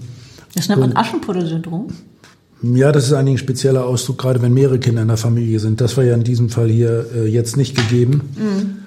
Das 0.56 0.68
nennt 0.68 0.82
man 0.82 0.96
Aschenputtel-Syndrom? 0.96 1.88
Ja, 2.64 2.92
das 2.92 3.06
ist 3.06 3.14
eigentlich 3.14 3.36
ein 3.36 3.40
spezieller 3.40 3.86
Ausdruck, 3.86 4.20
gerade 4.20 4.42
wenn 4.42 4.54
mehrere 4.54 4.78
Kinder 4.78 5.02
in 5.02 5.08
der 5.08 5.18
Familie 5.18 5.60
sind. 5.60 5.82
Das 5.82 5.98
war 5.98 6.04
ja 6.04 6.14
in 6.14 6.24
diesem 6.24 6.50
Fall 6.50 6.70
hier 6.70 7.06
äh, 7.16 7.28
jetzt 7.28 7.58
nicht 7.58 7.76
gegeben. 7.76 8.30
Mhm. 8.38 8.78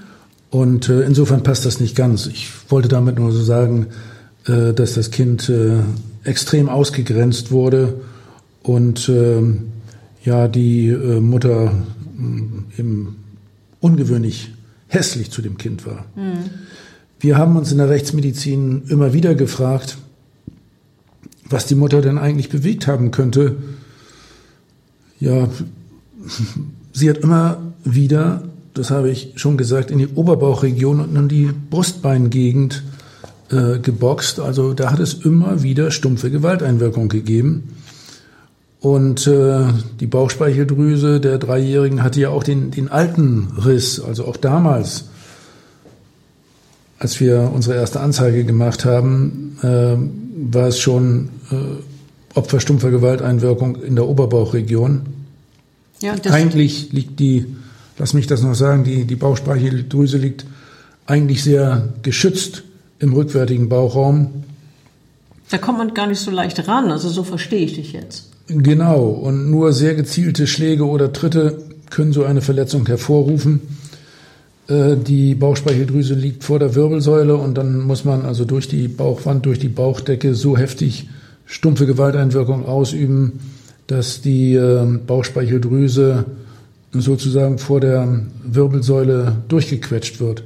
Und 0.51 0.89
äh, 0.89 1.03
insofern 1.03 1.43
passt 1.43 1.65
das 1.65 1.81
nicht 1.81 1.97
ganz. 1.97 2.27
Ich 2.27 2.49
wollte 2.69 2.89
damit 2.89 3.19
nur 3.19 3.33
so 3.33 3.43
sagen, 3.43 3.87
äh, 4.47 4.73
dass 4.73 4.95
das 4.95 5.11
Kind 5.11 5.49
äh, 5.49 5.79
extrem 6.23 6.69
ausgegrenzt 6.69 7.51
wurde 7.51 7.95
und 8.65 9.09
ähm, 9.09 9.69
ja, 10.25 10.49
die 10.49 10.89
äh, 10.89 11.21
Mutter 11.21 11.73
äh, 12.19 12.81
eben 12.81 13.17
ungewöhnlich 13.81 14.53
hässlich 14.89 15.31
zu 15.31 15.43
dem 15.43 15.59
Kind 15.59 15.87
war. 15.87 16.07
Mhm. 16.17 16.51
Wir 17.21 17.37
haben 17.37 17.57
uns 17.57 17.71
in 17.71 17.79
der 17.79 17.91
Rechtsmedizin 17.91 18.85
immer 18.89 19.13
wieder 19.13 19.35
gefragt, 19.35 19.99
was 21.49 21.67
die 21.67 21.75
Mutter 21.75 22.01
denn 22.01 22.19
eigentlich 22.19 22.49
bewegt 22.49 22.87
haben 22.87 23.11
könnte. 23.11 23.57
Ja, 25.21 25.49
sie 26.93 27.11
hat 27.11 27.19
immer 27.19 27.59
wieder, 27.85 28.45
das 28.73 28.91
habe 28.91 29.11
ich 29.11 29.33
schon 29.37 29.59
gesagt, 29.59 29.91
in 29.91 29.99
die 29.99 30.09
Oberbauchregion 30.09 31.01
und 31.01 31.17
in 31.17 31.29
die 31.29 31.51
Brustbeingegend 31.71 32.83
äh, 33.51 33.79
geboxt. 33.79 34.41
Also 34.41 34.73
da 34.73 34.91
hat 34.91 35.01
es 35.01 35.13
immer 35.13 35.63
wieder 35.63 35.91
stumpfe 35.91 36.31
Gewalteinwirkung 36.31 37.11
gegeben. 37.11 37.75
Und 38.85 39.27
äh, 39.27 39.65
die 39.99 40.07
Bauchspeicheldrüse 40.07 41.19
der 41.19 41.39
Dreijährigen 41.39 42.03
hatte 42.03 42.21
ja 42.21 42.29
auch 42.29 42.43
den, 42.45 42.71
den 42.71 42.91
alten 42.91 43.49
Riss, 43.65 43.99
also 43.99 44.27
auch 44.27 44.37
damals, 44.37 45.07
als 46.99 47.19
wir 47.19 47.51
unsere 47.55 47.77
erste 47.77 48.01
Anzeige 48.01 48.45
gemacht 48.45 48.85
haben, 48.85 49.57
äh, 49.63 50.53
war 50.53 50.69
es 50.69 50.79
schon 50.79 51.31
äh, 51.51 52.37
Opfer 52.39 52.61
stumpfer 52.61 52.91
Gewalteinwirkung 52.91 53.83
in 53.83 53.97
der 53.97 54.07
Oberbauchregion. 54.07 55.07
Ja, 56.03 56.17
eigentlich 56.31 56.93
liegt 56.93 57.19
die, 57.21 57.47
lass 57.97 58.13
mich 58.13 58.27
das 58.27 58.43
noch 58.43 58.55
sagen, 58.55 58.85
die, 58.85 59.07
die 59.07 59.17
Bauchspeicheldrüse 59.17 60.19
liegt 60.19 60.45
eigentlich 61.07 61.43
sehr 61.43 61.89
geschützt 62.03 62.65
im 62.99 63.15
rückwärtigen 63.15 63.71
Bauchraum. 63.71 64.45
Da 65.49 65.57
kommt 65.57 65.79
man 65.79 65.95
gar 65.95 66.07
nicht 66.07 66.21
so 66.21 66.31
leicht 66.31 66.69
ran, 66.69 66.91
also 66.91 67.09
so 67.09 67.25
verstehe 67.25 67.65
ich 67.65 67.77
dich 67.77 67.95
jetzt. 67.95 68.34
Genau, 68.47 69.05
und 69.07 69.51
nur 69.51 69.73
sehr 69.73 69.95
gezielte 69.95 70.47
Schläge 70.47 70.87
oder 70.87 71.13
Tritte 71.13 71.63
können 71.91 72.13
so 72.13 72.25
eine 72.25 72.43
Verletzung 72.43 72.87
hervorrufen. 72.87 73.63
Äh, 74.69 74.97
die 74.97 75.35
Bauchspeicheldrüse 75.35 76.15
liegt 76.15 76.45
vor 76.45 76.59
der 76.59 76.75
Wirbelsäule 76.75 77.37
und 77.37 77.57
dann 77.57 77.81
muss 77.81 78.05
man 78.05 78.23
also 78.23 78.45
durch 78.45 78.69
die 78.69 78.89
Bauchwand, 78.89 79.47
durch 79.47 79.59
die 79.59 79.69
Bauchdecke 79.69 80.35
so 80.35 80.57
heftig 80.57 81.09
stumpfe 81.47 81.87
Gewalteinwirkung 81.87 82.67
ausüben, 82.67 83.41
dass 83.87 84.21
die 84.21 84.55
ähm, 84.55 85.01
Bauchspeicheldrüse 85.07 86.25
sozusagen 86.93 87.59
vor 87.59 87.81
der 87.81 88.27
Wirbelsäule 88.45 89.37
durchgequetscht 89.49 90.21
wird. 90.21 90.45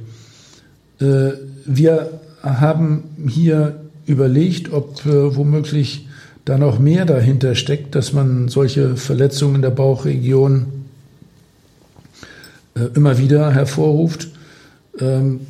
Äh, 0.99 1.33
wir 1.65 2.09
haben 2.43 3.03
hier 3.27 3.81
überlegt, 4.05 4.73
ob 4.73 5.05
äh, 5.05 5.35
womöglich 5.35 6.07
da 6.49 6.57
noch 6.57 6.79
mehr 6.79 7.05
dahinter 7.05 7.53
steckt, 7.53 7.93
dass 7.93 8.11
man 8.11 8.47
solche 8.47 8.95
Verletzungen 8.97 9.55
in 9.55 9.61
der 9.61 9.69
Bauchregion 9.69 10.65
äh, 12.75 12.85
immer 12.95 13.19
wieder 13.19 13.51
hervorruft. 13.51 14.29
Ähm, 14.99 15.41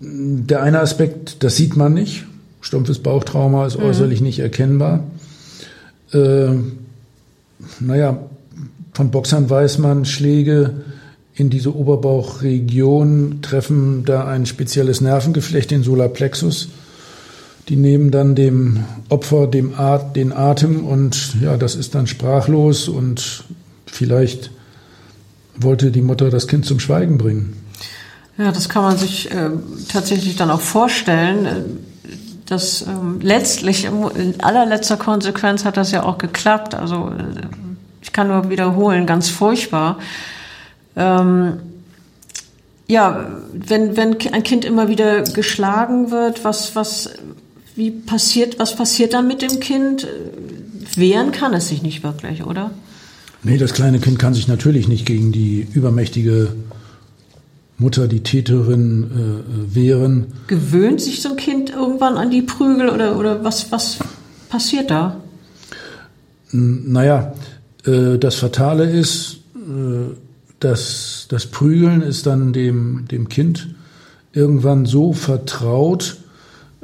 der 0.00 0.62
eine 0.62 0.78
Aspekt, 0.78 1.42
das 1.42 1.56
sieht 1.56 1.76
man 1.76 1.94
nicht. 1.94 2.26
Stumpfes 2.60 3.00
Bauchtrauma 3.00 3.66
ist 3.66 3.76
mhm. 3.76 3.86
äußerlich 3.86 4.20
nicht 4.20 4.38
erkennbar. 4.38 5.02
Äh, 6.12 6.50
naja, 7.80 8.18
von 8.92 9.10
Boxern 9.10 9.50
weiß 9.50 9.78
man, 9.78 10.04
Schläge 10.04 10.74
in 11.34 11.50
diese 11.50 11.74
Oberbauchregion 11.74 13.42
treffen 13.42 14.04
da 14.04 14.28
ein 14.28 14.46
spezielles 14.46 15.00
Nervengeflecht, 15.00 15.72
den 15.72 15.82
Solarplexus. 15.82 16.68
Die 17.68 17.76
nehmen 17.76 18.10
dann 18.10 18.34
dem 18.34 18.84
Opfer 19.08 19.46
dem 19.46 19.78
At 19.78 20.16
den 20.16 20.32
Atem 20.32 20.86
und 20.86 21.36
ja, 21.42 21.56
das 21.56 21.74
ist 21.74 21.94
dann 21.94 22.06
sprachlos 22.06 22.88
und 22.88 23.44
vielleicht 23.86 24.50
wollte 25.56 25.90
die 25.90 26.02
Mutter 26.02 26.30
das 26.30 26.48
Kind 26.48 26.64
zum 26.64 26.80
Schweigen 26.80 27.18
bringen. 27.18 27.56
Ja, 28.38 28.52
das 28.52 28.68
kann 28.68 28.84
man 28.84 28.96
sich 28.96 29.30
äh, 29.30 29.50
tatsächlich 29.88 30.36
dann 30.36 30.50
auch 30.50 30.60
vorstellen. 30.60 31.46
Äh, 31.46 31.52
dass 32.48 32.80
ähm, 32.82 33.18
letztlich 33.20 33.84
in 33.84 34.40
allerletzter 34.40 34.96
Konsequenz 34.96 35.66
hat 35.66 35.76
das 35.76 35.90
ja 35.90 36.04
auch 36.04 36.16
geklappt. 36.16 36.74
Also 36.74 37.10
äh, 37.10 37.42
ich 38.00 38.12
kann 38.12 38.28
nur 38.28 38.48
wiederholen, 38.48 39.06
ganz 39.06 39.28
furchtbar. 39.28 39.98
Ähm, 40.96 41.58
ja, 42.86 43.26
wenn, 43.52 43.98
wenn 43.98 44.16
ein 44.32 44.42
Kind 44.42 44.64
immer 44.64 44.88
wieder 44.88 45.22
geschlagen 45.24 46.10
wird, 46.10 46.42
was, 46.42 46.74
was 46.74 47.10
wie 47.78 47.92
passiert, 47.92 48.58
was 48.58 48.76
passiert 48.76 49.14
dann 49.14 49.28
mit 49.28 49.40
dem 49.40 49.60
Kind? 49.60 50.06
Wehren 50.96 51.30
kann 51.30 51.54
es 51.54 51.68
sich 51.68 51.82
nicht 51.82 52.02
wirklich, 52.02 52.44
oder? 52.44 52.72
Nee, 53.44 53.56
das 53.56 53.72
kleine 53.72 54.00
Kind 54.00 54.18
kann 54.18 54.34
sich 54.34 54.48
natürlich 54.48 54.88
nicht 54.88 55.06
gegen 55.06 55.30
die 55.30 55.66
übermächtige 55.72 56.48
Mutter, 57.78 58.08
die 58.08 58.24
Täterin, 58.24 59.04
äh, 59.04 59.74
wehren. 59.74 60.26
Gewöhnt 60.48 61.00
sich 61.00 61.22
so 61.22 61.30
ein 61.30 61.36
Kind 61.36 61.70
irgendwann 61.70 62.16
an 62.16 62.32
die 62.32 62.42
Prügel 62.42 62.88
oder, 62.88 63.16
oder 63.16 63.44
was, 63.44 63.70
was 63.70 63.98
passiert 64.48 64.90
da? 64.90 65.20
Naja, 66.50 67.32
äh, 67.86 68.18
das 68.18 68.34
Fatale 68.34 68.90
ist, 68.90 69.38
äh, 69.54 70.14
dass 70.58 71.26
das 71.28 71.46
Prügeln 71.46 72.02
ist 72.02 72.26
dann 72.26 72.52
dem, 72.52 73.06
dem 73.08 73.28
Kind 73.28 73.68
irgendwann 74.32 74.84
so 74.84 75.12
vertraut, 75.12 76.16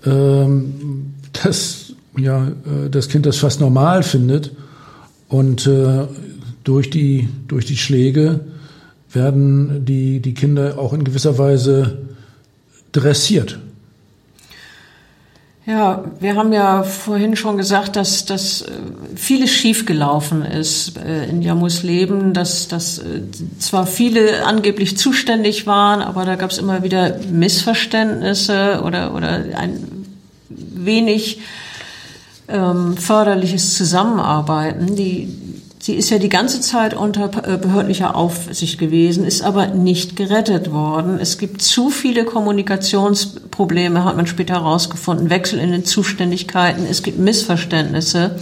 ähm, 0.06 1.14
dass 1.32 1.94
ja, 2.16 2.48
äh, 2.48 2.90
das 2.90 3.08
Kind 3.08 3.26
das 3.26 3.38
fast 3.38 3.60
normal 3.60 4.02
findet 4.02 4.52
und 5.28 5.66
äh, 5.66 6.06
durch 6.62 6.90
die, 6.90 7.28
durch 7.48 7.66
die 7.66 7.76
Schläge 7.76 8.40
werden 9.12 9.84
die, 9.84 10.20
die 10.20 10.34
Kinder 10.34 10.78
auch 10.78 10.92
in 10.92 11.04
gewisser 11.04 11.38
Weise 11.38 11.98
dressiert. 12.92 13.58
Ja, 15.66 16.04
wir 16.20 16.36
haben 16.36 16.52
ja 16.52 16.82
vorhin 16.82 17.36
schon 17.36 17.56
gesagt, 17.56 17.96
dass, 17.96 18.26
dass 18.26 18.62
äh, 18.62 18.70
vieles 19.16 19.50
schiefgelaufen 19.50 20.44
ist 20.44 20.98
äh, 20.98 21.24
in 21.24 21.40
Jamus 21.40 21.82
Leben, 21.82 22.34
dass, 22.34 22.68
dass 22.68 22.98
äh, 22.98 23.22
zwar 23.58 23.86
viele 23.86 24.44
angeblich 24.44 24.98
zuständig 24.98 25.66
waren, 25.66 26.02
aber 26.02 26.26
da 26.26 26.34
gab 26.34 26.50
es 26.50 26.58
immer 26.58 26.82
wieder 26.82 27.18
Missverständnisse 27.30 28.82
oder, 28.84 29.14
oder 29.14 29.42
ein 29.56 30.04
wenig 30.50 31.40
ähm, 32.48 32.98
förderliches 32.98 33.74
Zusammenarbeiten. 33.74 34.96
Die, 34.96 35.28
Sie 35.84 35.92
ist 35.92 36.08
ja 36.08 36.16
die 36.16 36.30
ganze 36.30 36.62
Zeit 36.62 36.94
unter 36.94 37.26
äh, 37.46 37.58
behördlicher 37.58 38.16
Aufsicht 38.16 38.78
gewesen, 38.78 39.26
ist 39.26 39.42
aber 39.42 39.66
nicht 39.66 40.16
gerettet 40.16 40.72
worden. 40.72 41.18
Es 41.20 41.36
gibt 41.36 41.60
zu 41.60 41.90
viele 41.90 42.24
Kommunikationsprobleme, 42.24 44.02
hat 44.02 44.16
man 44.16 44.26
später 44.26 44.54
herausgefunden, 44.54 45.28
Wechsel 45.28 45.58
in 45.58 45.72
den 45.72 45.84
Zuständigkeiten, 45.84 46.86
es 46.90 47.02
gibt 47.02 47.18
Missverständnisse. 47.18 48.40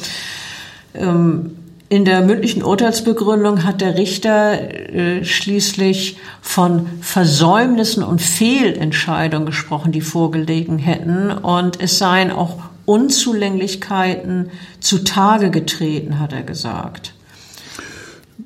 Ähm, 0.95 1.57
in 1.89 2.05
der 2.05 2.21
mündlichen 2.21 2.63
Urteilsbegründung 2.63 3.65
hat 3.65 3.81
der 3.81 3.99
Richter 3.99 4.61
äh, 4.61 5.25
schließlich 5.25 6.19
von 6.43 6.87
Versäumnissen 7.01 8.05
und 8.05 8.23
Fehlentscheidungen 8.23 9.47
gesprochen, 9.47 9.91
die 9.91 10.01
vorgelegen 10.01 10.79
hätten. 10.79 11.33
Und 11.33 11.83
es 11.83 11.99
seien 11.99 12.31
auch 12.31 12.59
Unzulänglichkeiten 12.85 14.51
zutage 14.79 15.51
getreten, 15.51 16.21
hat 16.21 16.33
er 16.33 16.45
gesagt. 16.45 17.15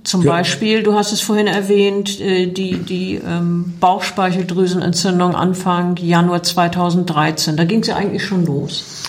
Zum 0.06 0.22
ja. 0.22 0.30
Beispiel, 0.30 0.84
du 0.84 0.94
hast 0.94 1.10
es 1.10 1.20
vorhin 1.20 1.48
erwähnt, 1.48 2.20
äh, 2.20 2.46
die, 2.46 2.78
die 2.78 3.20
ähm, 3.26 3.74
Bauchspeicheldrüsenentzündung 3.80 5.34
Anfang 5.34 5.96
Januar 5.96 6.44
2013. 6.44 7.56
Da 7.56 7.64
ging 7.64 7.80
es 7.80 7.88
ja 7.88 7.96
eigentlich 7.96 8.24
schon 8.24 8.46
los. 8.46 9.02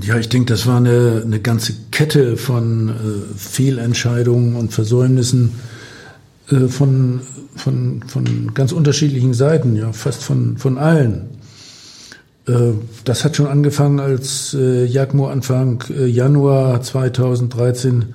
Ja, 0.00 0.16
ich 0.16 0.28
denke, 0.28 0.52
das 0.52 0.64
war 0.64 0.76
eine, 0.76 1.22
eine 1.26 1.40
ganze 1.40 1.74
Kette 1.90 2.36
von 2.36 2.88
äh, 2.88 2.92
Fehlentscheidungen 3.36 4.54
und 4.54 4.72
Versäumnissen 4.72 5.58
äh, 6.52 6.68
von, 6.68 7.20
von, 7.56 8.04
von 8.06 8.54
ganz 8.54 8.70
unterschiedlichen 8.70 9.34
Seiten, 9.34 9.74
ja, 9.74 9.92
fast 9.92 10.22
von, 10.22 10.56
von 10.56 10.78
allen. 10.78 11.30
Äh, 12.46 12.74
das 13.02 13.24
hat 13.24 13.34
schon 13.34 13.48
angefangen, 13.48 13.98
als 13.98 14.54
äh, 14.54 14.84
Jagmo 14.84 15.26
Anfang 15.26 15.82
äh, 15.90 16.06
Januar 16.06 16.80
2013 16.80 18.14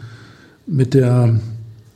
mit 0.66 0.94
der 0.94 1.38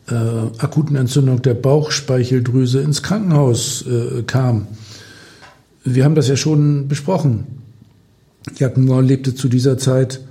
äh, 0.10 0.14
akuten 0.58 0.95
Entzündung 0.95 1.41
der 1.41 1.53
Bauchspeicheldrüse 1.53 2.82
ins 2.82 3.03
Krankenhaus 3.03 3.86
äh, 3.86 4.24
kam. 4.24 4.68
Wir 5.84 6.03
haben 6.03 6.16
das 6.16 6.28
ja 6.28 6.36
schon 6.36 6.88
besprochen. 6.88 7.45
Jackenmoor 8.55 9.03
lebte 9.03 9.36
zu 9.36 9.49
dieser 9.49 9.78
Zeit 9.78 10.22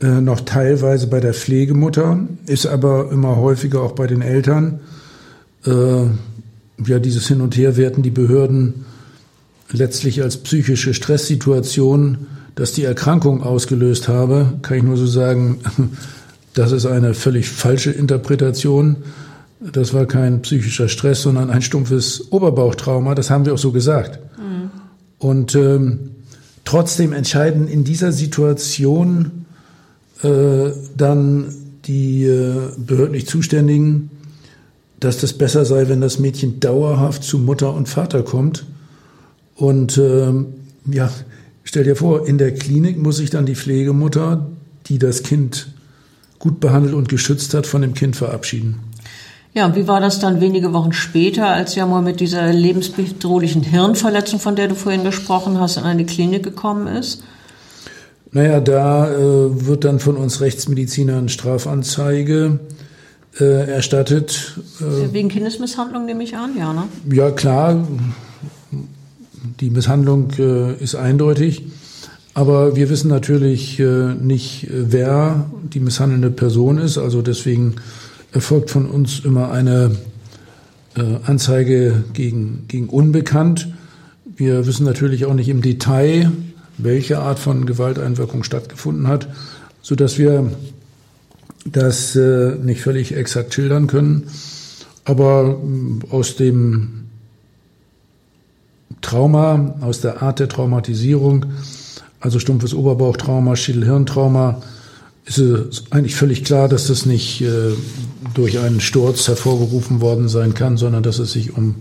äh, 0.00 0.20
noch 0.20 0.40
teilweise 0.40 1.06
bei 1.06 1.20
der 1.20 1.34
Pflegemutter, 1.34 2.26
ist 2.46 2.66
aber 2.66 3.10
immer 3.12 3.36
häufiger 3.36 3.82
auch 3.82 3.92
bei 3.92 4.06
den 4.06 4.22
Eltern. 4.22 4.80
Äh, 5.66 6.04
ja, 6.86 6.98
dieses 6.98 7.28
Hin 7.28 7.42
und 7.42 7.56
Her 7.56 7.76
werten 7.76 8.02
die 8.02 8.10
Behörden 8.10 8.86
letztlich 9.70 10.22
als 10.22 10.38
psychische 10.38 10.94
Stresssituation, 10.94 12.26
dass 12.54 12.72
die 12.72 12.84
Erkrankung 12.84 13.42
ausgelöst 13.42 14.08
habe, 14.08 14.54
kann 14.62 14.78
ich 14.78 14.82
nur 14.82 14.96
so 14.96 15.06
sagen, 15.06 15.58
Das 16.54 16.72
ist 16.72 16.86
eine 16.86 17.14
völlig 17.14 17.48
falsche 17.48 17.90
Interpretation. 17.90 18.96
Das 19.60 19.92
war 19.92 20.06
kein 20.06 20.42
psychischer 20.42 20.88
Stress, 20.88 21.22
sondern 21.22 21.50
ein 21.50 21.62
stumpfes 21.62 22.32
Oberbauchtrauma. 22.32 23.14
Das 23.14 23.30
haben 23.30 23.44
wir 23.44 23.54
auch 23.54 23.58
so 23.58 23.72
gesagt. 23.72 24.18
Mhm. 24.38 24.70
Und 25.18 25.54
ähm, 25.54 26.10
trotzdem 26.64 27.12
entscheiden 27.12 27.68
in 27.68 27.84
dieser 27.84 28.10
Situation 28.10 29.44
äh, 30.22 30.70
dann 30.96 31.54
die 31.84 32.24
äh, 32.24 32.70
behördlich 32.76 33.26
Zuständigen, 33.26 34.10
dass 34.98 35.18
das 35.18 35.32
besser 35.32 35.64
sei, 35.64 35.88
wenn 35.88 36.00
das 36.00 36.18
Mädchen 36.18 36.60
dauerhaft 36.60 37.22
zu 37.22 37.38
Mutter 37.38 37.72
und 37.74 37.88
Vater 37.88 38.22
kommt. 38.22 38.66
Und 39.56 39.98
ähm, 39.98 40.46
ja, 40.90 41.10
stell 41.64 41.84
dir 41.84 41.96
vor, 41.96 42.26
in 42.26 42.38
der 42.38 42.54
Klinik 42.54 42.98
muss 42.98 43.16
sich 43.16 43.30
dann 43.30 43.46
die 43.46 43.54
Pflegemutter, 43.54 44.46
die 44.86 44.98
das 44.98 45.22
Kind 45.22 45.68
gut 46.40 46.58
behandelt 46.58 46.94
und 46.94 47.08
geschützt 47.08 47.54
hat, 47.54 47.68
von 47.68 47.82
dem 47.82 47.94
Kind 47.94 48.16
verabschieden. 48.16 48.80
Ja, 49.52 49.66
und 49.66 49.76
wie 49.76 49.86
war 49.86 50.00
das 50.00 50.20
dann 50.20 50.40
wenige 50.40 50.72
Wochen 50.72 50.92
später, 50.92 51.48
als 51.48 51.74
Jamur 51.74 52.02
mit 52.02 52.20
dieser 52.20 52.52
lebensbedrohlichen 52.52 53.62
Hirnverletzung, 53.62 54.40
von 54.40 54.56
der 54.56 54.68
du 54.68 54.74
vorhin 54.74 55.04
gesprochen 55.04 55.60
hast, 55.60 55.76
in 55.76 55.84
eine 55.84 56.04
Klinik 56.04 56.42
gekommen 56.42 56.86
ist? 56.86 57.22
Naja, 58.32 58.60
da 58.60 59.10
äh, 59.10 59.66
wird 59.66 59.84
dann 59.84 59.98
von 59.98 60.16
uns 60.16 60.40
Rechtsmedizinern 60.40 61.28
Strafanzeige 61.28 62.60
äh, 63.40 63.70
erstattet. 63.70 64.56
Äh, 64.80 65.12
Wegen 65.12 65.28
Kindesmisshandlung 65.28 66.04
nehme 66.04 66.22
ich 66.22 66.36
an, 66.36 66.56
ja, 66.56 66.72
ne? 66.72 66.84
Ja, 67.12 67.32
klar. 67.32 67.86
Die 69.60 69.70
Misshandlung 69.70 70.30
äh, 70.38 70.74
ist 70.74 70.94
eindeutig. 70.94 71.64
Aber 72.40 72.74
wir 72.74 72.88
wissen 72.88 73.08
natürlich 73.08 73.78
äh, 73.80 74.14
nicht, 74.14 74.66
wer 74.70 75.50
die 75.74 75.78
misshandelnde 75.78 76.30
Person 76.30 76.78
ist. 76.78 76.96
Also 76.96 77.20
deswegen 77.20 77.76
erfolgt 78.32 78.70
von 78.70 78.86
uns 78.86 79.20
immer 79.26 79.52
eine 79.52 79.94
äh, 80.96 81.02
Anzeige 81.26 82.02
gegen, 82.14 82.64
gegen 82.66 82.88
Unbekannt. 82.88 83.68
Wir 84.24 84.66
wissen 84.66 84.86
natürlich 84.86 85.26
auch 85.26 85.34
nicht 85.34 85.50
im 85.50 85.60
Detail, 85.60 86.32
welche 86.78 87.18
Art 87.18 87.38
von 87.38 87.66
Gewalteinwirkung 87.66 88.42
stattgefunden 88.42 89.06
hat, 89.06 89.28
so 89.82 89.94
dass 89.94 90.16
wir 90.16 90.50
das 91.66 92.16
äh, 92.16 92.54
nicht 92.54 92.80
völlig 92.80 93.14
exakt 93.14 93.52
schildern 93.52 93.86
können. 93.86 94.28
Aber 95.04 95.60
aus 96.08 96.36
dem 96.36 97.04
Trauma, 99.02 99.74
aus 99.82 100.00
der 100.00 100.22
Art 100.22 100.38
der 100.38 100.48
Traumatisierung, 100.48 101.44
also 102.20 102.38
stumpfes 102.38 102.74
Oberbauchtrauma, 102.74 103.56
Schädelhirntrauma, 103.56 104.62
ist 105.24 105.38
es 105.38 105.84
eigentlich 105.90 106.14
völlig 106.14 106.44
klar, 106.44 106.68
dass 106.68 106.86
das 106.86 107.06
nicht 107.06 107.40
äh, 107.40 107.72
durch 108.34 108.58
einen 108.58 108.80
Sturz 108.80 109.28
hervorgerufen 109.28 110.00
worden 110.00 110.28
sein 110.28 110.54
kann, 110.54 110.76
sondern 110.76 111.02
dass 111.02 111.18
es 111.18 111.32
sich 111.32 111.56
um 111.56 111.76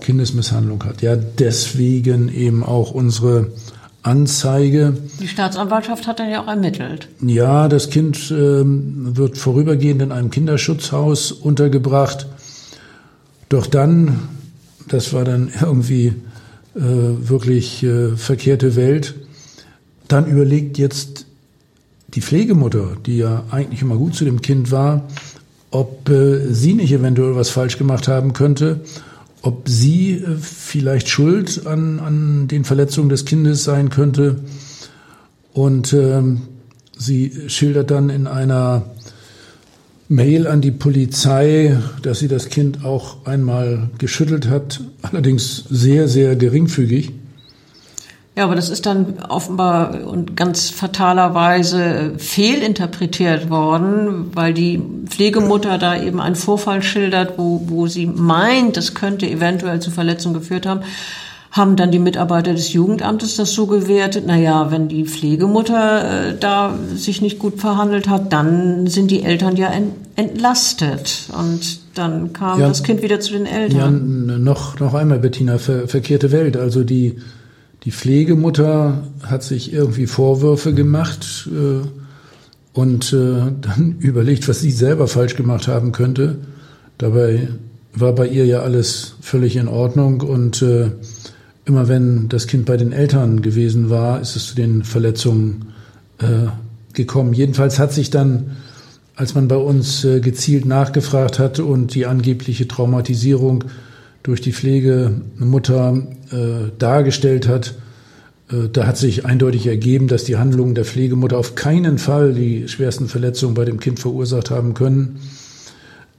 Kindesmisshandlung 0.00 0.82
hat. 0.84 1.02
Ja, 1.02 1.16
deswegen 1.16 2.28
eben 2.28 2.64
auch 2.64 2.90
unsere 2.90 3.52
Anzeige. 4.02 4.96
Die 5.20 5.28
Staatsanwaltschaft 5.28 6.06
hat 6.06 6.20
dann 6.20 6.30
ja 6.30 6.42
auch 6.42 6.48
ermittelt. 6.48 7.08
Ja, 7.20 7.68
das 7.68 7.90
Kind 7.90 8.30
äh, 8.30 8.62
wird 8.64 9.36
vorübergehend 9.36 10.00
in 10.02 10.12
einem 10.12 10.30
Kinderschutzhaus 10.30 11.32
untergebracht. 11.32 12.26
Doch 13.50 13.66
dann, 13.66 14.28
das 14.88 15.12
war 15.12 15.24
dann 15.24 15.50
irgendwie 15.60 16.14
äh, 16.74 16.80
wirklich 16.80 17.82
äh, 17.82 18.16
verkehrte 18.16 18.74
Welt, 18.74 19.14
dann 20.12 20.26
überlegt 20.26 20.78
jetzt 20.78 21.26
die 22.08 22.20
Pflegemutter, 22.20 22.96
die 23.06 23.18
ja 23.18 23.44
eigentlich 23.50 23.82
immer 23.82 23.96
gut 23.96 24.14
zu 24.14 24.24
dem 24.24 24.40
Kind 24.40 24.70
war, 24.70 25.08
ob 25.70 26.08
äh, 26.08 26.52
sie 26.52 26.74
nicht 26.74 26.92
eventuell 26.92 27.36
was 27.36 27.50
falsch 27.50 27.78
gemacht 27.78 28.08
haben 28.08 28.32
könnte, 28.32 28.80
ob 29.42 29.68
sie 29.68 30.14
äh, 30.14 30.36
vielleicht 30.40 31.08
schuld 31.08 31.66
an, 31.66 32.00
an 32.00 32.48
den 32.48 32.64
Verletzungen 32.64 33.08
des 33.08 33.24
Kindes 33.24 33.64
sein 33.64 33.90
könnte. 33.90 34.40
Und 35.52 35.92
ähm, 35.92 36.42
sie 36.98 37.32
schildert 37.48 37.90
dann 37.90 38.10
in 38.10 38.26
einer 38.26 38.86
Mail 40.08 40.48
an 40.48 40.60
die 40.60 40.72
Polizei, 40.72 41.78
dass 42.02 42.18
sie 42.18 42.26
das 42.26 42.48
Kind 42.48 42.84
auch 42.84 43.24
einmal 43.26 43.90
geschüttelt 43.98 44.48
hat, 44.48 44.80
allerdings 45.02 45.64
sehr, 45.70 46.08
sehr 46.08 46.34
geringfügig. 46.34 47.12
Ja, 48.36 48.44
aber 48.44 48.54
das 48.54 48.70
ist 48.70 48.86
dann 48.86 49.18
offenbar 49.28 50.06
und 50.06 50.36
ganz 50.36 50.70
fatalerweise 50.70 52.12
fehlinterpretiert 52.16 53.50
worden, 53.50 54.30
weil 54.34 54.54
die 54.54 54.80
Pflegemutter 55.06 55.78
da 55.78 56.00
eben 56.00 56.20
einen 56.20 56.36
Vorfall 56.36 56.82
schildert, 56.82 57.38
wo, 57.38 57.62
wo 57.66 57.86
sie 57.88 58.06
meint, 58.06 58.76
das 58.76 58.94
könnte 58.94 59.28
eventuell 59.28 59.80
zu 59.80 59.90
Verletzungen 59.90 60.34
geführt 60.34 60.64
haben 60.64 60.82
haben 61.52 61.74
dann 61.74 61.90
die 61.90 61.98
Mitarbeiter 61.98 62.52
des 62.52 62.72
Jugendamtes 62.72 63.36
das 63.36 63.52
so 63.52 63.66
gewertet, 63.66 64.24
na 64.26 64.36
ja, 64.36 64.70
wenn 64.70 64.86
die 64.88 65.04
Pflegemutter 65.04 66.28
äh, 66.28 66.36
da 66.38 66.78
sich 66.94 67.22
nicht 67.22 67.38
gut 67.38 67.60
verhandelt 67.60 68.08
hat, 68.08 68.32
dann 68.32 68.86
sind 68.86 69.10
die 69.10 69.22
Eltern 69.24 69.56
ja 69.56 69.68
ent, 69.68 69.94
entlastet 70.14 71.28
und 71.36 71.80
dann 71.94 72.32
kam 72.32 72.60
ja, 72.60 72.68
das 72.68 72.84
Kind 72.84 73.02
wieder 73.02 73.18
zu 73.18 73.32
den 73.32 73.46
Eltern. 73.46 74.28
Ja, 74.28 74.38
noch, 74.38 74.78
noch 74.78 74.94
einmal, 74.94 75.18
Bettina, 75.18 75.58
ver, 75.58 75.88
verkehrte 75.88 76.30
Welt. 76.30 76.56
Also 76.56 76.84
die, 76.84 77.16
die 77.84 77.92
Pflegemutter 77.92 79.04
hat 79.22 79.42
sich 79.42 79.72
irgendwie 79.72 80.06
Vorwürfe 80.06 80.74
gemacht 80.74 81.48
äh, 81.50 81.86
und 82.72 83.12
äh, 83.12 83.52
dann 83.60 83.96
überlegt, 84.00 84.48
was 84.48 84.60
sie 84.60 84.70
selber 84.70 85.08
falsch 85.08 85.36
gemacht 85.36 85.68
haben 85.68 85.92
könnte. 85.92 86.36
Dabei 86.98 87.48
war 87.94 88.14
bei 88.14 88.28
ihr 88.28 88.46
ja 88.46 88.60
alles 88.60 89.16
völlig 89.20 89.56
in 89.56 89.68
Ordnung 89.68 90.20
und 90.20 90.62
äh, 90.62 90.90
immer 91.64 91.88
wenn 91.88 92.28
das 92.28 92.46
Kind 92.46 92.66
bei 92.66 92.76
den 92.76 92.92
Eltern 92.92 93.42
gewesen 93.42 93.90
war, 93.90 94.20
ist 94.20 94.36
es 94.36 94.48
zu 94.48 94.54
den 94.54 94.84
Verletzungen 94.84 95.72
äh, 96.18 96.48
gekommen. 96.92 97.32
Jedenfalls 97.32 97.78
hat 97.78 97.92
sich 97.92 98.10
dann, 98.10 98.56
als 99.16 99.34
man 99.34 99.48
bei 99.48 99.56
uns 99.56 100.04
äh, 100.04 100.20
gezielt 100.20 100.66
nachgefragt 100.66 101.38
hat 101.38 101.58
und 101.58 101.94
die 101.94 102.06
angebliche 102.06 102.68
Traumatisierung 102.68 103.64
durch 104.22 104.40
die 104.40 104.52
Pflegemutter 104.52 106.06
äh, 106.30 106.70
dargestellt 106.78 107.48
hat, 107.48 107.74
äh, 108.50 108.68
da 108.72 108.86
hat 108.86 108.96
sich 108.96 109.24
eindeutig 109.24 109.66
ergeben, 109.66 110.08
dass 110.08 110.24
die 110.24 110.36
Handlungen 110.36 110.74
der 110.74 110.84
Pflegemutter 110.84 111.38
auf 111.38 111.54
keinen 111.54 111.98
Fall 111.98 112.34
die 112.34 112.68
schwersten 112.68 113.08
Verletzungen 113.08 113.54
bei 113.54 113.64
dem 113.64 113.80
Kind 113.80 114.00
verursacht 114.00 114.50
haben 114.50 114.74
können, 114.74 115.20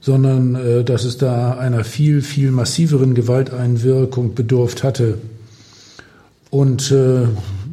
sondern 0.00 0.54
äh, 0.54 0.84
dass 0.84 1.04
es 1.04 1.18
da 1.18 1.52
einer 1.52 1.84
viel, 1.84 2.22
viel 2.22 2.50
massiveren 2.50 3.14
Gewalteinwirkung 3.14 4.34
bedurft 4.34 4.82
hatte. 4.82 5.18
Und 6.50 6.90
äh, 6.90 7.26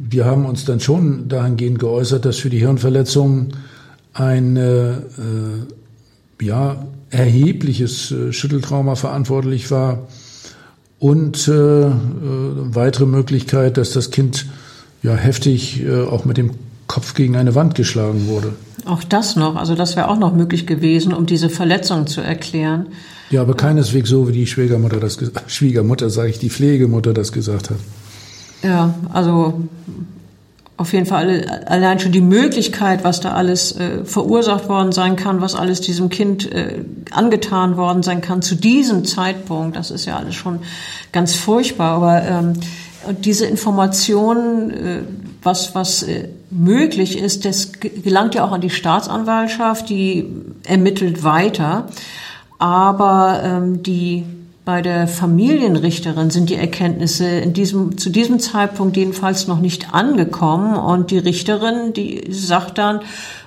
wir 0.08 0.24
haben 0.24 0.46
uns 0.46 0.64
dann 0.64 0.80
schon 0.80 1.28
dahingehend 1.28 1.78
geäußert, 1.78 2.24
dass 2.24 2.38
für 2.38 2.50
die 2.50 2.58
Hirnverletzung 2.58 3.48
ein 4.12 4.56
äh, 4.56 4.94
ja, 6.40 6.86
erhebliches 7.10 8.10
äh, 8.10 8.32
Schütteltrauma 8.32 8.94
verantwortlich 8.94 9.70
war 9.70 10.08
und 11.00 11.48
äh, 11.48 11.52
äh, 11.52 11.92
weitere 11.92 13.06
Möglichkeit, 13.06 13.78
dass 13.78 13.90
das 13.90 14.12
Kind 14.12 14.46
ja 15.02 15.14
heftig 15.14 15.82
äh, 15.82 16.04
auch 16.04 16.24
mit 16.24 16.36
dem 16.36 16.52
Kopf 16.86 17.14
gegen 17.14 17.36
eine 17.36 17.54
Wand 17.54 17.74
geschlagen 17.74 18.28
wurde. 18.28 18.52
Auch 18.84 19.02
das 19.02 19.34
noch, 19.34 19.56
also 19.56 19.74
das 19.74 19.96
wäre 19.96 20.08
auch 20.08 20.18
noch 20.18 20.34
möglich 20.34 20.66
gewesen, 20.66 21.12
um 21.12 21.26
diese 21.26 21.48
Verletzung 21.48 22.06
zu 22.06 22.20
erklären. 22.20 22.86
Ja, 23.30 23.42
aber 23.42 23.54
keineswegs 23.54 24.10
so, 24.10 24.28
wie 24.28 24.32
die 24.32 24.46
Schwiegermutter 24.46 25.00
das 25.00 25.18
Schwiegermutter, 25.46 26.10
sage 26.10 26.30
ich, 26.30 26.38
die 26.38 26.50
Pflegemutter 26.50 27.14
das 27.14 27.32
gesagt 27.32 27.70
hat. 27.70 27.78
Ja, 28.62 28.94
also 29.12 29.62
auf 30.80 30.94
jeden 30.94 31.04
Fall 31.04 31.62
allein 31.66 32.00
schon 32.00 32.10
die 32.10 32.22
Möglichkeit, 32.22 33.04
was 33.04 33.20
da 33.20 33.32
alles 33.32 33.78
äh, 33.78 34.02
verursacht 34.06 34.66
worden 34.70 34.92
sein 34.92 35.14
kann, 35.14 35.42
was 35.42 35.54
alles 35.54 35.82
diesem 35.82 36.08
Kind 36.08 36.50
äh, 36.50 36.82
angetan 37.10 37.76
worden 37.76 38.02
sein 38.02 38.22
kann 38.22 38.40
zu 38.40 38.54
diesem 38.54 39.04
Zeitpunkt, 39.04 39.76
das 39.76 39.90
ist 39.90 40.06
ja 40.06 40.16
alles 40.16 40.36
schon 40.36 40.60
ganz 41.12 41.34
furchtbar. 41.34 41.96
Aber 41.96 42.22
ähm, 42.22 42.52
diese 43.22 43.44
Informationen, 43.44 44.70
äh, 44.70 45.02
was 45.42 45.74
was 45.74 46.02
äh, 46.02 46.30
möglich 46.50 47.18
ist, 47.18 47.44
das 47.44 47.72
gelangt 47.72 48.34
ja 48.34 48.46
auch 48.46 48.52
an 48.52 48.62
die 48.62 48.70
Staatsanwaltschaft, 48.70 49.90
die 49.90 50.24
ermittelt 50.64 51.22
weiter. 51.22 51.88
Aber 52.58 53.42
ähm, 53.44 53.82
die 53.82 54.24
bei 54.64 54.82
der 54.82 55.08
Familienrichterin 55.08 56.30
sind 56.30 56.50
die 56.50 56.56
Erkenntnisse 56.56 57.26
in 57.26 57.54
diesem, 57.54 57.96
zu 57.96 58.10
diesem 58.10 58.38
Zeitpunkt 58.38 58.96
jedenfalls 58.96 59.46
noch 59.46 59.60
nicht 59.60 59.94
angekommen. 59.94 60.76
Und 60.76 61.10
die 61.10 61.18
Richterin, 61.18 61.94
die 61.94 62.30
sagt 62.30 62.76
dann, 62.76 63.00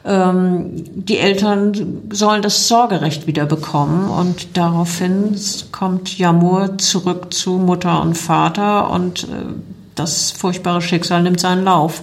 ähm, 0.06 0.84
die 0.96 1.20
Eltern 1.20 2.02
sollen 2.12 2.42
das 2.42 2.68
Sorgerecht 2.68 3.28
wieder 3.28 3.46
bekommen. 3.46 4.10
Und 4.10 4.58
daraufhin 4.58 5.36
kommt 5.72 6.18
Jamur 6.18 6.80
zurück 6.80 7.32
zu 7.32 7.52
Mutter 7.54 8.02
und 8.02 8.18
Vater 8.18 8.90
und 8.90 9.26
äh, 9.26 9.28
das 9.94 10.32
furchtbare 10.32 10.82
Schicksal 10.82 11.22
nimmt 11.22 11.40
seinen 11.40 11.64
Lauf. 11.64 12.02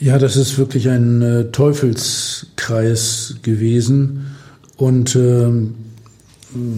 Ja, 0.00 0.18
das 0.18 0.36
ist 0.36 0.56
wirklich 0.56 0.88
ein 0.88 1.20
äh, 1.20 1.44
Teufelskreis 1.52 3.36
gewesen. 3.42 4.34
Und 4.78 5.14
ähm 5.14 5.74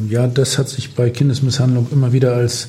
ja, 0.08 0.26
das 0.26 0.58
hat 0.58 0.68
sich 0.68 0.94
bei 0.94 1.10
Kindesmisshandlung 1.10 1.88
immer 1.92 2.12
wieder 2.12 2.34
als 2.34 2.68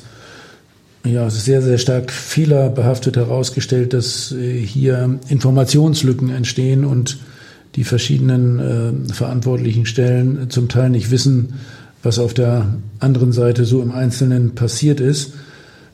ja, 1.04 1.28
sehr, 1.30 1.62
sehr 1.62 1.78
stark 1.78 2.12
fehlerbehaftet 2.12 3.16
herausgestellt, 3.16 3.92
dass 3.92 4.32
äh, 4.32 4.60
hier 4.60 5.18
Informationslücken 5.28 6.30
entstehen 6.30 6.84
und 6.84 7.18
die 7.74 7.84
verschiedenen 7.84 9.08
äh, 9.08 9.12
verantwortlichen 9.12 9.86
Stellen 9.86 10.50
zum 10.50 10.68
Teil 10.68 10.90
nicht 10.90 11.10
wissen, 11.10 11.54
was 12.02 12.18
auf 12.18 12.34
der 12.34 12.74
anderen 12.98 13.32
Seite 13.32 13.64
so 13.64 13.82
im 13.82 13.90
Einzelnen 13.90 14.54
passiert 14.54 15.00
ist. 15.00 15.32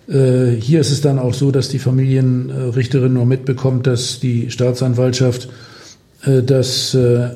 Äh, 0.08 0.52
hier 0.60 0.80
ist 0.80 0.90
es 0.90 1.00
dann 1.00 1.18
auch 1.18 1.34
so, 1.34 1.50
dass 1.50 1.68
die 1.68 1.78
Familienrichterin 1.78 3.12
nur 3.12 3.26
mitbekommt, 3.26 3.86
dass 3.86 4.20
die 4.20 4.50
Staatsanwaltschaft 4.50 5.48
äh, 6.24 6.42
das 6.42 6.94
äh, 6.94 7.30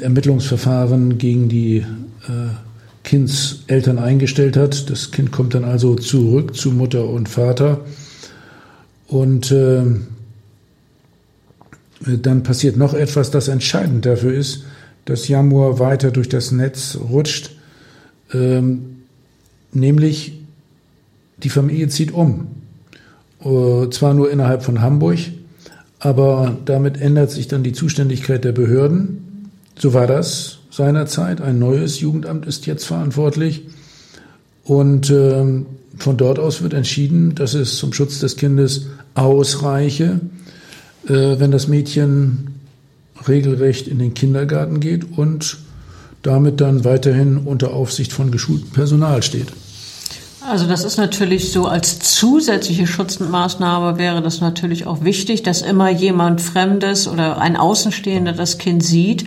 Ermittlungsverfahren 0.00 1.18
gegen 1.18 1.48
die 1.48 1.78
äh, 1.78 2.67
Kinds 3.08 3.60
Eltern 3.68 3.98
eingestellt 3.98 4.54
hat. 4.58 4.90
Das 4.90 5.12
Kind 5.12 5.32
kommt 5.32 5.54
dann 5.54 5.64
also 5.64 5.94
zurück 5.94 6.54
zu 6.54 6.72
Mutter 6.72 7.08
und 7.08 7.30
Vater. 7.30 7.80
Und 9.06 9.50
äh, 9.50 9.82
dann 12.04 12.42
passiert 12.42 12.76
noch 12.76 12.92
etwas, 12.92 13.30
das 13.30 13.48
entscheidend 13.48 14.04
dafür 14.04 14.34
ist, 14.34 14.64
dass 15.06 15.26
Jamur 15.26 15.78
weiter 15.78 16.10
durch 16.10 16.28
das 16.28 16.52
Netz 16.52 16.98
rutscht, 17.10 17.52
ähm, 18.34 19.04
nämlich 19.72 20.38
die 21.38 21.48
Familie 21.48 21.88
zieht 21.88 22.12
um. 22.12 22.48
Äh, 23.40 23.88
zwar 23.88 24.12
nur 24.12 24.30
innerhalb 24.30 24.62
von 24.62 24.82
Hamburg, 24.82 25.18
aber 25.98 26.58
damit 26.66 27.00
ändert 27.00 27.30
sich 27.30 27.48
dann 27.48 27.62
die 27.62 27.72
Zuständigkeit 27.72 28.44
der 28.44 28.52
Behörden. 28.52 29.50
So 29.78 29.94
war 29.94 30.06
das 30.06 30.57
seinerzeit. 30.78 31.40
Ein 31.42 31.58
neues 31.58 32.00
Jugendamt 32.00 32.46
ist 32.46 32.66
jetzt 32.66 32.86
verantwortlich. 32.86 33.64
Und 34.64 35.10
äh, 35.10 35.44
von 35.98 36.16
dort 36.16 36.38
aus 36.38 36.62
wird 36.62 36.72
entschieden, 36.72 37.34
dass 37.34 37.54
es 37.54 37.76
zum 37.76 37.92
Schutz 37.92 38.20
des 38.20 38.36
Kindes 38.36 38.86
ausreiche, 39.14 40.20
äh, 41.06 41.38
wenn 41.38 41.50
das 41.50 41.68
Mädchen 41.68 42.54
regelrecht 43.26 43.88
in 43.88 43.98
den 43.98 44.14
Kindergarten 44.14 44.78
geht 44.78 45.18
und 45.18 45.58
damit 46.22 46.60
dann 46.60 46.84
weiterhin 46.84 47.38
unter 47.38 47.72
Aufsicht 47.72 48.12
von 48.12 48.30
geschultem 48.30 48.70
Personal 48.70 49.22
steht. 49.22 49.48
Also 50.40 50.66
das 50.66 50.84
ist 50.84 50.98
natürlich 50.98 51.52
so 51.52 51.66
als 51.66 51.98
zusätzliche 51.98 52.86
Schutzmaßnahme 52.86 53.98
wäre 53.98 54.22
das 54.22 54.40
natürlich 54.40 54.86
auch 54.86 55.02
wichtig, 55.02 55.42
dass 55.42 55.62
immer 55.62 55.90
jemand 55.90 56.40
Fremdes 56.40 57.08
oder 57.08 57.38
ein 57.38 57.56
Außenstehender 57.56 58.32
das 58.32 58.58
Kind 58.58 58.84
sieht. 58.84 59.26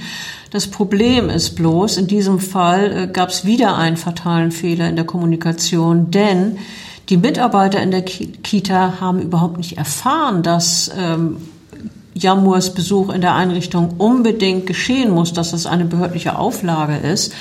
Das 0.52 0.68
Problem 0.68 1.30
ist 1.30 1.56
bloß, 1.56 1.98
in 1.98 2.08
diesem 2.08 2.40
Fall 2.40 2.92
äh, 2.92 3.08
gab 3.08 3.30
es 3.30 3.46
wieder 3.46 3.78
einen 3.78 3.98
fatalen 3.98 4.52
Fehler 4.52 4.90
in 4.90 4.96
der 4.96 5.06
Kommunikation, 5.06 6.12
denn 6.12 6.58
die 7.10 7.18
Mitarbeiter 7.18 7.82
in 7.82 7.92
der 7.92 8.04
Kita 8.04 9.00
haben 9.02 9.22
überhaupt 9.22 9.58
nicht 9.58 9.78
erfahren, 9.78 10.44
dass 10.44 10.92
ähm, 10.98 11.38
Jamurs 12.14 12.74
Besuch 12.74 13.14
in 13.14 13.22
der 13.22 13.36
Einrichtung 13.36 13.96
unbedingt 13.98 14.66
geschehen 14.66 15.12
muss, 15.12 15.34
dass 15.34 15.52
das 15.52 15.66
eine 15.66 15.86
behördliche 15.86 16.38
Auflage 16.38 16.98
ist. 16.98 17.34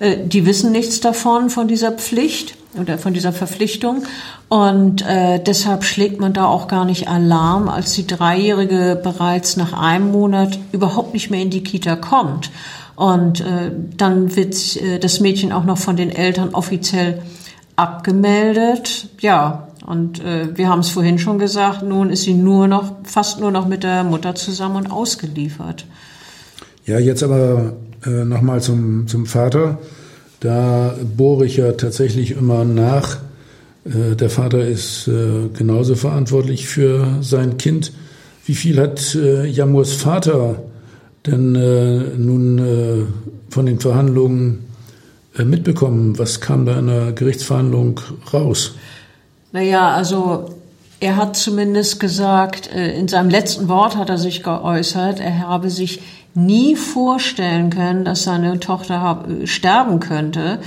Äh, 0.00 0.18
die 0.26 0.44
wissen 0.44 0.72
nichts 0.72 1.00
davon, 1.00 1.50
von 1.50 1.68
dieser 1.68 1.92
Pflicht 1.92 2.54
oder 2.80 2.98
von 2.98 3.14
dieser 3.14 3.32
Verpflichtung. 3.32 4.04
Und 4.48 5.06
äh, 5.06 5.42
deshalb 5.42 5.84
schlägt 5.84 6.20
man 6.20 6.32
da 6.32 6.46
auch 6.46 6.68
gar 6.68 6.84
nicht 6.84 7.08
Alarm, 7.08 7.68
als 7.68 7.92
die 7.92 8.06
Dreijährige 8.06 9.00
bereits 9.02 9.56
nach 9.56 9.72
einem 9.72 10.12
Monat 10.12 10.58
überhaupt 10.72 11.14
nicht 11.14 11.30
mehr 11.30 11.42
in 11.42 11.50
die 11.50 11.62
Kita 11.62 11.96
kommt. 11.96 12.50
Und 12.96 13.40
äh, 13.40 13.70
dann 13.96 14.36
wird 14.36 14.76
äh, 14.76 14.98
das 14.98 15.20
Mädchen 15.20 15.52
auch 15.52 15.64
noch 15.64 15.78
von 15.78 15.96
den 15.96 16.10
Eltern 16.10 16.54
offiziell 16.54 17.22
abgemeldet. 17.76 19.08
Ja, 19.20 19.68
und 19.86 20.22
äh, 20.24 20.56
wir 20.56 20.68
haben 20.68 20.80
es 20.80 20.88
vorhin 20.88 21.18
schon 21.18 21.38
gesagt, 21.38 21.82
nun 21.82 22.10
ist 22.10 22.22
sie 22.22 22.34
nur 22.34 22.66
noch, 22.66 22.92
fast 23.04 23.38
nur 23.38 23.50
noch 23.50 23.68
mit 23.68 23.84
der 23.84 24.02
Mutter 24.02 24.34
zusammen 24.34 24.76
und 24.76 24.90
ausgeliefert. 24.90 25.86
Ja, 26.86 26.98
jetzt 26.98 27.22
aber 27.22 27.74
äh, 28.04 28.24
nochmal 28.24 28.60
zum, 28.62 29.06
zum 29.06 29.26
Vater. 29.26 29.78
Da 30.40 30.94
bohre 31.16 31.46
ich 31.46 31.56
ja 31.56 31.72
tatsächlich 31.72 32.32
immer 32.32 32.64
nach. 32.64 33.18
Äh, 33.84 34.16
der 34.16 34.30
Vater 34.30 34.66
ist 34.66 35.08
äh, 35.08 35.48
genauso 35.56 35.94
verantwortlich 35.94 36.66
für 36.66 37.18
sein 37.20 37.56
Kind. 37.58 37.92
Wie 38.44 38.54
viel 38.54 38.80
hat 38.80 39.14
äh, 39.14 39.46
Jamurs 39.46 39.92
Vater 39.92 40.62
denn 41.26 41.54
nun 42.24 43.08
von 43.50 43.66
den 43.66 43.80
Verhandlungen 43.80 44.64
mitbekommen? 45.44 46.16
Was 46.20 46.40
kam 46.40 46.66
da 46.66 46.78
in 46.78 46.86
der 46.86 47.12
Gerichtsverhandlung 47.14 47.98
raus? 48.32 48.76
Naja, 49.50 49.90
also 49.92 50.54
er 51.00 51.16
hat 51.16 51.36
zumindest 51.36 51.98
gesagt, 51.98 52.68
in 52.68 53.08
seinem 53.08 53.28
letzten 53.28 53.66
Wort 53.66 53.96
hat 53.96 54.08
er 54.08 54.18
sich 54.18 54.44
geäußert, 54.44 55.18
er 55.18 55.40
habe 55.40 55.68
sich 55.68 56.00
nie 56.36 56.76
vorstellen 56.76 57.70
können, 57.70 58.04
dass 58.04 58.22
seine 58.22 58.60
Tochter 58.60 59.24
sterben 59.44 59.98
könnte. 60.00 60.60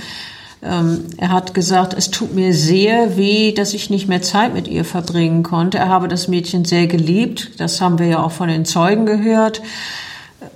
Ähm, 0.62 1.06
er 1.16 1.30
hat 1.30 1.54
gesagt, 1.54 1.94
es 1.94 2.10
tut 2.10 2.34
mir 2.34 2.52
sehr 2.52 3.16
weh, 3.16 3.52
dass 3.52 3.72
ich 3.72 3.88
nicht 3.88 4.08
mehr 4.08 4.20
Zeit 4.20 4.52
mit 4.52 4.68
ihr 4.68 4.84
verbringen 4.84 5.42
konnte. 5.42 5.78
Er 5.78 5.88
habe 5.88 6.08
das 6.08 6.28
Mädchen 6.28 6.64
sehr 6.66 6.86
geliebt. 6.86 7.52
Das 7.58 7.80
haben 7.80 7.98
wir 7.98 8.06
ja 8.06 8.22
auch 8.22 8.32
von 8.32 8.48
den 8.48 8.64
Zeugen 8.66 9.06
gehört. 9.06 9.62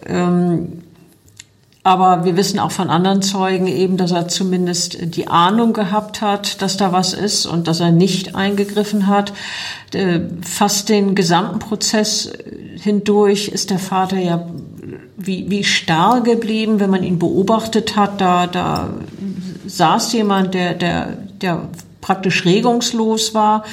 Ähm, 0.06 0.82
Aber 1.86 2.24
wir 2.24 2.36
wissen 2.36 2.58
auch 2.58 2.70
von 2.70 2.88
anderen 2.88 3.20
Zeugen 3.20 3.66
eben, 3.66 3.98
dass 3.98 4.10
er 4.10 4.26
zumindest 4.26 5.16
die 5.16 5.28
Ahnung 5.28 5.74
gehabt 5.74 6.22
hat, 6.22 6.62
dass 6.62 6.78
da 6.78 6.92
was 6.92 7.12
ist 7.12 7.44
und 7.44 7.68
dass 7.68 7.80
er 7.80 7.92
nicht 7.92 8.34
eingegriffen 8.34 9.06
hat. 9.06 9.34
Äh, 9.92 10.20
fast 10.40 10.88
den 10.88 11.14
gesamten 11.14 11.58
Prozess 11.58 12.32
hindurch 12.80 13.48
ist 13.48 13.68
der 13.68 13.78
Vater 13.78 14.18
ja 14.18 14.46
wie, 15.16 15.50
wie 15.50 15.64
starr 15.64 16.22
geblieben, 16.22 16.80
wenn 16.80 16.90
man 16.90 17.02
ihn 17.02 17.18
beobachtet 17.18 17.96
hat. 17.96 18.20
Da, 18.20 18.46
da 18.46 18.90
saß 19.66 20.12
jemand, 20.12 20.54
der, 20.54 20.74
der, 20.74 21.16
der 21.40 21.68
praktisch 22.00 22.44
regungslos 22.44 23.34
war. 23.34 23.64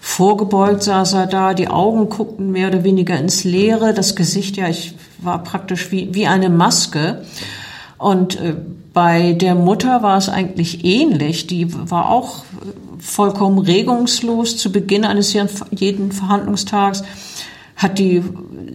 Vorgebeugt 0.00 0.84
saß 0.84 1.14
er 1.14 1.26
da, 1.26 1.52
die 1.52 1.68
Augen 1.68 2.08
guckten 2.08 2.52
mehr 2.52 2.68
oder 2.68 2.84
weniger 2.84 3.18
ins 3.18 3.42
Leere, 3.42 3.92
das 3.92 4.14
Gesicht, 4.14 4.56
ja, 4.56 4.68
ich 4.68 4.94
war 5.18 5.42
praktisch 5.42 5.90
wie, 5.90 6.14
wie 6.14 6.28
eine 6.28 6.48
Maske. 6.48 7.24
Und 7.98 8.40
äh, 8.40 8.54
bei 8.92 9.32
der 9.32 9.54
Mutter 9.54 10.02
war 10.02 10.16
es 10.16 10.28
eigentlich 10.28 10.84
ähnlich. 10.84 11.46
Die 11.48 11.66
war 11.90 12.08
auch 12.08 12.44
vollkommen 12.98 13.58
regungslos 13.58 14.56
zu 14.56 14.72
Beginn 14.72 15.04
eines 15.04 15.36
jeden 15.70 16.12
Verhandlungstags. 16.12 17.02
Hat 17.76 17.98
die 17.98 18.22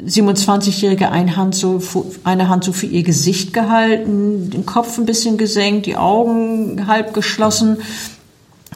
27-Jährige 0.06 1.10
eine 1.10 1.36
Hand 1.36 1.56
so, 1.56 1.82
eine 2.24 2.50
Hand 2.50 2.64
so 2.64 2.72
für 2.72 2.86
ihr 2.86 3.04
Gesicht 3.04 3.54
gehalten, 3.54 4.50
den 4.50 4.66
Kopf 4.66 4.98
ein 4.98 5.06
bisschen 5.06 5.38
gesenkt, 5.38 5.86
die 5.86 5.98
Augen 5.98 6.88
halb 6.88 7.14
geschlossen. 7.14 7.78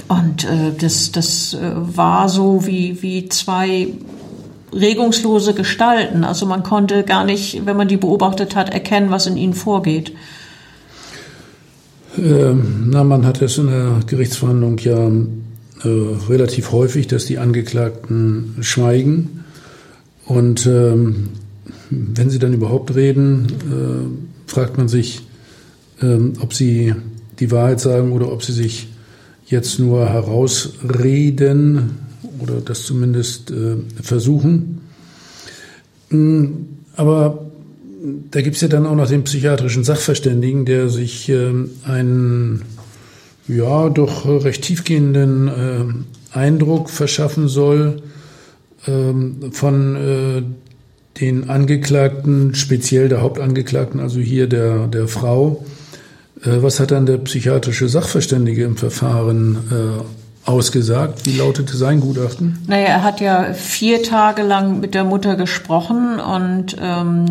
Und 0.08 0.44
äh, 0.44 0.72
das, 0.78 1.12
das 1.12 1.54
äh, 1.54 1.72
war 1.74 2.28
so 2.30 2.66
wie, 2.66 3.02
wie 3.02 3.30
zwei 3.30 3.88
regungslose 4.74 5.54
Gestalten. 5.54 6.24
Also 6.24 6.46
man 6.46 6.64
konnte 6.64 7.04
gar 7.04 7.24
nicht, 7.24 7.66
wenn 7.66 7.78
man 7.78 7.88
die 7.88 7.98
beobachtet 7.98 8.56
hat, 8.56 8.70
erkennen, 8.72 9.10
was 9.10 9.26
in 9.26 9.38
ihnen 9.38 9.54
vorgeht. 9.54 10.12
Ähm, 12.18 12.90
na, 12.92 13.04
man 13.04 13.26
hat 13.26 13.42
es 13.42 13.58
in 13.58 13.68
der 13.68 14.00
Gerichtsverhandlung 14.06 14.78
ja 14.80 15.08
äh, 15.08 16.30
relativ 16.30 16.72
häufig, 16.72 17.08
dass 17.08 17.26
die 17.26 17.38
Angeklagten 17.38 18.58
schweigen. 18.62 19.45
Und 20.26 20.66
ähm, 20.66 21.30
wenn 21.90 22.30
sie 22.30 22.40
dann 22.40 22.54
überhaupt 22.54 22.96
reden, 22.96 23.48
äh, 23.48 24.52
fragt 24.52 24.78
man 24.78 24.88
sich, 24.88 25.22
äh, 26.02 26.18
ob 26.40 26.54
sie 26.54 26.94
die 27.40 27.52
Wahrheit 27.52 27.80
sagen 27.80 28.12
oder 28.12 28.32
ob 28.32 28.44
sie 28.44 28.54
sich 28.54 28.90
jetzt 29.46 29.80
nur 29.80 30.10
herausreden 30.10 31.98
oder 32.40 32.62
das 32.62 32.84
zumindest 32.84 33.52
äh, 33.52 33.78
versuchen. 34.02 34.82
Mm, 36.10 36.46
aber 36.96 37.46
da 38.32 38.42
gibt 38.42 38.56
es 38.56 38.62
ja 38.62 38.68
dann 38.68 38.86
auch 38.86 38.96
noch 38.96 39.08
den 39.08 39.24
psychiatrischen 39.24 39.84
Sachverständigen, 39.84 40.66
der 40.66 40.90
sich 40.90 41.30
äh, 41.30 41.52
einen 41.84 42.64
ja 43.48 43.90
doch 43.90 44.26
recht 44.26 44.64
tiefgehenden 44.64 45.48
äh, 45.48 46.36
Eindruck 46.38 46.90
verschaffen 46.90 47.48
soll 47.48 48.02
von 49.52 49.96
äh, 49.96 50.44
den 51.20 51.50
Angeklagten, 51.50 52.56
speziell 52.56 53.10
der 53.10 53.22
Hauptangeklagten, 53.22 54.00
also 54.00 54.20
hier 54.20 54.48
der, 54.48 54.88
der 54.88 55.08
Frau. 55.08 55.66
Äh, 56.44 56.62
was 56.62 56.80
hat 56.80 56.92
dann 56.92 57.06
der 57.06 57.18
psychiatrische 57.18 57.88
Sachverständige 57.88 58.64
im 58.64 58.78
Verfahren 58.78 59.58
äh, 59.72 60.50
ausgesagt? 60.50 61.26
Wie 61.26 61.38
lautete 61.38 61.76
sein 61.78 62.02
Gutachten? 62.02 62.60
Naja, 62.68 62.88
er 62.88 63.04
hat 63.04 63.22
ja 63.22 63.54
vier 63.54 64.04
Tage 64.04 64.44
lang 64.44 64.80
mit 64.80 64.94
der 64.94 65.04
Mutter 65.04 65.36
gesprochen 65.36 66.20
und 66.20 66.76
ähm, 66.82 67.26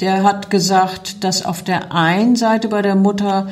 der 0.00 0.22
hat 0.22 0.50
gesagt, 0.50 1.24
dass 1.24 1.44
auf 1.44 1.62
der 1.62 1.92
einen 1.92 2.36
Seite 2.36 2.68
bei 2.68 2.82
der 2.82 2.94
Mutter 2.94 3.48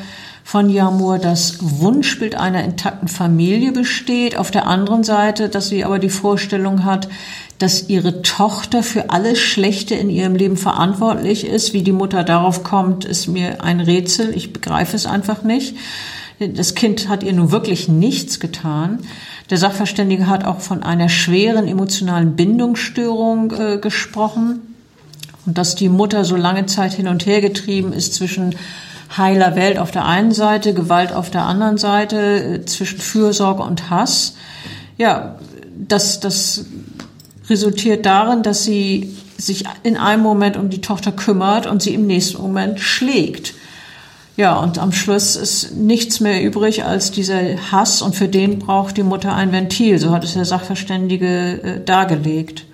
von 0.48 0.70
Jamur 0.70 1.18
das 1.18 1.58
Wunschbild 1.60 2.34
einer 2.34 2.64
intakten 2.64 3.06
Familie 3.06 3.70
besteht, 3.70 4.38
auf 4.38 4.50
der 4.50 4.66
anderen 4.66 5.04
Seite, 5.04 5.50
dass 5.50 5.68
sie 5.68 5.84
aber 5.84 5.98
die 5.98 6.08
Vorstellung 6.08 6.86
hat, 6.86 7.10
dass 7.58 7.90
ihre 7.90 8.22
Tochter 8.22 8.82
für 8.82 9.10
alles 9.10 9.38
Schlechte 9.40 9.94
in 9.94 10.08
ihrem 10.08 10.34
Leben 10.34 10.56
verantwortlich 10.56 11.46
ist. 11.46 11.74
Wie 11.74 11.82
die 11.82 11.92
Mutter 11.92 12.24
darauf 12.24 12.64
kommt, 12.64 13.04
ist 13.04 13.26
mir 13.26 13.62
ein 13.62 13.80
Rätsel. 13.80 14.34
Ich 14.34 14.54
begreife 14.54 14.96
es 14.96 15.04
einfach 15.04 15.42
nicht. 15.42 15.76
Das 16.38 16.74
Kind 16.74 17.10
hat 17.10 17.22
ihr 17.22 17.34
nun 17.34 17.50
wirklich 17.50 17.88
nichts 17.88 18.40
getan. 18.40 19.00
Der 19.50 19.58
Sachverständige 19.58 20.28
hat 20.28 20.46
auch 20.46 20.60
von 20.60 20.82
einer 20.82 21.10
schweren 21.10 21.68
emotionalen 21.68 22.36
Bindungsstörung 22.36 23.52
äh, 23.52 23.76
gesprochen 23.76 24.60
und 25.44 25.58
dass 25.58 25.74
die 25.74 25.90
Mutter 25.90 26.24
so 26.24 26.36
lange 26.36 26.64
Zeit 26.64 26.94
hin 26.94 27.08
und 27.08 27.26
her 27.26 27.42
getrieben 27.42 27.92
ist 27.92 28.14
zwischen 28.14 28.54
heiler 29.16 29.56
Welt 29.56 29.78
auf 29.78 29.90
der 29.90 30.04
einen 30.04 30.32
Seite, 30.32 30.74
Gewalt 30.74 31.12
auf 31.12 31.30
der 31.30 31.42
anderen 31.42 31.78
Seite, 31.78 32.16
äh, 32.16 32.64
zwischen 32.64 32.98
Fürsorge 32.98 33.62
und 33.62 33.90
Hass. 33.90 34.34
Ja, 34.96 35.36
das, 35.76 36.20
das 36.20 36.64
resultiert 37.48 38.04
darin, 38.04 38.42
dass 38.42 38.64
sie 38.64 39.16
sich 39.38 39.64
in 39.84 39.96
einem 39.96 40.22
Moment 40.22 40.56
um 40.56 40.68
die 40.68 40.80
Tochter 40.80 41.12
kümmert 41.12 41.66
und 41.66 41.80
sie 41.80 41.94
im 41.94 42.06
nächsten 42.06 42.42
Moment 42.42 42.80
schlägt. 42.80 43.54
Ja, 44.36 44.56
und 44.58 44.78
am 44.78 44.92
Schluss 44.92 45.34
ist 45.34 45.74
nichts 45.74 46.20
mehr 46.20 46.44
übrig 46.44 46.84
als 46.84 47.10
dieser 47.10 47.40
Hass 47.72 48.02
und 48.02 48.14
für 48.14 48.28
den 48.28 48.60
braucht 48.60 48.96
die 48.96 49.02
Mutter 49.02 49.34
ein 49.34 49.50
Ventil. 49.50 49.98
So 49.98 50.12
hat 50.12 50.22
es 50.22 50.34
der 50.34 50.44
Sachverständige 50.44 51.62
äh, 51.62 51.84
dargelegt. 51.84 52.64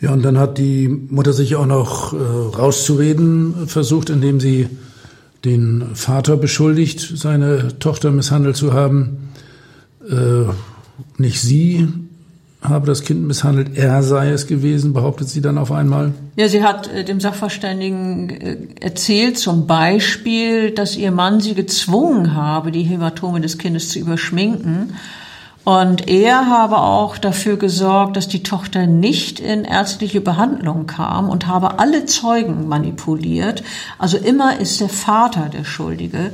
Ja, 0.00 0.12
und 0.12 0.22
dann 0.22 0.38
hat 0.38 0.58
die 0.58 0.88
Mutter 0.88 1.32
sich 1.32 1.56
auch 1.56 1.66
noch 1.66 2.12
äh, 2.12 2.16
rauszureden 2.16 3.66
versucht, 3.66 4.10
indem 4.10 4.40
sie 4.40 4.68
den 5.44 5.94
Vater 5.94 6.36
beschuldigt, 6.36 7.12
seine 7.16 7.78
Tochter 7.78 8.10
misshandelt 8.10 8.56
zu 8.56 8.72
haben. 8.72 9.30
Äh, 10.08 10.44
nicht 11.18 11.40
sie 11.40 11.88
habe 12.62 12.86
das 12.86 13.02
Kind 13.02 13.26
misshandelt, 13.26 13.76
er 13.76 14.02
sei 14.02 14.30
es 14.30 14.46
gewesen, 14.46 14.92
behauptet 14.92 15.28
sie 15.28 15.40
dann 15.40 15.56
auf 15.56 15.72
einmal? 15.72 16.12
Ja, 16.36 16.48
sie 16.48 16.62
hat 16.62 16.88
äh, 16.88 17.04
dem 17.04 17.20
Sachverständigen 17.20 18.30
äh, 18.30 18.56
erzählt 18.80 19.38
zum 19.38 19.66
Beispiel, 19.66 20.70
dass 20.70 20.96
ihr 20.96 21.10
Mann 21.10 21.40
sie 21.40 21.54
gezwungen 21.54 22.34
habe, 22.34 22.70
die 22.70 22.82
Hämatome 22.82 23.40
des 23.40 23.56
Kindes 23.56 23.88
zu 23.88 23.98
überschminken. 23.98 24.94
Und 25.64 26.08
er 26.08 26.48
habe 26.48 26.78
auch 26.78 27.18
dafür 27.18 27.56
gesorgt, 27.56 28.16
dass 28.16 28.28
die 28.28 28.42
Tochter 28.42 28.86
nicht 28.86 29.40
in 29.40 29.64
ärztliche 29.64 30.20
Behandlung 30.20 30.86
kam 30.86 31.28
und 31.28 31.46
habe 31.46 31.78
alle 31.78 32.06
Zeugen 32.06 32.66
manipuliert. 32.66 33.62
Also 33.98 34.16
immer 34.16 34.58
ist 34.58 34.80
der 34.80 34.88
Vater 34.88 35.50
der 35.50 35.64
Schuldige. 35.64 36.32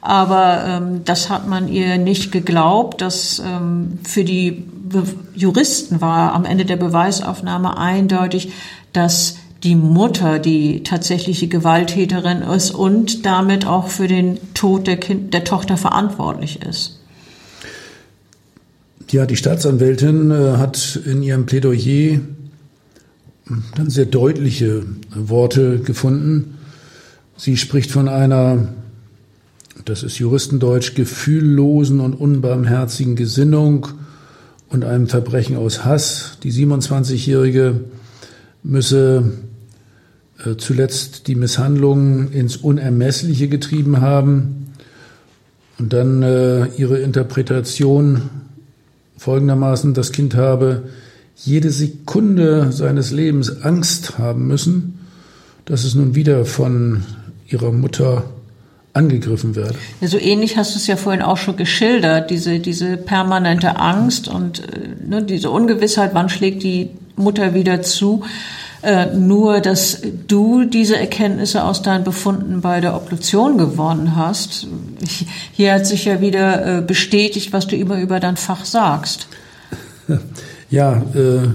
Aber 0.00 0.64
ähm, 0.64 1.04
das 1.04 1.28
hat 1.28 1.48
man 1.48 1.66
ihr 1.68 1.98
nicht 1.98 2.30
geglaubt. 2.30 3.00
dass 3.00 3.42
ähm, 3.44 3.98
für 4.04 4.24
die 4.24 4.52
Be 4.52 5.02
Juristen 5.34 6.00
war 6.00 6.32
am 6.32 6.44
Ende 6.44 6.64
der 6.64 6.76
Beweisaufnahme 6.76 7.76
eindeutig, 7.76 8.52
dass 8.92 9.36
die 9.64 9.74
Mutter 9.74 10.38
die 10.38 10.82
tatsächliche 10.84 11.48
Gewalttäterin 11.48 12.42
ist 12.42 12.70
und 12.70 13.26
damit 13.26 13.66
auch 13.66 13.88
für 13.88 14.06
den 14.06 14.38
Tod 14.54 14.86
der, 14.86 14.98
kind, 14.98 15.34
der 15.34 15.44
Tochter 15.44 15.76
verantwortlich 15.76 16.62
ist. 16.62 16.97
Ja, 19.10 19.24
die 19.26 19.36
Staatsanwältin 19.36 20.30
äh, 20.30 20.56
hat 20.58 21.00
in 21.04 21.22
ihrem 21.22 21.46
Plädoyer 21.46 22.20
dann 23.76 23.88
sehr 23.88 24.04
deutliche 24.04 24.84
Worte 25.14 25.78
gefunden. 25.78 26.58
Sie 27.36 27.56
spricht 27.56 27.90
von 27.90 28.08
einer 28.08 28.68
das 29.88 30.02
ist 30.02 30.18
Juristendeutsch, 30.18 30.94
gefühllosen 30.94 32.00
und 32.00 32.12
unbarmherzigen 32.14 33.16
Gesinnung 33.16 33.88
und 34.68 34.84
einem 34.84 35.08
Verbrechen 35.08 35.56
aus 35.56 35.84
Hass. 35.84 36.36
Die 36.42 36.52
27-Jährige 36.52 37.80
müsse 38.62 39.32
äh, 40.44 40.56
zuletzt 40.56 41.26
die 41.26 41.36
Misshandlungen 41.36 42.32
ins 42.32 42.58
Unermessliche 42.58 43.48
getrieben 43.48 44.02
haben 44.02 44.74
und 45.78 45.94
dann 45.94 46.22
äh, 46.22 46.66
ihre 46.76 46.98
Interpretation 46.98 48.22
folgendermaßen, 49.18 49.94
das 49.94 50.12
Kind 50.12 50.34
habe 50.34 50.88
jede 51.36 51.70
Sekunde 51.70 52.72
seines 52.72 53.10
Lebens 53.10 53.62
Angst 53.62 54.18
haben 54.18 54.46
müssen, 54.46 54.98
dass 55.66 55.84
es 55.84 55.94
nun 55.94 56.14
wieder 56.14 56.44
von 56.44 57.04
ihrer 57.46 57.72
Mutter 57.72 58.24
angegriffen 58.94 59.54
werde. 59.54 59.76
Ja, 60.00 60.08
so 60.08 60.18
ähnlich 60.18 60.56
hast 60.56 60.74
du 60.74 60.78
es 60.78 60.86
ja 60.86 60.96
vorhin 60.96 61.22
auch 61.22 61.36
schon 61.36 61.56
geschildert, 61.56 62.30
diese, 62.30 62.58
diese 62.58 62.96
permanente 62.96 63.78
Angst 63.78 64.28
und 64.28 64.60
äh, 64.60 64.88
ne, 65.06 65.22
diese 65.22 65.50
Ungewissheit, 65.50 66.10
wann 66.14 66.28
schlägt 66.28 66.62
die 66.62 66.90
Mutter 67.14 67.54
wieder 67.54 67.82
zu. 67.82 68.24
Äh, 68.82 69.16
nur, 69.16 69.60
dass 69.60 70.02
du 70.28 70.64
diese 70.64 70.96
Erkenntnisse 70.96 71.64
aus 71.64 71.82
deinen 71.82 72.04
Befunden 72.04 72.60
bei 72.60 72.80
der 72.80 72.94
Obduktion 72.94 73.58
gewonnen 73.58 74.14
hast. 74.14 74.68
Hier 75.52 75.74
hat 75.74 75.86
sich 75.86 76.04
ja 76.04 76.20
wieder 76.20 76.78
äh, 76.78 76.80
bestätigt, 76.80 77.52
was 77.52 77.66
du 77.66 77.76
immer 77.76 78.00
über 78.00 78.20
dein 78.20 78.36
Fach 78.36 78.64
sagst. 78.64 79.28
Ja, 80.70 81.02
äh, 81.14 81.48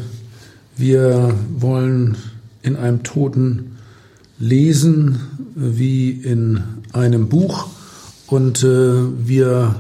wir 0.75 1.35
wollen 1.55 2.17
in 2.63 2.75
einem 2.75 3.03
toten 3.03 3.77
lesen 4.39 5.19
wie 5.53 6.09
in 6.09 6.63
einem 6.93 7.29
Buch 7.29 7.67
und 8.25 8.63
äh, 8.63 8.93
wir 9.27 9.75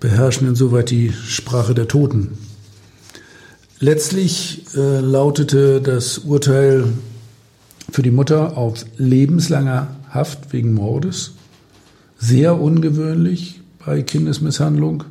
beherrschen 0.00 0.48
insoweit 0.48 0.90
die 0.90 1.12
Sprache 1.12 1.72
der 1.72 1.86
Toten. 1.86 2.36
Letztlich 3.78 4.64
äh, 4.74 5.00
lautete 5.00 5.82
das 5.82 6.18
Urteil 6.18 6.84
für 7.90 8.02
die 8.02 8.10
Mutter 8.10 8.56
auf 8.56 8.84
lebenslanger 8.96 9.88
Haft 10.10 10.52
wegen 10.52 10.72
Mordes. 10.72 11.32
Sehr 12.18 12.58
ungewöhnlich 12.58 13.60
bei 13.84 14.00
Kindesmisshandlung. 14.00 15.04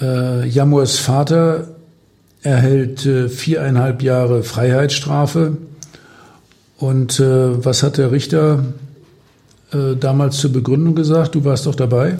Äh, 0.00 0.48
Jamurs 0.48 0.98
Vater 0.98 1.68
erhält 2.42 3.06
äh, 3.06 3.28
viereinhalb 3.28 4.02
Jahre 4.02 4.42
Freiheitsstrafe. 4.42 5.56
Und 6.76 7.20
äh, 7.20 7.64
was 7.64 7.84
hat 7.84 7.98
der 7.98 8.10
Richter 8.10 8.64
äh, 9.72 9.94
damals 9.94 10.38
zur 10.38 10.52
Begründung 10.52 10.96
gesagt? 10.96 11.36
Du 11.36 11.44
warst 11.44 11.66
doch 11.66 11.76
dabei. 11.76 12.18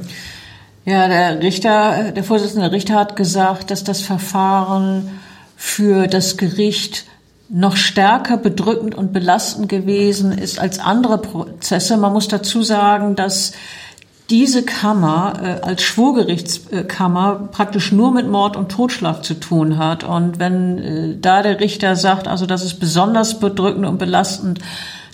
Ja, 0.88 1.06
der 1.06 1.42
Richter, 1.42 2.12
der 2.12 2.24
Vorsitzende 2.24 2.72
Richter 2.72 2.94
hat 2.94 3.14
gesagt, 3.14 3.70
dass 3.70 3.84
das 3.84 4.00
Verfahren 4.00 5.10
für 5.54 6.06
das 6.06 6.38
Gericht 6.38 7.04
noch 7.50 7.76
stärker 7.76 8.38
bedrückend 8.38 8.94
und 8.94 9.12
belastend 9.12 9.68
gewesen 9.68 10.32
ist 10.32 10.58
als 10.58 10.78
andere 10.78 11.18
Prozesse. 11.18 11.98
Man 11.98 12.14
muss 12.14 12.28
dazu 12.28 12.62
sagen, 12.62 13.16
dass 13.16 13.52
diese 14.30 14.62
Kammer 14.62 15.34
äh, 15.42 15.60
als 15.60 15.82
Schwurgerichtskammer 15.82 17.50
praktisch 17.52 17.92
nur 17.92 18.10
mit 18.10 18.26
Mord 18.26 18.56
und 18.56 18.70
Totschlag 18.70 19.22
zu 19.26 19.34
tun 19.34 19.76
hat. 19.76 20.04
Und 20.04 20.38
wenn 20.38 20.78
äh, 20.78 21.16
da 21.20 21.42
der 21.42 21.60
Richter 21.60 21.96
sagt, 21.96 22.26
also 22.26 22.46
das 22.46 22.64
ist 22.64 22.80
besonders 22.80 23.40
bedrückend 23.40 23.84
und 23.84 23.98
belastend, 23.98 24.60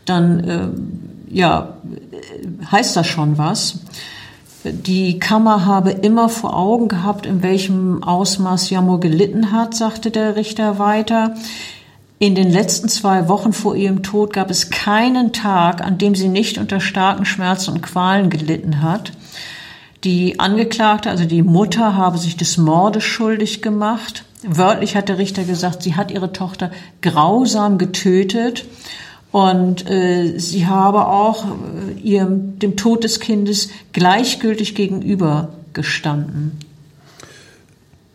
dann 0.05 0.45
äh, 0.45 1.35
ja, 1.35 1.79
heißt 2.70 2.95
das 2.95 3.09
schon 3.09 3.39
was. 3.39 3.81
Die 4.65 5.19
Kammer 5.19 5.67
habe 5.67 5.91
immer 5.91 6.31
vor 6.31 6.57
Augen 6.57 6.89
gehabt, 6.89 7.27
in 7.27 7.43
welchem 7.43 8.03
Ausmaß 8.03 8.71
Jamur 8.71 8.99
gelitten 8.99 9.53
hat, 9.53 9.75
sagte 9.75 10.11
der 10.11 10.37
Richter 10.37 10.79
weiter. 10.79 11.35
In 12.19 12.35
den 12.35 12.51
letzten 12.51 12.89
zwei 12.89 13.29
Wochen 13.29 13.53
vor 13.53 13.77
ihrem 13.77 14.03
Tod 14.03 14.33
gab 14.33 14.51
es 14.51 14.71
keinen 14.71 15.35
Tag, 15.35 15.83
an 15.83 15.99
dem 15.99 16.15
sie 16.15 16.29
nicht 16.29 16.57
unter 16.57 16.81
starken 16.81 17.27
Schmerzen 17.27 17.73
und 17.73 17.83
Qualen 17.83 18.31
gelitten 18.31 18.81
hat. 18.81 19.12
Die 20.03 20.41
Angeklagte, 20.41 21.11
also 21.11 21.27
die 21.27 21.43
Mutter, 21.43 21.97
habe 21.97 22.17
sich 22.17 22.39
des 22.39 22.57
Mordes 22.57 23.05
schuldig 23.05 23.61
gemacht. 23.61 24.25
Wörtlich 24.47 24.97
hat 24.97 25.11
der 25.11 25.19
Richter 25.19 25.45
gesagt, 25.45 25.83
sie 25.83 25.95
hat 25.95 26.11
ihre 26.11 26.33
Tochter 26.33 26.71
grausam 27.03 27.77
getötet 27.77 28.65
und 29.35 29.91
äh, 29.91 30.39
sie 30.39 30.68
habe 30.68 31.09
auch 31.09 31.45
äh, 31.45 32.01
ihrem, 32.01 32.57
dem 32.61 32.76
Tod 32.76 33.03
des 33.03 33.18
Kindes 33.18 33.68
gleichgültig 33.93 34.76
gegenüber 34.76 35.49
gestanden. 35.72 36.53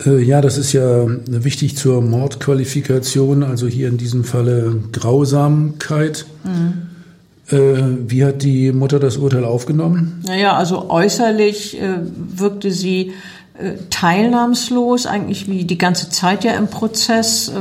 Äh, 0.06 0.24
ja, 0.24 0.40
das 0.40 0.58
ist 0.58 0.72
ja 0.72 1.08
wichtig 1.28 1.76
zur 1.76 2.02
Mordqualifikation, 2.02 3.44
also 3.44 3.68
hier 3.68 3.90
in 3.90 3.98
diesem 3.98 4.24
Falle 4.24 4.82
Grausamkeit. 4.94 6.26
Mhm. 6.46 8.08
Wie 8.08 8.24
hat 8.24 8.44
die 8.44 8.72
Mutter 8.72 9.00
das 9.00 9.18
Urteil 9.18 9.44
aufgenommen? 9.44 10.24
Naja, 10.26 10.56
also 10.56 10.90
äußerlich 10.90 11.82
äh, 11.82 11.98
wirkte 12.38 12.72
sie 12.72 13.12
äh, 13.58 13.74
teilnahmslos, 13.90 15.06
eigentlich 15.06 15.50
wie 15.50 15.66
die 15.66 15.80
ganze 15.80 16.10
Zeit 16.12 16.46
ja 16.46 16.54
im 16.54 16.68
Prozess. 16.68 17.52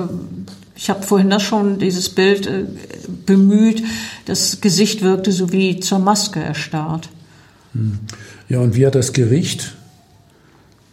Ich 0.80 0.88
habe 0.88 1.02
vorhin 1.02 1.28
das 1.28 1.42
schon, 1.42 1.80
dieses 1.80 2.08
Bild 2.08 2.46
äh, 2.46 2.64
bemüht. 3.26 3.82
Das 4.26 4.60
Gesicht 4.60 5.02
wirkte 5.02 5.32
so 5.32 5.52
wie 5.52 5.80
zur 5.80 5.98
Maske 5.98 6.40
erstarrt. 6.40 7.08
Hm. 7.72 7.98
Ja, 8.48 8.60
und 8.60 8.76
wie 8.76 8.86
hat 8.86 8.94
das 8.94 9.12
Gericht 9.12 9.74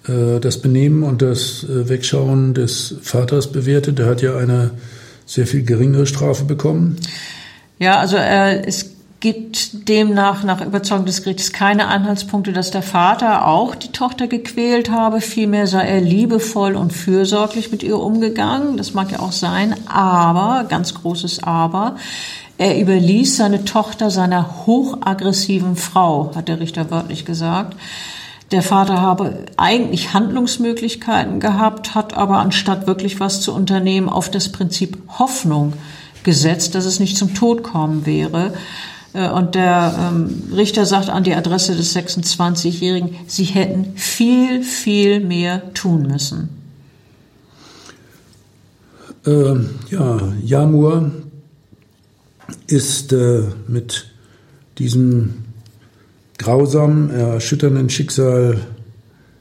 äh, 0.08 0.40
das 0.40 0.60
Benehmen 0.60 1.04
und 1.04 1.22
das 1.22 1.64
äh, 1.64 1.88
Wegschauen 1.88 2.56
des 2.56 2.96
Vaters 3.04 3.52
bewertet. 3.52 4.00
Der 4.00 4.08
hat 4.08 4.24
ja 4.24 4.36
eine 4.38 4.72
sehr 5.28 5.46
viel 5.46 5.64
geringere 5.64 6.08
Strafe 6.08 6.46
bekommen. 6.46 6.98
Ja, 7.78 8.00
also 8.00 8.18
äh, 8.18 8.66
es 8.66 8.95
gibt 9.26 9.90
demnach 9.90 10.44
nach 10.44 10.64
Überzeugung 10.64 11.08
des 11.08 11.24
Gerichts 11.24 11.52
keine 11.52 11.88
Anhaltspunkte, 11.88 12.54
dass 12.54 12.70
der 12.70 12.84
Vater 12.84 13.48
auch 13.48 13.74
die 13.74 13.92
Tochter 13.92 14.28
gequält 14.28 14.92
habe. 14.92 15.20
Vielmehr 15.20 15.66
sei 15.66 15.82
er 15.82 16.00
liebevoll 16.00 16.76
und 16.76 16.94
fürsorglich 16.94 17.72
mit 17.72 17.82
ihr 17.82 17.98
umgegangen. 17.98 18.78
Das 18.78 18.94
mag 18.94 19.12
ja 19.12 19.22
auch 19.22 19.32
sein. 19.32 19.74
Aber, 19.88 20.66
ganz 20.70 20.94
großes 20.94 21.42
Aber, 21.42 21.96
er 22.60 22.80
überließ 22.80 23.38
seine 23.38 23.66
Tochter 23.66 24.12
seiner 24.12 24.68
hochaggressiven 24.68 25.76
Frau, 25.76 26.32
hat 26.36 26.48
der 26.48 26.60
Richter 26.60 26.92
wörtlich 26.92 27.26
gesagt. 27.26 27.76
Der 28.52 28.62
Vater 28.62 29.02
habe 29.02 29.46
eigentlich 29.58 30.14
Handlungsmöglichkeiten 30.14 31.40
gehabt, 31.40 31.96
hat 31.96 32.16
aber 32.16 32.38
anstatt 32.38 32.86
wirklich 32.86 33.20
was 33.20 33.42
zu 33.42 33.56
unternehmen 33.56 34.08
auf 34.08 34.30
das 34.30 34.52
Prinzip 34.52 35.00
Hoffnung 35.18 35.74
gesetzt, 36.24 36.76
dass 36.76 36.86
es 36.86 37.00
nicht 37.00 37.18
zum 37.18 37.34
Tod 37.34 37.64
kommen 37.64 38.06
wäre. 38.06 38.54
Äh, 39.16 39.30
und 39.30 39.56
der 39.56 39.96
ähm, 39.98 40.44
Richter 40.54 40.86
sagt 40.86 41.10
an 41.10 41.24
die 41.24 41.34
Adresse 41.34 41.76
des 41.76 41.96
26-Jährigen, 41.96 43.16
sie 43.28 43.46
hätten 43.46 43.94
viel, 43.96 44.62
viel 44.64 45.22
mehr 45.22 45.74
tun 45.74 46.06
müssen. 46.08 46.50
Äh, 49.26 49.56
ja, 49.90 50.34
Jamur 50.44 51.12
ist 52.68 53.14
äh, 53.14 53.44
mit 53.68 54.08
diesem 54.78 55.46
grausamen, 56.38 57.10
erschütternden 57.10 57.90
Schicksal 57.90 58.60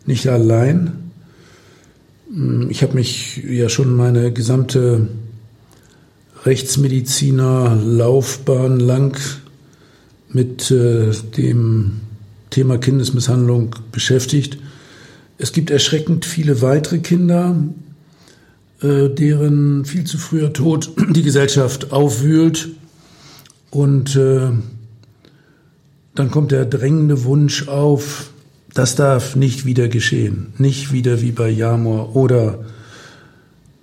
nicht 0.06 0.28
allein. 0.28 1.10
Hm, 2.32 2.70
ich 2.70 2.84
habe 2.84 2.94
mich 2.94 3.42
ja 3.44 3.68
schon 3.68 3.92
meine 3.94 4.32
gesamte 4.32 5.08
Rechtsmediziner-Laufbahn 6.44 8.78
lang 8.78 9.18
mit 10.35 10.70
äh, 10.70 11.12
dem 11.37 12.01
Thema 12.51 12.78
Kindesmisshandlung 12.78 13.74
beschäftigt. 13.91 14.59
Es 15.39 15.53
gibt 15.53 15.70
erschreckend 15.70 16.24
viele 16.26 16.61
weitere 16.61 16.99
Kinder, 16.99 17.57
äh, 18.82 19.09
deren 19.09 19.85
viel 19.85 20.05
zu 20.05 20.18
früher 20.18 20.53
Tod 20.53 20.91
die 21.11 21.22
Gesellschaft 21.22 21.93
aufwühlt 21.93 22.68
und 23.70 24.14
äh, 24.16 24.51
dann 26.14 26.30
kommt 26.30 26.53
der 26.53 26.64
drängende 26.64 27.24
Wunsch 27.24 27.66
auf, 27.66 28.30
das 28.72 28.95
darf 28.95 29.35
nicht 29.35 29.64
wieder 29.64 29.89
geschehen. 29.89 30.53
Nicht 30.59 30.93
wieder 30.93 31.20
wie 31.22 31.32
bei 31.32 31.49
Jamor 31.49 32.14
oder 32.14 32.64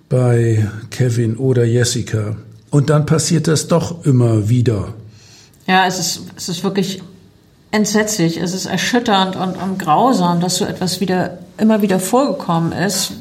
bei 0.08 0.68
Kevin 0.90 1.36
oder 1.36 1.64
Jessica. 1.64 2.36
Und 2.70 2.88
dann 2.88 3.04
passiert 3.04 3.48
das 3.48 3.68
doch 3.68 4.06
immer 4.06 4.48
wieder. 4.48 4.94
Ja, 5.66 5.86
es 5.86 5.98
ist, 5.98 6.22
es 6.36 6.48
ist 6.48 6.64
wirklich 6.64 7.02
entsetzlich, 7.70 8.36
es 8.36 8.52
ist 8.52 8.66
erschütternd 8.66 9.36
und, 9.36 9.56
und 9.56 9.78
grausam, 9.78 10.40
dass 10.40 10.56
so 10.56 10.64
etwas 10.64 11.00
wieder, 11.00 11.38
immer 11.58 11.82
wieder 11.82 11.98
vorgekommen 11.98 12.72
ist. 12.72 13.12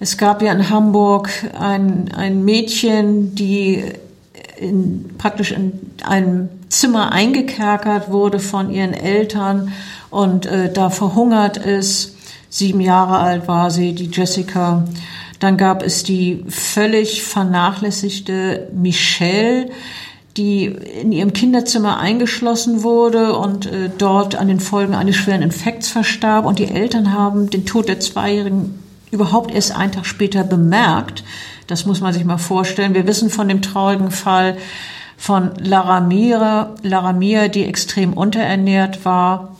Es 0.00 0.16
gab 0.16 0.42
ja 0.42 0.52
in 0.52 0.68
Hamburg 0.68 1.30
ein, 1.58 2.12
ein 2.12 2.44
Mädchen, 2.44 3.34
die 3.34 3.84
in, 4.58 5.10
praktisch 5.18 5.52
in 5.52 5.72
einem 6.04 6.48
Zimmer 6.68 7.12
eingekerkert 7.12 8.10
wurde 8.10 8.38
von 8.38 8.70
ihren 8.70 8.94
Eltern 8.94 9.72
und 10.10 10.46
äh, 10.46 10.72
da 10.72 10.90
verhungert 10.90 11.56
ist. 11.56 12.16
Sieben 12.48 12.80
Jahre 12.80 13.18
alt 13.18 13.48
war 13.48 13.70
sie, 13.70 13.94
die 13.94 14.10
Jessica. 14.10 14.84
Dann 15.38 15.56
gab 15.56 15.82
es 15.82 16.02
die 16.04 16.44
völlig 16.48 17.22
vernachlässigte 17.22 18.68
Michelle, 18.72 19.70
die 20.36 20.64
in 20.66 21.12
ihrem 21.12 21.32
Kinderzimmer 21.32 21.98
eingeschlossen 21.98 22.82
wurde 22.82 23.36
und 23.36 23.66
äh, 23.66 23.90
dort 23.96 24.34
an 24.34 24.48
den 24.48 24.60
Folgen 24.60 24.94
eines 24.94 25.16
schweren 25.16 25.42
Infekts 25.42 25.88
verstarb. 25.88 26.46
Und 26.46 26.58
die 26.58 26.68
Eltern 26.68 27.12
haben 27.12 27.50
den 27.50 27.66
Tod 27.66 27.88
der 27.88 28.00
Zweijährigen 28.00 28.78
überhaupt 29.10 29.54
erst 29.54 29.76
einen 29.76 29.92
Tag 29.92 30.06
später 30.06 30.42
bemerkt. 30.42 31.22
Das 31.66 31.86
muss 31.86 32.00
man 32.00 32.12
sich 32.12 32.24
mal 32.24 32.38
vorstellen. 32.38 32.94
Wir 32.94 33.06
wissen 33.06 33.30
von 33.30 33.48
dem 33.48 33.62
traurigen 33.62 34.10
Fall 34.10 34.56
von 35.16 35.52
Laramira, 35.58 36.74
Laramir, 36.82 37.48
die 37.48 37.64
extrem 37.64 38.12
unterernährt 38.12 39.04
war, 39.04 39.56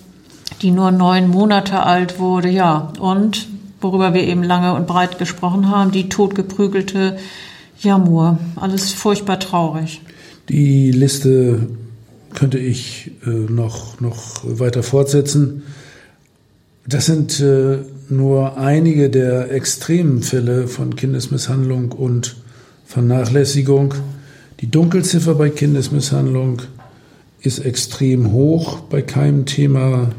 die 0.61 0.73
nur 0.73 0.91
neun 0.91 1.29
Monate 1.29 1.85
alt 1.85 2.19
wurde, 2.19 2.49
ja, 2.49 2.93
und 2.99 3.47
worüber 3.81 4.13
wir 4.13 4.25
eben 4.25 4.43
lange 4.43 4.75
und 4.75 4.89
breit 4.89 5.19
gesprochen 5.19 5.71
haben, 5.71 5.93
die 5.93 6.09
totgeprügelte 6.09 7.19
Jamur. 7.81 8.39
Alles 8.57 8.93
furchtbar 8.93 9.39
traurig. 9.39 10.01
Die 10.49 10.91
Liste 10.91 11.69
könnte 12.35 12.59
ich 12.59 13.13
äh, 13.27 13.31
noch, 13.31 14.01
noch 14.01 14.43
weiter 14.45 14.83
fortsetzen. 14.83 15.63
Das 16.87 17.07
sind 17.07 17.41
äh, 17.41 17.79
nur 18.09 18.59
einige 18.59 19.09
der 19.11 19.53
extremen 19.53 20.23
Fälle 20.23 20.67
von 20.67 20.97
Kindesmisshandlung 20.97 21.93
und 21.93 22.37
Vernachlässigung 22.87 23.95
Die 24.61 24.71
Dunkelziffer 24.71 25.35
bei 25.35 25.51
Kindesmisshandlung 25.51 26.63
ist 27.41 27.61
extrem 27.61 28.33
hoch. 28.33 28.81
Bei 28.81 29.03
keinem 29.03 29.47
Thema, 29.47 30.13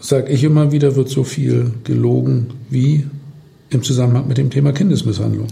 sage 0.00 0.30
ich 0.30 0.44
immer 0.44 0.72
wieder, 0.72 0.94
wird 0.94 1.08
so 1.08 1.24
viel 1.24 1.72
gelogen 1.84 2.48
wie 2.70 3.06
im 3.70 3.82
Zusammenhang 3.82 4.28
mit 4.28 4.38
dem 4.38 4.50
Thema 4.50 4.72
Kindesmisshandlung. 4.72 5.48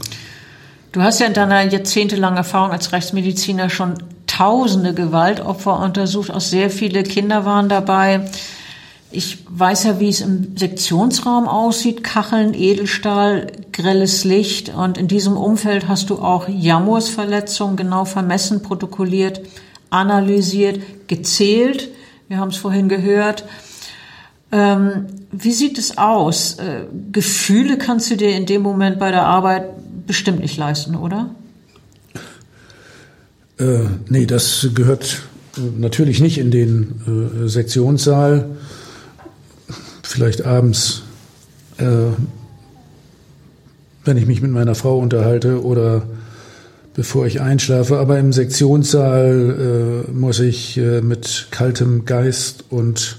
Du 0.93 1.03
hast 1.03 1.21
ja 1.21 1.27
in 1.27 1.35
deiner 1.35 1.63
jahrzehntelangen 1.63 2.37
Erfahrung 2.37 2.73
als 2.73 2.93
Rechtsmediziner 2.93 3.71
schon 3.71 3.95
tausende 4.27 4.93
Gewaltopfer 4.93 5.79
untersucht, 5.79 6.33
auch 6.33 6.41
sehr 6.41 6.69
viele 6.69 7.05
Kinder 7.05 7.45
waren 7.45 7.69
dabei. 7.69 8.29
Ich 9.13 9.39
weiß 9.49 9.85
ja, 9.85 10.01
wie 10.01 10.09
es 10.09 10.21
im 10.21 10.57
Sektionsraum 10.57 11.47
aussieht. 11.47 12.03
Kacheln, 12.03 12.55
Edelstahl, 12.55 13.49
grelles 13.73 14.25
Licht. 14.25 14.75
Und 14.75 14.99
in 14.99 15.07
diesem 15.07 15.37
Umfeld 15.37 15.87
hast 15.87 16.11
du 16.11 16.19
auch 16.19 16.49
Jammurs-Verletzungen 16.49 17.77
genau 17.77 18.05
vermessen, 18.05 18.63
protokolliert, 18.63 19.41
analysiert, 19.91 20.81
gezählt. 21.09 21.89
Wir 22.29 22.39
haben 22.39 22.51
es 22.51 22.57
vorhin 22.57 22.89
gehört. 22.89 23.45
Ähm, 24.53 25.07
wie 25.31 25.53
sieht 25.53 25.79
es 25.79 25.99
aus? 25.99 26.55
Äh, 26.55 26.85
Gefühle 27.13 27.79
kannst 27.79 28.11
du 28.11 28.17
dir 28.17 28.37
in 28.37 28.47
dem 28.47 28.63
Moment 28.63 28.99
bei 28.99 29.11
der 29.11 29.27
Arbeit 29.27 29.65
bestimmt 30.11 30.41
nicht 30.41 30.57
leisten, 30.57 30.97
oder? 30.97 31.33
Äh, 33.61 33.85
nee, 34.09 34.27
das 34.27 34.67
gehört 34.75 35.23
natürlich 35.79 36.21
nicht 36.21 36.39
in 36.39 36.51
den 36.51 37.45
äh, 37.45 37.49
Sektionssaal. 37.49 38.57
Vielleicht 40.03 40.45
abends, 40.45 41.03
äh, 41.79 41.85
wenn 44.05 44.17
ich 44.17 44.27
mich 44.27 44.43
mit 44.43 44.51
meiner 44.51 44.75
Frau 44.75 44.99
unterhalte 44.99 45.63
oder 45.63 46.03
bevor 46.95 47.25
ich 47.25 47.41
einschlafe. 47.41 47.99
Aber 47.99 48.19
im 48.19 48.33
Sektionssaal 48.33 50.07
äh, 50.09 50.11
muss 50.11 50.41
ich 50.41 50.77
äh, 50.77 51.03
mit 51.03 51.47
kaltem 51.53 52.05
Geist 52.05 52.65
und 52.69 53.19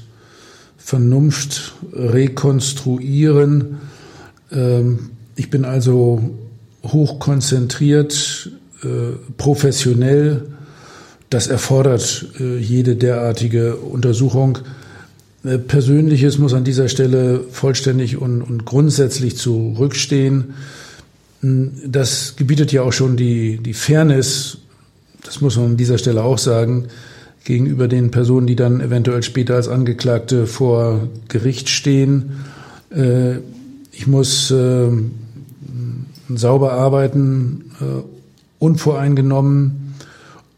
Vernunft 0.75 1.71
rekonstruieren. 1.93 3.77
Ähm, 4.51 5.11
ich 5.37 5.49
bin 5.49 5.63
also 5.63 6.40
hochkonzentriert, 6.84 8.51
äh, 8.84 8.88
professionell. 9.38 10.43
Das 11.29 11.47
erfordert 11.47 12.27
äh, 12.39 12.57
jede 12.57 12.95
derartige 12.95 13.75
Untersuchung. 13.75 14.59
Äh, 15.43 15.59
Persönliches 15.59 16.38
muss 16.38 16.53
an 16.53 16.63
dieser 16.63 16.89
Stelle 16.89 17.41
vollständig 17.51 18.17
und, 18.17 18.41
und 18.41 18.65
grundsätzlich 18.65 19.38
zurückstehen. 19.38 20.55
Hm, 21.41 21.71
das 21.86 22.36
gebietet 22.36 22.71
ja 22.71 22.82
auch 22.82 22.93
schon 22.93 23.17
die, 23.17 23.57
die 23.57 23.73
Fairness, 23.73 24.57
das 25.23 25.41
muss 25.41 25.57
man 25.57 25.67
an 25.67 25.77
dieser 25.77 25.99
Stelle 25.99 26.23
auch 26.23 26.39
sagen, 26.39 26.88
gegenüber 27.43 27.88
den 27.88 28.11
Personen, 28.11 28.47
die 28.47 28.55
dann 28.55 28.82
eventuell 28.82 29.23
später 29.23 29.55
als 29.55 29.67
Angeklagte 29.67 30.45
vor 30.47 31.07
Gericht 31.27 31.69
stehen. 31.69 32.34
Ich 33.91 34.05
muss 34.05 34.53
sauber 36.38 36.73
arbeiten, 36.73 37.71
äh, 37.79 38.03
unvoreingenommen 38.59 39.95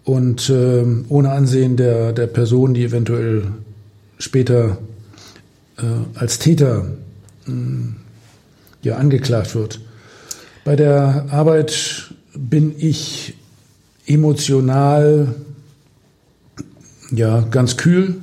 und 0.03 0.49
äh, 0.49 0.84
ohne 1.09 1.32
Ansehen 1.32 1.78
der, 1.78 2.13
der 2.13 2.28
Person, 2.28 2.74
die 2.74 2.84
eventuell 2.84 3.47
später 4.17 4.78
äh, 5.78 5.84
als 6.19 6.39
Täter 6.39 6.86
äh, 7.47 7.51
ja 8.82 8.97
angeklagt 8.97 9.55
wird. 9.55 9.80
Bei 10.65 10.76
der 10.76 11.28
Arbeit 11.30 12.13
bin 12.36 12.76
ich 12.78 13.36
emotional 14.05 15.36
ja 17.11 17.41
ganz 17.41 17.78
kühl. 17.78 18.15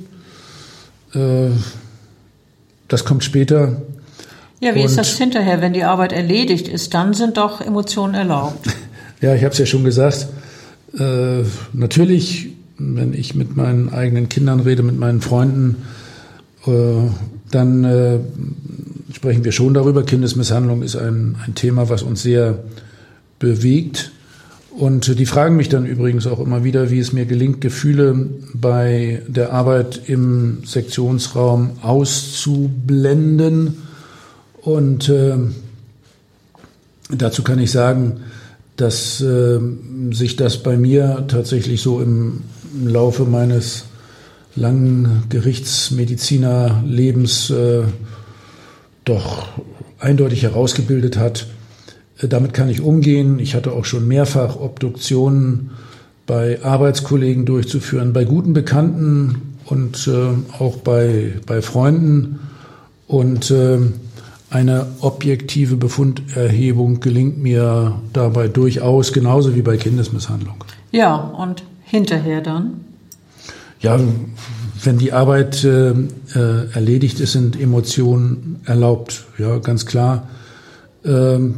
Äh, 1.13 1.49
das 2.87 3.05
kommt 3.05 3.23
später. 3.23 3.81
Ja, 4.61 4.75
wie 4.75 4.81
und 4.81 4.85
ist 4.85 4.97
das 4.97 5.17
hinterher, 5.17 5.59
wenn 5.59 5.73
die 5.73 5.83
Arbeit 5.83 6.13
erledigt 6.13 6.67
ist? 6.67 6.93
Dann 6.93 7.15
sind 7.15 7.37
doch 7.37 7.61
Emotionen 7.61 8.13
erlaubt. 8.13 8.67
Ja, 9.23 9.35
ich 9.35 9.43
habe 9.43 9.51
es 9.51 9.59
ja 9.59 9.67
schon 9.67 9.83
gesagt. 9.83 10.25
Äh, 10.97 11.43
natürlich, 11.73 12.53
wenn 12.79 13.13
ich 13.13 13.35
mit 13.35 13.55
meinen 13.55 13.93
eigenen 13.93 14.29
Kindern 14.29 14.61
rede, 14.61 14.81
mit 14.81 14.97
meinen 14.97 15.21
Freunden, 15.21 15.83
äh, 16.65 16.71
dann 17.51 17.83
äh, 17.83 18.17
sprechen 19.13 19.43
wir 19.43 19.51
schon 19.51 19.75
darüber. 19.75 20.01
Kindesmisshandlung 20.01 20.81
ist 20.81 20.95
ein, 20.95 21.35
ein 21.45 21.53
Thema, 21.53 21.87
was 21.87 22.01
uns 22.01 22.23
sehr 22.23 22.63
bewegt. 23.37 24.11
Und 24.71 25.19
die 25.19 25.27
fragen 25.27 25.55
mich 25.55 25.69
dann 25.69 25.85
übrigens 25.85 26.25
auch 26.25 26.39
immer 26.39 26.63
wieder, 26.63 26.89
wie 26.89 26.97
es 26.97 27.13
mir 27.13 27.25
gelingt, 27.25 27.61
Gefühle 27.61 28.27
bei 28.55 29.21
der 29.27 29.53
Arbeit 29.53 30.01
im 30.07 30.63
Sektionsraum 30.65 31.73
auszublenden 31.83 33.77
und 34.61 35.09
äh, 35.09 35.35
dazu 37.09 37.43
kann 37.43 37.59
ich 37.59 37.71
sagen, 37.71 38.21
dass 38.75 39.21
äh, 39.21 39.59
sich 40.11 40.37
das 40.37 40.63
bei 40.63 40.77
mir 40.77 41.25
tatsächlich 41.27 41.81
so 41.81 42.01
im, 42.01 42.41
Laufe 42.85 43.25
meines 43.25 43.83
langen 44.55 45.23
Gerichtsmedizinerlebens 45.27 47.49
äh, 47.49 47.81
doch 49.03 49.49
eindeutig 49.99 50.43
herausgebildet 50.43 51.17
hat. 51.17 51.47
Äh, 52.19 52.29
damit 52.29 52.53
kann 52.53 52.69
ich 52.69 52.79
umgehen. 52.81 53.39
Ich 53.39 53.55
hatte 53.55 53.73
auch 53.73 53.83
schon 53.85 54.07
mehrfach 54.07 54.55
Obduktionen 54.55 55.71
bei 56.27 56.63
Arbeitskollegen 56.63 57.45
durchzuführen, 57.45 58.13
bei 58.13 58.23
guten 58.23 58.53
Bekannten 58.53 59.57
und 59.65 60.07
äh, 60.07 60.29
auch 60.59 60.77
bei, 60.77 61.33
bei 61.45 61.61
Freunden. 61.61 62.39
Und 63.07 63.51
äh, 63.51 63.79
eine 64.51 64.85
objektive 64.99 65.77
Befunderhebung 65.77 66.99
gelingt 66.99 67.41
mir 67.41 67.95
dabei 68.11 68.49
durchaus, 68.49 69.13
genauso 69.13 69.55
wie 69.55 69.61
bei 69.61 69.77
Kindesmisshandlung. 69.77 70.63
Ja, 70.91 71.15
und 71.15 71.63
hinterher 71.83 72.41
dann? 72.41 72.81
Ja, 73.79 73.97
wenn 74.83 74.97
die 74.97 75.13
Arbeit 75.13 75.63
äh, 75.63 75.91
äh, 75.91 76.73
erledigt 76.73 77.21
ist, 77.21 77.31
sind 77.31 77.59
Emotionen 77.59 78.59
erlaubt. 78.65 79.25
Ja, 79.37 79.57
ganz 79.59 79.85
klar. 79.85 80.27
Ähm, 81.05 81.55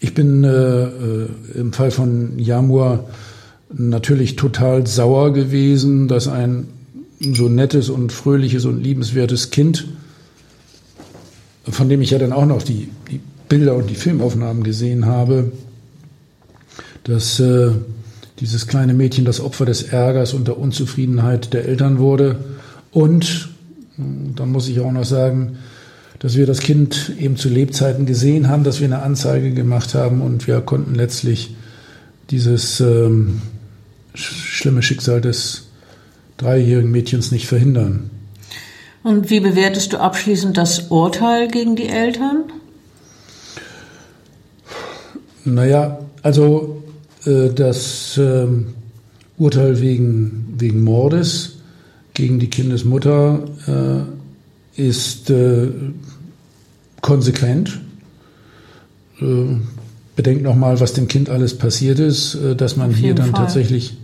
ich 0.00 0.12
bin 0.12 0.42
äh, 0.42 0.48
äh 0.48 1.28
im 1.54 1.72
Fall 1.72 1.92
von 1.92 2.38
Jamur 2.38 3.04
natürlich 3.72 4.36
total 4.36 4.86
sauer 4.86 5.32
gewesen, 5.32 6.08
dass 6.08 6.28
ein 6.28 6.66
so 7.20 7.48
nettes 7.48 7.88
und 7.88 8.12
fröhliches 8.12 8.64
und 8.64 8.82
liebenswertes 8.82 9.50
Kind 9.50 9.86
von 11.68 11.88
dem 11.88 12.00
ich 12.00 12.10
ja 12.10 12.18
dann 12.18 12.32
auch 12.32 12.46
noch 12.46 12.62
die, 12.62 12.88
die 13.10 13.20
Bilder 13.48 13.74
und 13.74 13.90
die 13.90 13.94
Filmaufnahmen 13.94 14.62
gesehen 14.62 15.06
habe, 15.06 15.52
dass 17.04 17.40
äh, 17.40 17.70
dieses 18.40 18.66
kleine 18.66 18.94
Mädchen 18.94 19.24
das 19.24 19.40
Opfer 19.40 19.64
des 19.64 19.82
Ärgers 19.82 20.34
und 20.34 20.48
der 20.48 20.58
Unzufriedenheit 20.58 21.52
der 21.52 21.66
Eltern 21.66 21.98
wurde. 21.98 22.36
Und 22.90 23.48
dann 23.96 24.50
muss 24.50 24.68
ich 24.68 24.80
auch 24.80 24.92
noch 24.92 25.04
sagen, 25.04 25.58
dass 26.18 26.36
wir 26.36 26.46
das 26.46 26.60
Kind 26.60 27.12
eben 27.18 27.36
zu 27.36 27.48
Lebzeiten 27.48 28.06
gesehen 28.06 28.48
haben, 28.48 28.64
dass 28.64 28.80
wir 28.80 28.86
eine 28.86 29.02
Anzeige 29.02 29.52
gemacht 29.52 29.94
haben 29.94 30.20
und 30.22 30.46
wir 30.46 30.60
konnten 30.60 30.94
letztlich 30.94 31.54
dieses 32.30 32.80
ähm, 32.80 33.42
schlimme 34.14 34.82
Schicksal 34.82 35.20
des 35.20 35.68
dreijährigen 36.36 36.90
Mädchens 36.90 37.30
nicht 37.32 37.46
verhindern. 37.46 38.10
Und 39.02 39.30
wie 39.30 39.40
bewertest 39.40 39.92
du 39.92 39.98
abschließend 39.98 40.56
das 40.56 40.90
Urteil 40.90 41.48
gegen 41.48 41.76
die 41.76 41.88
Eltern? 41.88 42.44
Naja, 45.44 46.00
also 46.22 46.82
äh, 47.24 47.50
das 47.50 48.18
äh, 48.18 48.46
Urteil 49.38 49.80
wegen, 49.80 50.54
wegen 50.58 50.82
Mordes 50.82 51.58
gegen 52.14 52.38
die 52.38 52.50
Kindesmutter 52.50 53.44
äh, 54.76 54.82
ist 54.82 55.30
äh, 55.30 55.68
konsequent. 57.00 57.80
Äh, 59.20 59.56
bedenkt 60.16 60.42
nochmal, 60.42 60.80
was 60.80 60.94
dem 60.94 61.08
Kind 61.08 61.28
alles 61.28 61.56
passiert 61.56 61.98
ist, 61.98 62.34
äh, 62.34 62.56
dass 62.56 62.76
man 62.76 62.92
hier 62.92 63.14
dann 63.14 63.30
Fall. 63.30 63.44
tatsächlich 63.44 63.96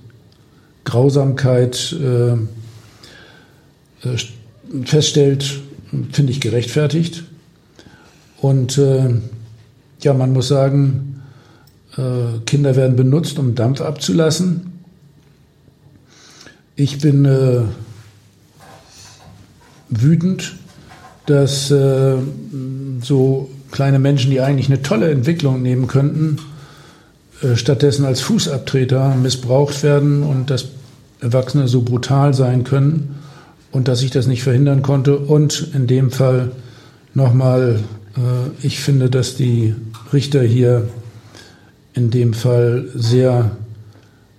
Grausamkeit 0.84 1.96
feststellt, 4.84 5.60
finde 6.12 6.32
ich 6.32 6.40
gerechtfertigt. 6.40 7.24
Und 8.40 8.78
äh, 8.78 9.10
ja, 10.00 10.14
man 10.14 10.32
muss 10.32 10.48
sagen, 10.48 11.22
äh, 11.96 12.38
Kinder 12.46 12.74
werden 12.76 12.96
benutzt, 12.96 13.38
um 13.38 13.54
Dampf 13.54 13.80
abzulassen. 13.80 14.72
Ich 16.74 16.98
bin 16.98 17.24
äh, 17.24 17.60
wütend, 19.90 20.56
dass 21.26 21.70
äh, 21.70 22.16
so 23.02 23.50
kleine 23.70 23.98
Menschen, 23.98 24.30
die 24.30 24.40
eigentlich 24.40 24.68
eine 24.68 24.82
tolle 24.82 25.10
Entwicklung 25.10 25.62
nehmen 25.62 25.86
könnten, 25.86 26.38
äh, 27.42 27.56
stattdessen 27.56 28.04
als 28.04 28.20
Fußabtreter 28.22 29.14
missbraucht 29.14 29.82
werden 29.82 30.22
und 30.22 30.50
dass 30.50 30.68
Erwachsene 31.20 31.68
so 31.68 31.82
brutal 31.82 32.34
sein 32.34 32.64
können 32.64 33.21
und 33.72 33.88
dass 33.88 34.02
ich 34.02 34.10
das 34.10 34.26
nicht 34.26 34.42
verhindern 34.42 34.82
konnte. 34.82 35.18
Und 35.18 35.70
in 35.74 35.86
dem 35.86 36.10
Fall 36.10 36.52
nochmal, 37.14 37.80
äh, 38.16 38.66
ich 38.66 38.78
finde, 38.78 39.10
dass 39.10 39.34
die 39.34 39.74
Richter 40.12 40.42
hier 40.42 40.88
in 41.94 42.10
dem 42.10 42.34
Fall 42.34 42.88
sehr 42.94 43.56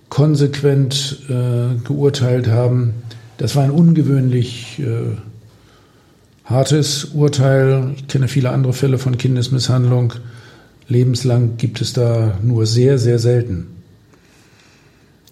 konsequent 0.08 1.18
äh, 1.28 1.76
geurteilt 1.84 2.48
haben. 2.48 2.94
Das 3.36 3.56
war 3.56 3.64
ein 3.64 3.70
ungewöhnlich 3.70 4.80
äh, 4.80 5.16
hartes 6.44 7.06
Urteil. 7.06 7.94
Ich 7.96 8.06
kenne 8.06 8.28
viele 8.28 8.50
andere 8.50 8.72
Fälle 8.72 8.98
von 8.98 9.18
Kindesmisshandlung. 9.18 10.14
Lebenslang 10.86 11.56
gibt 11.56 11.80
es 11.80 11.92
da 11.92 12.38
nur 12.42 12.66
sehr, 12.66 12.98
sehr 12.98 13.18
selten. 13.18 13.73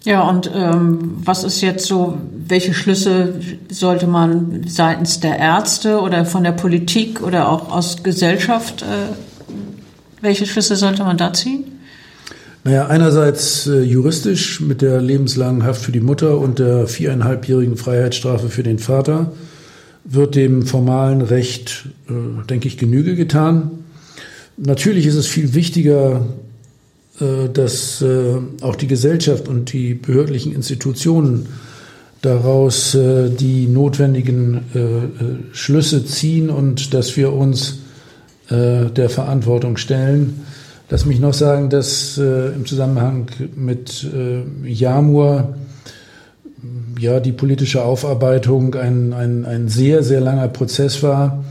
Ja, 0.05 0.27
und 0.29 0.51
ähm, 0.53 1.17
was 1.23 1.43
ist 1.45 1.61
jetzt 1.61 1.85
so, 1.85 2.17
welche 2.47 2.73
Schlüsse 2.73 3.35
sollte 3.69 4.05
man 4.05 4.65
seitens 4.67 5.21
der 5.21 5.37
Ärzte 5.37 6.01
oder 6.01 6.25
von 6.25 6.43
der 6.43 6.51
Politik 6.51 7.21
oder 7.21 7.49
auch 7.49 7.71
aus 7.71 8.03
Gesellschaft, 8.03 8.81
äh, 8.81 9.13
welche 10.21 10.45
Schlüsse 10.45 10.75
sollte 10.75 11.03
man 11.03 11.17
da 11.17 11.31
ziehen? 11.31 11.63
Naja, 12.65 12.87
einerseits 12.87 13.67
äh, 13.67 13.81
juristisch 13.81 14.61
mit 14.61 14.81
der 14.81 15.01
lebenslangen 15.01 15.63
Haft 15.63 15.81
für 15.81 15.91
die 15.91 15.99
Mutter 15.99 16.37
und 16.37 16.59
der 16.59 16.87
viereinhalbjährigen 16.87 17.77
Freiheitsstrafe 17.77 18.49
für 18.49 18.63
den 18.63 18.79
Vater 18.79 19.33
wird 20.05 20.35
dem 20.35 20.65
formalen 20.65 21.21
Recht, 21.21 21.87
äh, 22.09 22.45
denke 22.49 22.67
ich, 22.67 22.77
Genüge 22.77 23.15
getan. 23.15 23.71
Natürlich 24.57 25.05
ist 25.05 25.15
es 25.15 25.27
viel 25.27 25.53
wichtiger, 25.53 26.25
dass 27.53 28.01
äh, 28.01 28.35
auch 28.61 28.75
die 28.75 28.87
Gesellschaft 28.87 29.47
und 29.47 29.71
die 29.73 29.93
behördlichen 29.93 30.53
Institutionen 30.53 31.47
daraus 32.21 32.95
äh, 32.95 33.29
die 33.29 33.67
notwendigen 33.67 34.61
Schlüsse 35.51 36.05
ziehen 36.05 36.49
und 36.49 36.93
dass 36.93 37.15
wir 37.17 37.33
uns 37.33 37.79
der 38.49 39.09
Verantwortung 39.09 39.77
stellen. 39.77 40.41
Lass 40.89 41.05
mich 41.05 41.19
noch 41.19 41.33
sagen, 41.33 41.69
dass 41.69 42.17
im 42.17 42.65
Zusammenhang 42.65 43.27
mit 43.55 44.05
Jamur 44.65 45.55
ja 46.99 47.19
die 47.19 47.31
politische 47.31 47.83
Aufarbeitung 47.83 48.75
ein, 48.75 49.13
ein, 49.13 49.45
ein 49.45 49.69
sehr, 49.69 50.03
sehr 50.03 50.19
langer 50.19 50.49
Prozess 50.49 51.01
war 51.01 51.45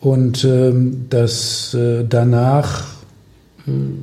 und 0.00 0.44
ähm, 0.44 1.06
dass 1.10 1.76
danach 2.08 2.97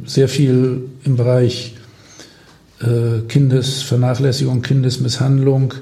sehr 0.06 0.28
viel 0.28 0.84
im 1.04 1.16
Bereich 1.16 1.76
äh, 2.82 3.22
Kindesvernachlässigung, 3.28 4.62
Kindesmisshandlung 4.62 5.76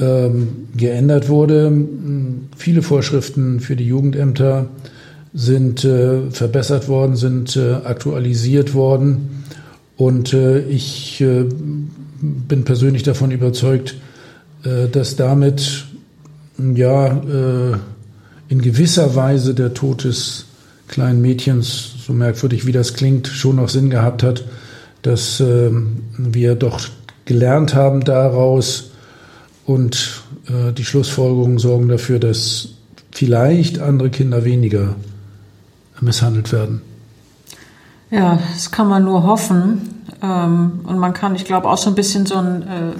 ähm, 0.00 0.68
geändert 0.76 1.28
wurde. 1.28 1.72
Viele 2.56 2.82
Vorschriften 2.82 3.60
für 3.60 3.76
die 3.76 3.86
Jugendämter 3.86 4.66
sind 5.32 5.84
äh, 5.84 6.30
verbessert 6.30 6.88
worden, 6.88 7.14
sind 7.14 7.56
äh, 7.56 7.74
aktualisiert 7.74 8.74
worden. 8.74 9.44
Und 9.96 10.34
ich 10.34 11.24
bin 12.20 12.64
persönlich 12.64 13.04
davon 13.04 13.30
überzeugt, 13.30 13.94
dass 14.90 15.14
damit 15.14 15.84
ja 16.58 17.22
in 18.48 18.60
gewisser 18.60 19.14
Weise 19.14 19.54
der 19.54 19.72
Tod 19.72 20.02
des 20.02 20.46
kleinen 20.88 21.22
Mädchens 21.22 21.93
so 22.04 22.12
merkwürdig 22.12 22.66
wie 22.66 22.72
das 22.72 22.94
klingt, 22.94 23.28
schon 23.28 23.56
noch 23.56 23.68
Sinn 23.68 23.90
gehabt 23.90 24.22
hat, 24.22 24.44
dass 25.02 25.40
äh, 25.40 25.70
wir 26.18 26.54
doch 26.54 26.80
gelernt 27.24 27.74
haben 27.74 28.04
daraus 28.04 28.90
und 29.66 30.22
äh, 30.48 30.72
die 30.72 30.84
Schlussfolgerungen 30.84 31.58
sorgen 31.58 31.88
dafür, 31.88 32.18
dass 32.18 32.68
vielleicht 33.10 33.78
andere 33.78 34.10
Kinder 34.10 34.44
weniger 34.44 34.96
misshandelt 36.00 36.52
werden. 36.52 36.82
Ja, 38.10 38.38
das 38.52 38.70
kann 38.70 38.88
man 38.88 39.04
nur 39.04 39.22
hoffen. 39.22 40.04
Ähm, 40.22 40.80
und 40.84 40.98
man 40.98 41.14
kann, 41.14 41.34
ich 41.34 41.44
glaube, 41.44 41.68
auch 41.68 41.78
so 41.78 41.90
ein 41.90 41.94
bisschen 41.94 42.26
so 42.26 42.36
ein 42.36 42.62
äh, 42.62 42.92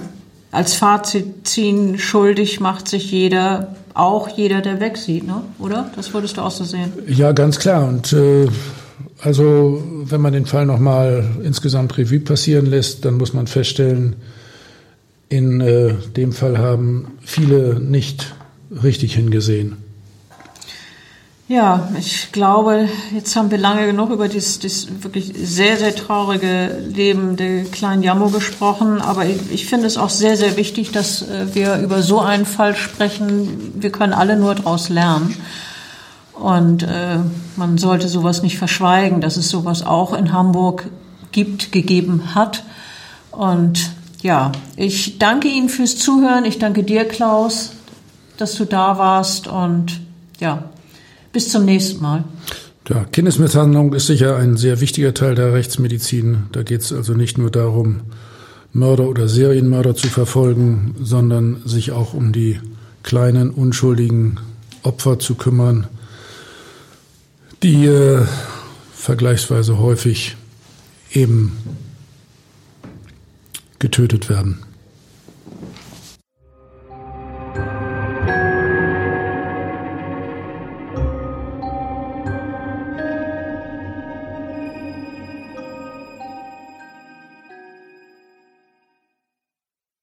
als 0.51 0.73
Fazit 0.73 1.47
ziehen, 1.47 1.99
schuldig 1.99 2.59
macht 2.59 2.87
sich 2.87 3.11
jeder, 3.11 3.75
auch 3.93 4.29
jeder, 4.29 4.61
der 4.61 4.79
wegsieht, 4.79 5.27
ne? 5.27 5.41
oder? 5.59 5.91
Das 5.95 6.13
würdest 6.13 6.37
du 6.37 6.41
auch 6.41 6.51
so 6.51 6.63
sehen. 6.63 6.93
Ja, 7.07 7.33
ganz 7.33 7.59
klar. 7.59 7.87
Und 7.87 8.13
äh, 8.13 8.47
also 9.25 9.83
wenn 10.05 10.21
man 10.21 10.33
den 10.33 10.45
Fall 10.45 10.67
nochmal 10.67 11.27
insgesamt 11.43 11.97
Revue 11.97 12.19
passieren 12.19 12.67
lässt, 12.67 13.05
dann 13.05 13.15
muss 13.15 13.33
man 13.33 13.47
feststellen, 13.47 14.17
in 15.29 15.61
äh, 15.61 15.95
dem 16.15 16.31
Fall 16.31 16.59
haben 16.59 17.17
viele 17.21 17.79
nicht 17.79 18.35
richtig 18.83 19.15
hingesehen. 19.15 19.77
Ja, 21.47 21.89
ich 21.99 22.31
glaube, 22.31 22.87
jetzt 23.13 23.35
haben 23.35 23.49
wir 23.49 23.57
lange 23.57 23.87
genug 23.87 24.11
über 24.11 24.27
dieses, 24.27 24.59
dieses 24.59 25.03
wirklich 25.03 25.31
sehr, 25.35 25.77
sehr 25.77 25.95
traurige 25.95 26.77
Leben 26.87 27.35
der 27.35 27.63
kleinen 27.65 28.03
Jammo 28.03 28.29
gesprochen. 28.29 29.01
Aber 29.01 29.25
ich, 29.25 29.37
ich 29.51 29.65
finde 29.65 29.87
es 29.87 29.97
auch 29.97 30.09
sehr, 30.09 30.37
sehr 30.37 30.55
wichtig, 30.55 30.91
dass 30.91 31.23
äh, 31.23 31.47
wir 31.53 31.77
über 31.77 32.03
so 32.03 32.19
einen 32.19 32.45
Fall 32.45 32.75
sprechen. 32.75 33.73
Wir 33.75 33.91
können 33.91 34.13
alle 34.13 34.37
nur 34.37 34.53
daraus 34.53 34.89
lernen. 34.89 35.35
Und 36.35 36.83
äh, 36.83 37.19
man 37.55 37.77
sollte 37.77 38.07
sowas 38.07 38.43
nicht 38.43 38.57
verschweigen, 38.57 39.21
dass 39.21 39.37
es 39.37 39.49
sowas 39.49 39.85
auch 39.85 40.13
in 40.13 40.33
Hamburg 40.33 40.87
gibt, 41.31 41.71
gegeben 41.71 42.35
hat. 42.35 42.63
Und 43.31 43.91
ja, 44.21 44.51
ich 44.75 45.17
danke 45.17 45.47
Ihnen 45.47 45.69
fürs 45.69 45.97
Zuhören. 45.97 46.45
Ich 46.45 46.59
danke 46.59 46.83
dir, 46.83 47.05
Klaus, 47.05 47.71
dass 48.37 48.55
du 48.55 48.65
da 48.65 48.97
warst. 48.97 49.47
Und 49.47 50.01
ja, 50.39 50.69
bis 51.31 51.49
zum 51.49 51.65
nächsten 51.65 52.01
Mal. 52.01 52.23
Ja, 52.89 53.05
Kindesmisshandlung 53.05 53.93
ist 53.93 54.07
sicher 54.07 54.37
ein 54.37 54.57
sehr 54.57 54.79
wichtiger 54.79 55.13
Teil 55.13 55.35
der 55.35 55.53
Rechtsmedizin. 55.53 56.43
Da 56.51 56.63
geht 56.63 56.81
es 56.81 56.93
also 56.93 57.13
nicht 57.13 57.37
nur 57.37 57.49
darum, 57.49 58.01
Mörder 58.73 59.07
oder 59.07 59.27
Serienmörder 59.27 59.95
zu 59.95 60.07
verfolgen, 60.07 60.95
sondern 61.01 61.61
sich 61.65 61.93
auch 61.93 62.13
um 62.13 62.31
die 62.31 62.59
kleinen, 63.03 63.49
unschuldigen 63.49 64.39
Opfer 64.83 65.17
zu 65.17 65.35
kümmern, 65.35 65.87
die 67.65 67.87
äh, 67.87 68.23
vergleichsweise 68.93 69.79
häufig 69.79 70.35
eben 71.11 71.57
getötet 73.79 74.29
werden. 74.29 74.63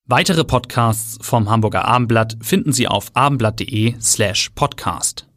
Weitere 0.05 0.43
Podcasts 0.43 1.17
vom 1.25 1.49
Hamburger 1.49 1.85
Abendblatt 1.85 2.37
finden 2.43 2.73
Sie 2.73 2.89
auf 2.89 3.13
abendblatt.de 3.15 3.95
slash 4.01 4.51
podcast. 4.51 5.32